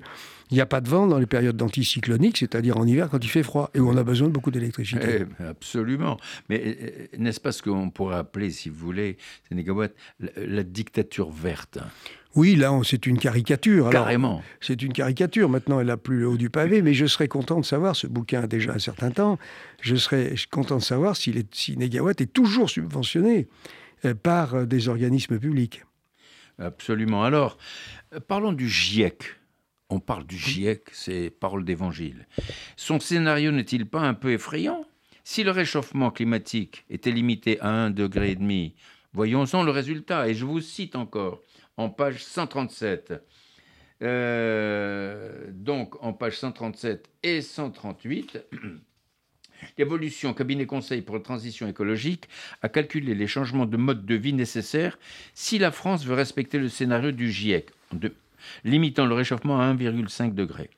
il 0.52 0.56
n'y 0.56 0.62
a 0.62 0.66
pas 0.66 0.82
de 0.82 0.90
vent 0.90 1.08
dans 1.08 1.20
les 1.20 1.26
périodes 1.26 1.58
d'anticyclonique, 1.58 2.38
c'est-à-dire 2.38 2.78
en 2.78 2.86
hiver 2.86 3.10
quand 3.10 3.24
il 3.24 3.30
fait 3.30 3.44
froid 3.44 3.70
et 3.74 3.80
où 3.80 3.90
on 3.90 3.98
a 3.98 4.04
besoin 4.04 4.28
de 4.28 4.34
beaucoup 4.34 4.52
d'électricité. 4.52 5.26
Eh 5.40 5.44
absolument. 5.44 6.18
Mais 6.50 6.62
euh, 6.66 7.18
n'est-ce 7.18 7.40
pas 7.40 7.52
ce 7.52 7.62
qu'on 7.62 7.90
pourrait 7.90 8.18
appeler, 8.18 8.50
si 8.52 8.70
vous 8.70 8.78
voulez, 8.78 9.18
Négawatt, 9.52 9.94
la, 10.20 10.30
la 10.38 10.64
dictature 10.64 11.30
verte? 11.32 11.80
Oui, 12.38 12.56
là, 12.56 12.72
c'est 12.84 13.08
une 13.08 13.18
caricature. 13.18 13.88
Alors, 13.88 14.04
Carrément. 14.04 14.44
C'est 14.62 14.84
une 14.84 14.94
caricature. 14.94 15.50
Maintenant, 15.50 15.80
elle 15.80 15.88
n'a 15.88 15.98
plus 15.98 16.20
le 16.20 16.28
haut 16.28 16.38
du 16.38 16.52
pavé, 16.52 16.84
mais 16.84 16.94
je 16.94 17.08
serais 17.08 17.28
content 17.28 17.60
de 17.60 17.66
savoir, 17.66 17.96
ce 17.96 18.06
bouquin 18.06 18.44
a 18.44 18.48
déjà 18.48 18.74
un 18.74 18.80
certain 18.80 19.10
temps, 19.10 19.40
je 19.82 19.96
serais 19.96 20.36
content 20.52 20.78
de 20.78 20.84
savoir 20.84 21.16
s'il 21.16 21.38
est, 21.38 21.54
si 21.56 21.76
Négawatt 21.78 22.22
est 22.22 22.32
toujours 22.32 22.70
subventionné 22.70 23.48
euh, 24.06 24.14
par 24.14 24.54
euh, 24.54 24.66
des 24.66 24.88
organismes 24.88 25.40
publics. 25.40 25.84
Absolument. 26.60 27.24
Alors, 27.24 27.58
euh, 28.14 28.20
parlons 28.20 28.54
du 28.54 28.70
GIEC. 28.70 29.36
On 29.90 30.00
parle 30.00 30.26
du 30.26 30.38
GIEC, 30.38 30.90
c'est 30.92 31.30
parole 31.30 31.64
d'évangile. 31.64 32.28
Son 32.76 33.00
scénario 33.00 33.52
n'est-il 33.52 33.86
pas 33.86 34.02
un 34.02 34.14
peu 34.14 34.34
effrayant? 34.34 34.86
Si 35.24 35.44
le 35.44 35.52
réchauffement 35.52 36.12
climatique 36.12 36.86
était 36.90 37.12
limité 37.12 37.60
à 37.62 37.90
1,5 37.90 37.94
degré, 37.94 38.32
et 38.32 38.36
demi, 38.36 38.76
voyons-en 39.14 39.64
le 39.64 39.72
résultat. 39.72 40.28
Et 40.28 40.34
je 40.34 40.46
vous 40.46 40.60
cite 40.62 40.96
encore 40.96 41.42
en 41.78 41.90
page 41.90 42.24
137. 42.24 43.14
Euh, 44.04 45.48
donc, 45.52 46.02
en 46.04 46.14
page 46.14 46.38
137 46.38 47.10
et 47.24 47.42
138, 47.42 48.40
l'évolution 49.78 50.34
cabinet 50.34 50.66
conseil 50.66 51.02
pour 51.02 51.16
la 51.16 51.22
transition 51.22 51.68
écologique 51.68 52.28
a 52.62 52.70
calculé 52.70 53.16
les 53.16 53.28
changements 53.28 53.66
de 53.66 53.78
mode 53.78 54.06
de 54.06 54.16
vie 54.16 54.34
nécessaires 54.34 55.00
si 55.34 55.58
la 55.60 55.72
France 55.72 56.06
veut 56.06 56.14
respecter 56.14 56.60
le 56.60 56.70
scénario 56.70 57.12
du 57.12 57.32
GIEC, 57.32 57.70
de- 57.94 58.14
limitant 58.64 59.06
le 59.06 59.16
réchauffement 59.16 59.60
à 59.60 59.74
1,5 59.74 60.34
degré. 60.34 60.70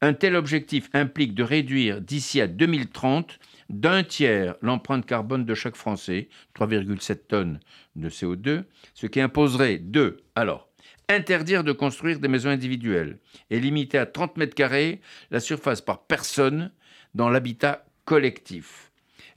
Un 0.00 0.12
tel 0.12 0.36
objectif 0.36 0.88
implique 0.92 1.34
de 1.34 1.42
réduire 1.42 2.00
d'ici 2.00 2.40
à 2.40 2.46
2030 2.46 3.38
d'un 3.70 4.02
tiers 4.02 4.56
l'empreinte 4.60 5.06
carbone 5.06 5.44
de 5.44 5.54
chaque 5.54 5.76
Français, 5.76 6.28
3,7 6.58 7.26
tonnes 7.26 7.60
de 7.96 8.10
CO2, 8.10 8.64
ce 8.92 9.06
qui 9.06 9.20
imposerait 9.20 9.78
de, 9.78 10.18
alors, 10.34 10.68
interdire 11.08 11.64
de 11.64 11.72
construire 11.72 12.18
des 12.18 12.28
maisons 12.28 12.50
individuelles 12.50 13.18
et 13.50 13.60
limiter 13.60 13.98
à 13.98 14.06
30 14.06 14.36
mètres 14.36 14.54
carrés 14.54 15.00
la 15.30 15.40
surface 15.40 15.80
par 15.80 16.02
personne 16.02 16.70
dans 17.14 17.28
l'habitat 17.28 17.86
collectif. 18.04 18.83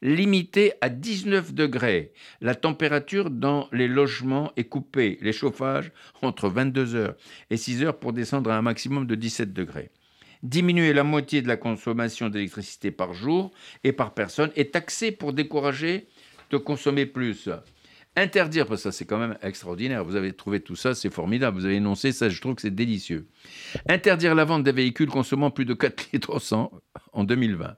Limiter 0.02 0.74
à 0.82 0.90
19 0.90 1.54
degrés 1.54 2.14
la 2.42 2.54
température 2.54 3.32
dans 3.32 3.68
les 3.72 3.88
logements 3.88 4.52
et 4.56 4.66
couper 4.66 5.18
les 5.22 5.34
chauffages 5.34 5.92
entre 6.22 6.50
22h 6.50 7.16
et 7.50 7.56
6h 7.56 7.94
pour 7.94 8.14
descendre 8.14 8.52
à 8.52 8.58
un 8.58 8.62
maximum 8.62 9.08
de 9.08 9.16
17 9.16 9.54
degrés. 9.54 9.90
Diminuer 10.44 10.94
la 10.94 11.04
moitié 11.04 11.42
de 11.42 11.48
la 11.48 11.58
consommation 11.58 12.30
d'électricité 12.30 12.92
par 12.92 13.14
jour 13.14 13.52
et 13.84 13.92
par 13.92 14.14
personne 14.14 14.52
et 14.56 14.70
taxer 14.70 15.12
pour 15.12 15.34
décourager 15.34 16.08
de 16.52 16.58
consommer 16.58 17.08
plus. 17.08 17.50
Interdire, 18.16 18.66
parce 18.66 18.82
que 18.82 18.90
ça 18.90 18.98
c'est 18.98 19.06
quand 19.06 19.20
même 19.20 19.38
extraordinaire, 19.44 20.04
vous 20.04 20.16
avez 20.16 20.34
trouvé 20.34 20.60
tout 20.60 20.76
ça, 20.76 20.96
c'est 20.96 21.14
formidable, 21.14 21.58
vous 21.58 21.66
avez 21.66 21.76
énoncé 21.76 22.12
ça, 22.12 22.30
je 22.30 22.42
trouve 22.42 22.56
que 22.56 22.64
c'est 22.64 22.74
délicieux. 22.74 23.28
Interdire 23.88 24.34
la 24.34 24.44
vente 24.44 24.64
des 24.64 24.72
véhicules 24.72 25.10
consommant 25.10 25.52
plus 25.52 25.66
de 25.66 25.76
4 25.76 26.12
litres 26.14 26.34
au 26.34 26.40
100 26.40 26.72
en 27.14 27.24
2020. 27.24 27.76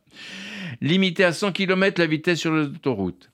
Limiter 0.81 1.23
à 1.23 1.33
100 1.33 1.51
km 1.51 1.99
la 1.99 2.07
vitesse 2.07 2.39
sur 2.39 2.51
l'autoroute. 2.51 3.31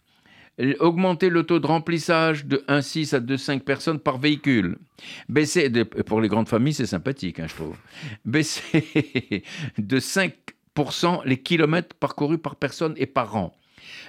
Augmenter 0.80 1.30
le 1.30 1.44
taux 1.44 1.60
de 1.60 1.68
remplissage 1.68 2.46
de 2.46 2.64
1,6 2.70 3.16
à 3.16 3.20
2,5 3.20 3.60
personnes 3.60 4.00
par 4.00 4.18
véhicule. 4.18 4.78
Baisser, 5.28 5.70
pour 6.06 6.22
les 6.22 6.30
grandes 6.30 6.48
familles, 6.48 6.74
c'est 6.74 6.86
sympathique, 6.86 7.40
hein, 7.40 7.48
je 7.50 7.56
trouve. 7.56 7.78
Baisser 8.24 9.44
de 9.78 10.00
5% 10.00 11.22
les 11.26 11.38
kilomètres 11.38 11.96
parcourus 11.96 12.38
par 12.38 12.56
personne 12.56 12.94
et 12.96 13.06
par 13.06 13.36
an. 13.36 13.54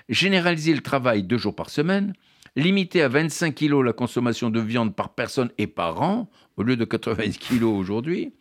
Généraliser 0.08 0.72
le 0.72 0.82
travail 0.82 1.24
deux 1.24 1.38
jours 1.38 1.54
par 1.54 1.68
semaine. 1.68 2.12
Limiter 2.54 3.02
à 3.02 3.08
25 3.08 3.54
kg 3.54 3.82
la 3.82 3.92
consommation 3.92 4.48
de 4.48 4.60
viande 4.60 4.94
par 4.94 5.10
personne 5.10 5.50
et 5.58 5.66
par 5.66 6.00
an, 6.00 6.30
au 6.56 6.62
lieu 6.62 6.76
de 6.76 6.84
80 6.84 7.32
kg 7.38 7.64
aujourd'hui. 7.64 8.32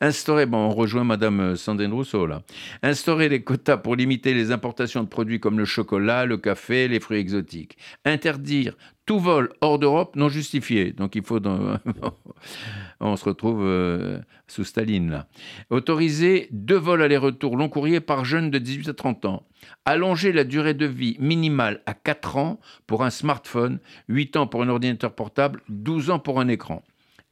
Instaurer, 0.00 0.46
bon, 0.46 0.58
on 0.58 0.70
rejoint 0.70 1.04
Madame 1.04 1.56
Sandrine 1.56 1.92
Rousseau 1.92 2.26
là. 2.26 2.42
Instaurer 2.82 3.28
des 3.28 3.42
quotas 3.42 3.76
pour 3.76 3.96
limiter 3.96 4.34
les 4.34 4.50
importations 4.50 5.02
de 5.02 5.08
produits 5.08 5.40
comme 5.40 5.58
le 5.58 5.64
chocolat, 5.64 6.26
le 6.26 6.38
café, 6.38 6.88
les 6.88 7.00
fruits 7.00 7.18
exotiques. 7.18 7.76
Interdire 8.04 8.74
tout 9.06 9.18
vol 9.18 9.52
hors 9.60 9.78
d'Europe 9.78 10.16
non 10.16 10.28
justifié. 10.28 10.92
Donc 10.92 11.14
il 11.14 11.24
faut. 11.24 11.40
on 13.00 13.16
se 13.16 13.24
retrouve 13.24 13.62
euh, 13.62 14.18
sous 14.46 14.64
Staline 14.64 15.10
là. 15.10 15.26
Autoriser 15.70 16.48
deux 16.50 16.76
vols 16.76 17.02
aller-retour 17.02 17.56
long 17.56 17.68
courrier 17.68 18.00
par 18.00 18.24
jeune 18.24 18.50
de 18.50 18.58
18 18.58 18.88
à 18.88 18.94
30 18.94 19.24
ans. 19.24 19.46
Allonger 19.84 20.32
la 20.32 20.44
durée 20.44 20.74
de 20.74 20.86
vie 20.86 21.16
minimale 21.20 21.82
à 21.86 21.94
4 21.94 22.36
ans 22.36 22.60
pour 22.86 23.04
un 23.04 23.10
smartphone, 23.10 23.78
8 24.08 24.36
ans 24.36 24.46
pour 24.46 24.62
un 24.62 24.68
ordinateur 24.68 25.14
portable, 25.14 25.62
12 25.68 26.10
ans 26.10 26.18
pour 26.18 26.40
un 26.40 26.48
écran. 26.48 26.82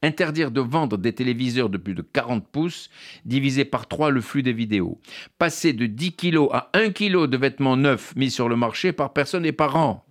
Interdire 0.03 0.49
de 0.49 0.61
vendre 0.61 0.97
des 0.97 1.13
téléviseurs 1.13 1.69
de 1.69 1.77
plus 1.77 1.93
de 1.93 2.01
40 2.01 2.47
pouces, 2.47 2.89
diviser 3.23 3.65
par 3.65 3.87
3 3.87 4.09
le 4.09 4.21
flux 4.21 4.41
des 4.41 4.53
vidéos. 4.53 4.99
Passer 5.37 5.73
de 5.73 5.85
10 5.85 6.13
kg 6.13 6.47
à 6.51 6.69
1 6.73 6.89
kg 6.89 7.27
de 7.27 7.37
vêtements 7.37 7.77
neufs 7.77 8.15
mis 8.15 8.31
sur 8.31 8.49
le 8.49 8.55
marché 8.55 8.93
par 8.93 9.13
personne 9.13 9.45
et 9.45 9.51
par 9.51 9.75
an. 9.75 10.03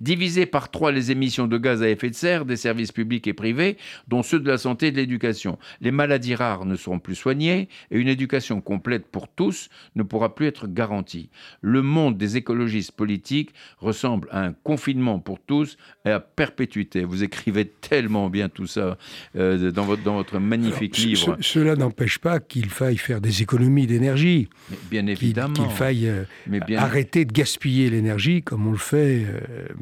Diviser 0.00 0.46
par 0.46 0.70
3 0.70 0.92
les 0.92 1.10
émissions 1.10 1.46
de 1.46 1.58
gaz 1.58 1.82
à 1.82 1.88
effet 1.90 2.08
de 2.10 2.14
serre 2.14 2.44
des 2.44 2.56
services 2.56 2.92
publics 2.92 3.26
et 3.26 3.34
privés, 3.34 3.76
dont 4.08 4.22
ceux 4.22 4.40
de 4.40 4.48
la 4.48 4.56
santé 4.58 4.86
et 4.88 4.90
de 4.92 4.96
l'éducation. 4.96 5.58
Les 5.80 5.90
maladies 5.90 6.34
rares 6.34 6.64
ne 6.64 6.74
seront 6.76 6.98
plus 6.98 7.14
soignées 7.14 7.68
et 7.90 7.98
une 7.98 8.08
éducation 8.08 8.60
complète 8.60 9.06
pour 9.06 9.28
tous 9.28 9.68
ne 9.96 10.02
pourra 10.02 10.34
plus 10.34 10.46
être 10.46 10.66
garantie. 10.68 11.28
Le 11.60 11.82
monde 11.82 12.16
des 12.16 12.36
écologistes 12.36 12.92
politiques 12.92 13.50
ressemble 13.78 14.28
à 14.30 14.42
un 14.44 14.52
confinement 14.52 15.18
pour 15.18 15.38
tous 15.40 15.76
et 16.06 16.10
à 16.10 16.20
perpétuité. 16.20 17.04
Vous 17.04 17.22
écrivez 17.22 17.66
tellement 17.66 18.30
bien 18.30 18.48
tout 18.48 18.66
ça 18.66 18.96
euh, 19.36 19.70
dans, 19.70 19.84
votre, 19.84 20.02
dans 20.02 20.14
votre 20.14 20.38
magnifique 20.38 20.94
Alors, 20.98 21.06
livre. 21.08 21.36
ce- 21.40 21.42
cela 21.42 21.76
n'empêche 21.76 22.18
pas 22.18 22.40
qu'il 22.40 22.70
faille 22.70 22.96
faire 22.96 23.20
des 23.20 23.42
économies 23.42 23.86
d'énergie, 23.86 24.48
bien 24.90 25.06
évidemment. 25.06 25.52
qu'il 25.52 25.68
faille 25.68 26.08
euh, 26.08 26.24
mais 26.46 26.60
bien, 26.60 26.78
arrêter 26.78 27.24
de 27.24 27.32
gaspiller 27.32 27.90
l'énergie 27.90 28.42
comme 28.42 28.66
on 28.66 28.72
le 28.72 28.78
fait 28.78 29.24
euh, 29.26 29.40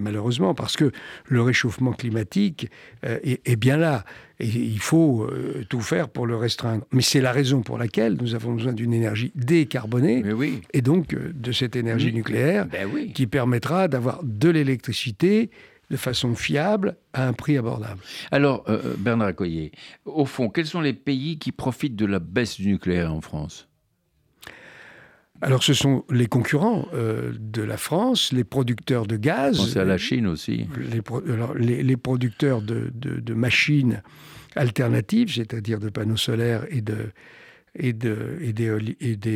malheureusement, 0.08 0.54
parce 0.54 0.76
que 0.76 0.90
le 1.26 1.42
réchauffement 1.42 1.92
climatique 1.92 2.70
euh, 3.04 3.18
est, 3.22 3.46
est 3.46 3.56
bien 3.56 3.76
là. 3.76 4.04
Et 4.40 4.46
il 4.46 4.78
faut 4.80 5.24
euh, 5.24 5.64
tout 5.68 5.80
faire 5.80 6.08
pour 6.08 6.26
le 6.26 6.36
restreindre. 6.36 6.84
Mais 6.92 7.02
c'est 7.02 7.20
la 7.20 7.32
raison 7.32 7.60
pour 7.62 7.76
laquelle 7.76 8.16
nous 8.20 8.34
avons 8.34 8.54
besoin 8.54 8.72
d'une 8.72 8.94
énergie 8.94 9.32
décarbonée, 9.34 10.24
oui. 10.32 10.60
et 10.72 10.80
donc 10.80 11.12
euh, 11.12 11.32
de 11.34 11.52
cette 11.52 11.76
énergie 11.76 12.12
nucléaire 12.12 12.66
Ben 12.66 12.88
oui. 12.92 13.12
qui 13.12 13.26
permettra 13.26 13.88
d'avoir 13.88 14.20
de 14.22 14.48
l'électricité 14.48 15.50
de 15.90 15.96
façon 15.96 16.34
fiable 16.34 16.96
à 17.12 17.26
un 17.28 17.32
prix 17.32 17.56
abordable. 17.56 18.00
Alors, 18.30 18.64
Bernard 18.98 19.28
Accoyer, 19.28 19.72
au 20.04 20.26
fond, 20.26 20.50
quels 20.50 20.66
sont 20.66 20.82
les 20.82 20.92
pays 20.92 21.38
qui 21.38 21.50
profitent 21.50 21.96
de 21.96 22.04
la 22.04 22.18
baisse 22.18 22.60
du 22.60 22.68
nucléaire 22.68 23.12
en 23.12 23.22
France? 23.22 23.67
Alors, 25.40 25.62
ce 25.62 25.72
sont 25.74 26.04
les 26.10 26.26
concurrents 26.26 26.86
euh, 26.94 27.32
de 27.38 27.62
la 27.62 27.76
France, 27.76 28.32
les 28.32 28.44
producteurs 28.44 29.06
de 29.06 29.16
gaz. 29.16 29.58
Pensez 29.58 29.78
à 29.78 29.84
la 29.84 29.98
Chine 29.98 30.26
aussi. 30.26 30.66
Les, 30.92 31.02
pro- 31.02 31.22
alors, 31.28 31.54
les- 31.54 31.82
les 31.82 31.96
producteurs 31.96 32.60
de, 32.62 32.90
de- 32.94 33.20
de 33.20 33.34
machines 33.34 34.02
alternatives, 34.56 35.32
c'est-à-dire 35.34 35.78
de 35.78 35.88
panneaux 35.90 36.16
solaires 36.16 36.64
et 36.70 36.80
de 36.80 36.96
et 37.80 37.92
de 37.92 38.38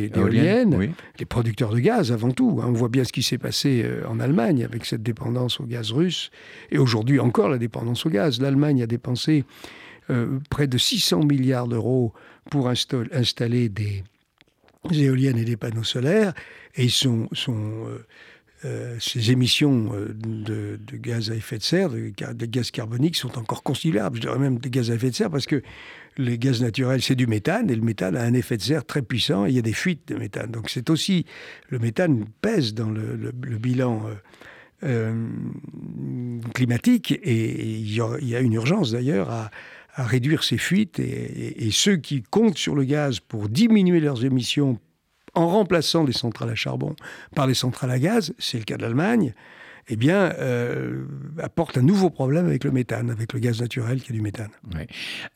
d'éoliennes. 0.09 0.75
Oui. 0.75 0.89
Les 1.19 1.25
producteurs 1.25 1.71
de 1.71 1.79
gaz, 1.79 2.11
avant 2.11 2.31
tout. 2.31 2.59
hein. 2.61 2.65
On 2.67 2.73
voit 2.73 2.89
bien 2.89 3.03
ce 3.05 3.13
qui 3.13 3.23
s'est 3.23 3.37
passé 3.37 3.83
euh, 3.85 4.05
en 4.07 4.19
Allemagne 4.19 4.65
avec 4.65 4.85
cette 4.85 5.03
dépendance 5.03 5.61
au 5.61 5.65
gaz 5.65 5.91
russe. 5.91 6.29
Et 6.71 6.77
aujourd'hui 6.77 7.19
encore 7.19 7.47
la 7.47 7.57
dépendance 7.57 8.05
au 8.05 8.09
gaz. 8.09 8.41
L'Allemagne 8.41 8.81
a 8.83 8.87
dépensé 8.87 9.45
euh, 10.09 10.39
près 10.49 10.67
de 10.67 10.77
600 10.77 11.23
milliards 11.23 11.67
d'euros 11.69 12.11
pour 12.51 12.67
installer 12.67 13.69
des 13.69 14.03
éoliennes 14.91 15.37
et 15.37 15.45
des 15.45 15.57
panneaux 15.57 15.83
solaires. 15.83 16.33
Et 16.75 16.89
son, 16.89 17.27
son, 17.33 17.87
euh, 17.87 18.05
euh, 18.65 18.97
ces 18.99 19.31
émissions 19.31 19.91
euh, 19.93 20.13
de, 20.13 20.79
gaz 20.97 21.31
à 21.31 21.35
effet 21.35 21.57
de 21.57 21.63
serre, 21.63 21.89
de, 21.89 22.45
gaz 22.45 22.71
carbonique, 22.71 23.15
sont 23.15 23.37
encore 23.37 23.63
considérables. 23.63 24.17
Je 24.17 24.21
dirais 24.21 24.39
même 24.39 24.57
des 24.57 24.69
gaz 24.69 24.91
à 24.91 24.95
effet 24.95 25.09
de 25.09 25.15
serre 25.15 25.29
parce 25.29 25.45
que 25.45 25.61
les 26.17 26.37
gaz 26.37 26.61
naturels, 26.61 27.01
c'est 27.01 27.15
du 27.15 27.27
méthane, 27.27 27.69
et 27.69 27.75
le 27.75 27.81
méthane 27.81 28.15
a 28.15 28.21
un 28.21 28.33
effet 28.33 28.57
de 28.57 28.61
serre 28.61 28.85
très 28.85 29.01
puissant, 29.01 29.45
et 29.45 29.49
il 29.49 29.55
y 29.55 29.59
a 29.59 29.63
des 29.63 29.73
fuites 29.73 30.07
de 30.07 30.15
méthane. 30.15 30.51
Donc 30.51 30.69
c'est 30.69 30.89
aussi, 30.91 31.25
le 31.69 31.79
méthane 31.79 32.25
pèse 32.41 32.75
dans 32.75 32.89
le, 32.89 33.31
bilan 33.57 34.03
climatique, 36.53 37.11
et, 37.23 37.77
il 37.79 37.95
y 37.95 38.35
a 38.35 38.39
une 38.41 38.53
urgence 38.53 38.91
d'ailleurs 38.91 39.31
à, 39.31 39.49
à 39.95 40.03
réduire 40.03 40.43
ces 40.43 40.57
fuites, 40.57 40.99
et, 40.99 41.69
ceux 41.71 41.97
qui 41.97 42.23
comptent 42.23 42.57
sur 42.57 42.75
le 42.75 42.83
gaz 42.83 43.19
pour 43.19 43.49
diminuer 43.49 43.99
leurs 43.99 44.25
émissions 44.25 44.79
en 45.35 45.47
remplaçant 45.47 46.03
les 46.03 46.13
centrales 46.13 46.49
à 46.49 46.55
charbon 46.55 46.95
par 47.35 47.47
les 47.47 47.53
centrales 47.53 47.91
à 47.91 47.99
gaz, 47.99 48.33
c'est 48.37 48.57
le 48.57 48.63
cas 48.63 48.77
de 48.77 48.83
l'Allemagne, 48.83 49.33
eh 49.89 49.95
bien, 49.95 50.33
euh, 50.39 51.05
apporte 51.41 51.77
un 51.77 51.81
nouveau 51.81 52.09
problème 52.09 52.45
avec 52.45 52.63
le 52.63 52.71
méthane, 52.71 53.09
avec 53.09 53.33
le 53.33 53.39
gaz 53.39 53.61
naturel 53.61 54.01
qui 54.01 54.11
est 54.11 54.15
du 54.15 54.21
méthane. 54.21 54.51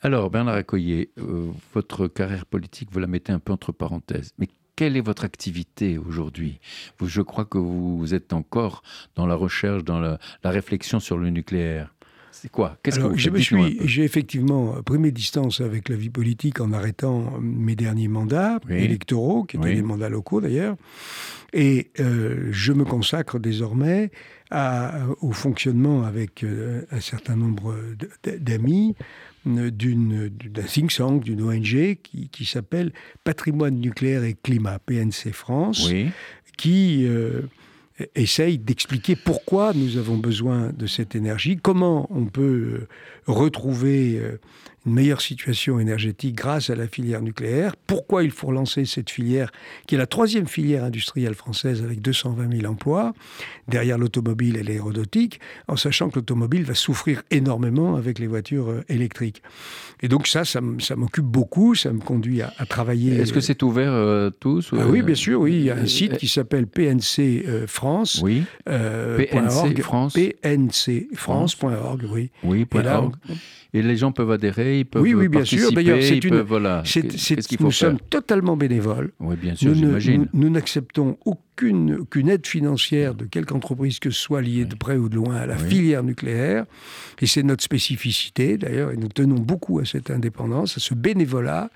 Alors, 0.00 0.30
Bernard 0.30 0.54
Accoyer, 0.54 1.10
euh, 1.18 1.48
votre 1.74 2.08
carrière 2.08 2.46
politique, 2.46 2.88
vous 2.92 2.98
la 2.98 3.06
mettez 3.06 3.32
un 3.32 3.40
peu 3.40 3.52
entre 3.52 3.72
parenthèses. 3.72 4.32
Mais 4.38 4.48
quelle 4.74 4.96
est 4.96 5.02
votre 5.02 5.24
activité 5.24 5.98
aujourd'hui? 5.98 6.60
Je 7.04 7.20
crois 7.20 7.44
que 7.44 7.58
vous 7.58 8.14
êtes 8.14 8.32
encore 8.32 8.82
dans 9.16 9.26
la 9.26 9.34
recherche, 9.34 9.84
dans 9.84 10.00
la 10.00 10.18
réflexion 10.44 10.98
sur 11.00 11.18
le 11.18 11.30
nucléaire. 11.30 11.92
C'est 12.40 12.50
quoi? 12.50 12.76
Qu'est-ce 12.82 12.98
que 13.00 13.04
vous 13.04 13.16
je 13.18 13.30
me 13.30 13.38
suis, 13.38 13.78
j'ai 13.84 14.04
effectivement 14.04 14.80
pris 14.82 14.98
mes 14.98 15.10
distances 15.10 15.60
avec 15.60 15.88
la 15.88 15.96
vie 15.96 16.10
politique 16.10 16.60
en 16.60 16.72
arrêtant 16.72 17.38
mes 17.40 17.74
derniers 17.74 18.08
mandats 18.08 18.60
Oui. 18.68 18.76
électoraux, 18.76 19.44
qui 19.44 19.56
étaient 19.56 19.66
Oui. 19.70 19.74
des 19.74 19.82
mandats 19.82 20.08
locaux 20.08 20.40
d'ailleurs, 20.40 20.76
et 21.52 21.90
euh, 21.98 22.48
je 22.52 22.72
me 22.72 22.84
consacre 22.84 23.38
désormais 23.38 24.10
à- 24.50 25.00
au 25.20 25.32
fonctionnement 25.32 26.04
avec 26.04 26.44
euh, 26.44 26.82
un 26.92 27.00
certain 27.00 27.36
nombre 27.36 27.74
d'amis 28.38 28.94
euh, 29.46 29.70
d'une- 29.70 30.28
d'un 30.28 30.62
think 30.62 30.94
tank, 30.94 31.24
d'une 31.24 31.42
ONG 31.42 31.96
qui, 32.02 32.28
qui 32.30 32.44
s'appelle 32.44 32.92
Patrimoine 33.24 33.80
nucléaire 33.80 34.22
et 34.24 34.34
climat, 34.34 34.78
PNC 34.78 35.32
France 35.32 35.88
Oui, 35.90 36.08
qui 36.56 37.04
euh, 37.06 37.42
essaye 38.14 38.58
d'expliquer 38.58 39.16
pourquoi 39.16 39.72
nous 39.74 39.96
avons 39.96 40.16
besoin 40.16 40.70
de 40.70 40.86
cette 40.86 41.14
énergie, 41.14 41.56
comment 41.56 42.06
on 42.10 42.26
peut 42.26 42.42
euh, 42.42 42.88
retrouver 43.26 44.18
euh, 44.18 44.38
une 44.88 44.94
meilleure 44.94 45.20
situation 45.20 45.78
énergétique 45.78 46.34
grâce 46.34 46.70
à 46.70 46.74
la 46.74 46.88
filière 46.88 47.20
nucléaire, 47.22 47.76
pourquoi 47.86 48.24
il 48.24 48.30
faut 48.30 48.46
relancer 48.48 48.84
cette 48.86 49.10
filière 49.10 49.50
qui 49.86 49.94
est 49.94 49.98
la 49.98 50.06
troisième 50.06 50.46
filière 50.48 50.82
industrielle 50.84 51.34
française 51.34 51.82
avec 51.82 52.00
220 52.00 52.56
000 52.60 52.72
emplois, 52.72 53.12
derrière 53.68 53.98
l'automobile 53.98 54.56
et 54.56 54.62
l'aéronautique, 54.62 55.40
en 55.68 55.76
sachant 55.76 56.08
que 56.08 56.16
l'automobile 56.16 56.64
va 56.64 56.74
souffrir 56.74 57.22
énormément 57.30 57.96
avec 57.96 58.18
les 58.18 58.26
voitures 58.26 58.70
euh, 58.70 58.84
électriques. 58.88 59.42
Et 60.00 60.08
donc 60.08 60.26
ça, 60.26 60.44
ça, 60.44 60.60
m'occupe 60.96 61.24
beaucoup, 61.24 61.74
ça 61.74 61.92
me 61.92 62.00
conduit 62.00 62.40
à, 62.40 62.52
à 62.56 62.64
travailler. 62.66 63.16
Est-ce 63.16 63.32
que 63.32 63.40
c'est 63.40 63.62
ouvert 63.62 63.92
euh, 63.92 64.30
tous 64.30 64.72
ou- 64.72 64.78
Ah 64.80 64.86
oui, 64.88 65.02
bien 65.02 65.14
sûr, 65.14 65.40
oui. 65.40 65.52
Il 65.56 65.62
y 65.64 65.70
a 65.70 65.76
Euh, 65.76 65.82
un 65.82 65.86
site 65.86 66.16
qui 66.16 66.28
s'appelle 66.28 66.66
PNC 66.66 67.44
euh, 67.46 67.66
France. 67.66 68.20
Oui, 68.22 68.44
euh, 68.68 69.16
PNC 69.18 69.56
.org. 69.56 69.82
France. 69.82 70.14
PNCFrance.org, 70.14 72.04
oui. 72.10 72.30
oui, 72.44 72.66
Et 72.74 72.82
là, 72.82 73.02
org. 73.02 73.14
Et 73.74 73.82
les 73.82 73.96
gens 73.96 74.12
peuvent 74.12 74.30
adhérer, 74.30 74.80
ils 74.80 74.84
peuvent 74.86 75.02
Oui, 75.02 75.12
oui, 75.12 75.28
bien 75.28 75.44
sûr. 75.44 75.58
participer, 75.58 75.84
D'ailleurs, 75.84 76.02
c'est 76.02 76.24
une- 76.24 76.30
peuvent- 76.30 76.46
voilà. 76.48 76.82
c'est- 76.86 77.02
Qu'est- 77.02 77.18
c'est- 77.18 77.34
Qu'est-ce 77.36 77.48
qu'il 77.48 77.58
faut 77.58 77.64
nous 77.64 77.70
faire 77.70 77.90
sommes 77.90 78.00
totalement 78.08 78.56
bénévoles. 78.56 79.12
Oui, 79.20 79.36
bien 79.36 79.54
sûr, 79.54 79.68
Nous 79.68 79.74
ne- 79.74 79.80
j'imagine. 80.00 80.28
nous- 80.32 80.40
nous 80.44 80.48
n'acceptons 80.50 81.18
aucune, 81.26 81.96
aucune 81.96 82.30
aide 82.30 82.46
financière 82.46 83.14
de 83.14 83.26
quelque 83.26 83.52
entreprise 83.52 83.98
que 83.98 84.08
ce 84.10 84.18
soit 84.20 84.40
liée 84.40 84.64
de 84.64 84.74
près 84.74 84.96
ou 84.96 85.10
de 85.10 85.16
loin 85.16 85.34
à 85.36 85.44
la 85.46 85.56
Oui. 85.56 85.68
filière 85.68 86.02
nucléaire. 86.02 86.64
Et 87.20 87.26
c'est 87.26 87.42
notre 87.42 87.62
spécificité, 87.62 88.56
d'ailleurs, 88.56 88.90
et 88.90 88.96
nous 88.96 89.08
tenons 89.08 89.38
beaucoup 89.38 89.80
à 89.80 89.84
cette 89.84 90.10
indépendance, 90.10 90.78
à 90.78 90.80
ce 90.80 90.94
bénévolat, 90.94 91.70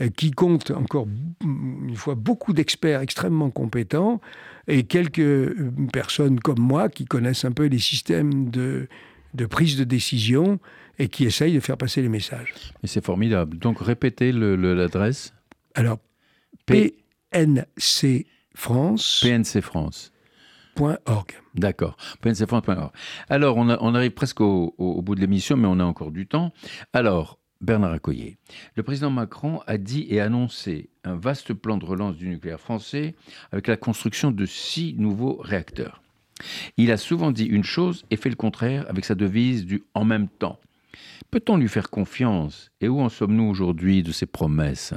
euh, 0.00 0.08
qui 0.08 0.32
compte 0.32 0.72
encore 0.72 1.06
mm, 1.06 1.90
une 1.90 1.96
fois 1.96 2.16
beaucoup 2.16 2.52
d'experts 2.54 3.02
extrêmement 3.02 3.50
compétents 3.50 4.20
et 4.66 4.82
quelques 4.82 5.20
euh, 5.20 5.70
personnes 5.92 6.40
comme 6.40 6.58
moi 6.58 6.88
qui 6.88 7.04
connaissent 7.04 7.44
un 7.44 7.52
peu 7.52 7.66
les 7.66 7.78
systèmes 7.78 8.50
de, 8.50 8.88
de 9.34 9.46
prise 9.46 9.76
de 9.76 9.84
décision 9.84 10.58
et 11.00 11.08
qui 11.08 11.24
essayent 11.24 11.54
de 11.54 11.60
faire 11.60 11.76
passer 11.78 12.02
les 12.02 12.08
messages. 12.10 12.52
Mais 12.82 12.88
c'est 12.88 13.04
formidable. 13.04 13.58
Donc, 13.58 13.80
répétez 13.80 14.30
l'adresse 14.32 15.32
Alors, 15.74 15.98
P- 16.66 16.94
pncfrance.org. 17.32 19.22
PNC 19.22 19.60
France. 19.62 20.12
D'accord. 21.54 21.96
PNCFrance.org. 22.22 22.90
Alors, 23.28 23.56
on, 23.56 23.68
a- 23.70 23.78
on 23.80 23.94
arrive 23.94 24.12
presque 24.12 24.40
au, 24.40 24.74
au- 24.78 24.92
au 24.92 25.02
bout 25.02 25.14
de 25.14 25.20
l'émission, 25.20 25.56
mais 25.56 25.66
on 25.68 25.78
a 25.80 25.84
encore 25.84 26.10
du 26.10 26.26
temps. 26.26 26.52
Alors, 26.92 27.38
Bernard 27.60 27.92
Accoyer, 27.92 28.38
le 28.76 28.82
président 28.82 29.10
Macron 29.10 29.60
a 29.66 29.76
dit 29.78 30.06
et 30.08 30.20
annoncé 30.20 30.88
un 31.04 31.16
vaste 31.16 31.52
plan 31.54 31.76
de 31.76 31.84
relance 31.84 32.16
du 32.16 32.28
nucléaire 32.28 32.60
français 32.60 33.14
avec 33.52 33.66
la 33.66 33.76
construction 33.76 34.30
de 34.30 34.46
six 34.46 34.94
nouveaux 34.96 35.36
réacteurs. 35.42 36.02
Il 36.78 36.90
a 36.90 36.96
souvent 36.96 37.30
dit 37.32 37.44
une 37.44 37.64
chose 37.64 38.04
et 38.10 38.16
fait 38.16 38.30
le 38.30 38.36
contraire 38.36 38.86
avec 38.88 39.04
sa 39.04 39.14
devise 39.14 39.66
du 39.66 39.82
en 39.94 40.04
même 40.06 40.28
temps. 40.28 40.58
Peut-on 41.30 41.56
lui 41.56 41.68
faire 41.68 41.90
confiance? 41.90 42.70
Et 42.80 42.88
où 42.88 43.00
en 43.00 43.08
sommes-nous 43.08 43.44
aujourd'hui 43.44 44.02
de 44.02 44.12
ces 44.12 44.26
promesses? 44.26 44.94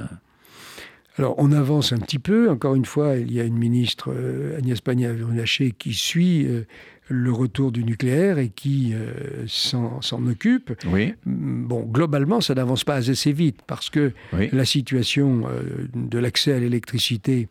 Alors, 1.16 1.36
on 1.38 1.52
avance 1.52 1.92
un 1.92 1.98
petit 1.98 2.18
peu. 2.18 2.50
Encore 2.50 2.74
une 2.74 2.84
fois, 2.84 3.16
il 3.16 3.32
y 3.32 3.40
a 3.40 3.44
une 3.44 3.56
ministre, 3.56 4.12
euh, 4.12 4.58
Agnès 4.58 4.80
Pannier-Runacher, 4.80 5.70
qui 5.70 5.94
suit 5.94 6.44
euh, 6.44 6.64
le 7.08 7.32
retour 7.32 7.70
du 7.70 7.84
nucléaire 7.84 8.38
et 8.38 8.48
qui 8.48 8.92
euh, 8.94 9.44
s'en 9.46 10.00
s'en 10.00 10.26
occupe. 10.26 10.72
Oui, 10.86 11.14
Bon, 11.26 11.82
globalement, 11.82 12.40
ça 12.40 12.54
n'avance 12.54 12.84
pas 12.84 12.96
assez 12.96 13.32
vite 13.32 13.60
parce 13.66 13.90
que 13.90 14.12
oui, 14.32 14.48
la 14.52 14.64
situation 14.64 15.44
euh, 15.46 15.88
de 15.94 16.18
l'accès 16.18 16.52
à 16.52 16.58
l'électricité 16.58 17.48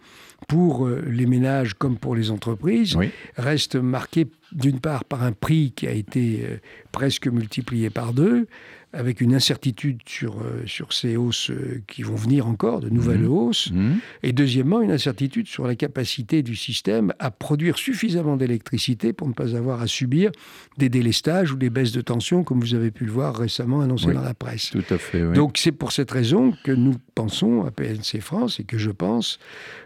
pour 0.48 0.86
euh, 0.86 1.04
les 1.08 1.26
ménages 1.26 1.74
comme 1.74 1.98
pour 1.98 2.16
les 2.16 2.32
entreprises 2.32 2.96
oui. 2.96 3.10
reste 3.36 3.76
marquée 3.76 4.28
d'une 4.52 4.80
part 4.80 5.06
par 5.06 5.24
un 5.24 5.32
prix 5.32 5.74
qui 5.76 5.88
a 5.88 5.92
été 5.92 6.42
euh, 6.44 6.58
presque 6.92 7.28
multiplié 7.28 7.90
par 7.90 8.14
deux, 8.14 8.48
avec 8.94 9.22
une 9.22 9.34
incertitude 9.34 10.02
sur, 10.08 10.38
euh, 10.42 10.64
sur 10.68 10.94
ces 10.94 11.18
hausses 11.18 11.50
euh, 11.50 11.82
qui 11.88 12.04
vont 12.04 12.16
venir 12.16 12.48
encore, 12.48 12.80
de 12.80 12.90
nouvelles 12.90 13.22
Mhm. 13.22 13.28
hausses, 13.28 13.72
Hmm. 13.72 13.94
et 14.22 14.32
deuxièmement 14.34 14.82
une 14.82 14.92
incertitude 14.92 15.48
sur 15.48 15.66
la 15.66 15.76
capacité 15.76 16.44
du 16.44 16.56
système 16.56 17.12
à 17.20 17.32
produire 17.32 17.78
suffisamment 17.78 18.38
d'électricité 18.38 19.12
pour 19.12 19.28
ne 19.28 19.34
pas 19.34 19.56
avoir 19.56 19.82
à 19.82 19.88
subir 19.88 20.32
des 20.78 20.90
délestages 20.90 21.52
ou 21.52 21.56
des 21.58 21.70
baisses 21.72 21.92
de 21.92 22.02
tension, 22.02 22.44
comme 22.44 22.60
vous 22.60 22.76
avez 22.76 22.92
pu 22.92 23.06
le 23.06 23.12
voir 23.12 23.36
récemment 23.36 23.82
annoncé 23.82 24.08
Oui. 24.08 24.14
dans 24.14 24.22
la 24.22 24.34
presse. 24.36 24.70
Tout 24.70 24.84
à 24.92 24.98
fait. 24.98 25.24
Oui. 25.26 25.34
Donc 25.36 25.58
c'est 25.58 25.72
pour 25.72 25.92
cette 25.92 26.12
raison 26.12 26.54
que 26.64 26.72
nous 26.72 26.96
pensons 27.16 27.66
à 27.66 27.72
PNC 27.72 28.20
France 28.22 28.60
et 28.60 28.64
que 28.64 28.78
je 28.78 28.92
pense 28.92 29.40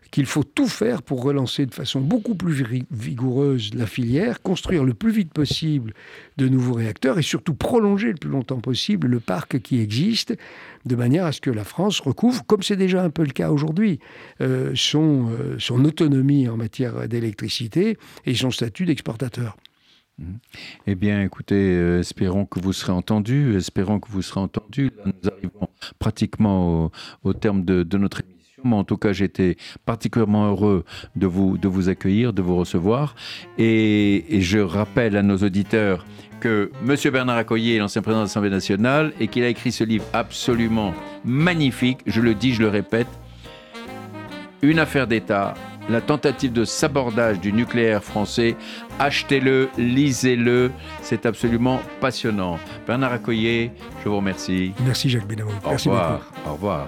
qu'il 0.10 0.26
faut 0.26 0.44
tout 0.46 0.68
faire 0.70 1.02
pour 1.02 1.22
relancer 1.22 1.66
de 1.66 1.74
façon 1.74 2.00
beaucoup 2.00 2.34
plus 2.36 2.64
vigoureuse 2.92 3.72
la 3.74 3.86
filière, 3.86 4.42
construire 4.42 4.86
le 4.86 4.94
plus 4.94 5.12
vite 5.12 5.34
possible 5.34 5.94
de 6.38 6.48
nouveaux 6.48 6.76
réacteurs 6.76 7.20
et 7.20 7.22
surtout 7.24 7.54
prolonger 7.54 8.08
le 8.10 8.16
plus 8.16 8.30
longtemps 8.30 8.60
possible 8.62 8.97
le 9.06 9.20
parc 9.20 9.60
qui 9.60 9.80
existe 9.80 10.36
de 10.86 10.96
manière 10.96 11.26
à 11.26 11.32
ce 11.32 11.42
que 11.42 11.52
la 11.52 11.64
France 11.64 12.00
recouvre, 12.00 12.46
comme 12.46 12.64
c'est 12.64 12.76
déjà 12.76 13.04
un 13.04 13.10
peu 13.10 13.24
le 13.24 13.32
cas 13.32 13.52
aujourd'hui, 13.52 14.00
euh, 14.42 14.72
son, 14.76 15.30
euh, 15.30 15.58
son 15.60 15.84
autonomie 15.86 16.48
en 16.48 16.58
matière 16.58 17.08
d'électricité 17.08 17.98
et 18.26 18.34
son 18.34 18.52
statut 18.52 18.86
d'exportateur. 18.86 19.58
Eh 20.88 20.96
bien, 20.96 21.22
écoutez, 21.24 21.56
euh, 21.56 22.00
espérons 22.00 22.46
que 22.46 22.60
vous 22.60 22.74
serez 22.74 22.92
entendu. 22.92 23.56
Espérons 23.56 24.00
que 24.00 24.10
vous 24.10 24.24
serez 24.24 24.40
entendu. 24.40 24.92
Nous 25.06 25.30
arrivons 25.30 25.70
pratiquement 26.00 26.92
au, 27.24 27.34
terme 27.34 27.64
de, 27.64 27.98
notre 27.98 28.22
émission. 28.22 28.64
Mais 28.64 28.76
en 28.76 28.84
tout 28.84 28.98
cas, 28.98 29.14
j'étais 29.14 29.58
particulièrement 29.86 30.48
heureux 30.48 30.86
de 31.16 31.28
vous, 31.28 31.60
de 31.60 31.68
vous 31.68 31.90
accueillir, 31.90 32.34
de 32.34 32.42
vous 32.42 32.56
recevoir. 32.56 33.16
Et 33.60 34.26
je 34.40 34.58
rappelle 34.58 35.16
à 35.16 35.22
nos 35.22 35.38
auditeurs 35.38 36.04
que 36.40 36.72
M. 36.88 36.96
Bernard 37.12 37.38
Accoyer 37.38 37.76
est 37.76 37.80
l'ancien 37.80 38.02
président 38.02 38.22
de 38.22 38.26
l'Assemblée 38.26 38.50
nationale 38.50 39.14
et 39.20 39.28
qu'il 39.28 39.44
a 39.44 39.48
écrit 39.48 39.72
ce 39.72 39.84
livre 39.84 40.06
absolument 40.14 40.94
magnifique, 41.26 42.00
je 42.06 42.22
le 42.22 42.34
dis, 42.34 42.54
je 42.54 42.62
le 42.62 42.70
répète, 42.70 43.08
Une 44.64 44.80
affaire 44.80 45.06
d'État, 45.06 45.54
la 45.90 46.02
tentative 46.02 46.52
de 46.52 46.66
sabordage 46.66 47.40
du 47.40 47.54
nucléaire 47.54 48.04
français. 48.04 48.56
Achetez-le, 49.00 49.70
lisez-le, 49.78 50.72
c'est 51.02 51.26
absolument 51.26 51.80
passionnant. 52.02 52.60
Bernard 52.86 53.14
Accoyer, 53.14 53.72
je 54.04 54.10
vous 54.10 54.18
remercie. 54.18 54.74
Merci 54.84 55.10
Jacques 55.10 55.28
Bénamou. 55.28 55.52
Au 55.64 55.70
revoir. 55.72 56.22
Au 56.46 56.54
revoir. 56.54 56.88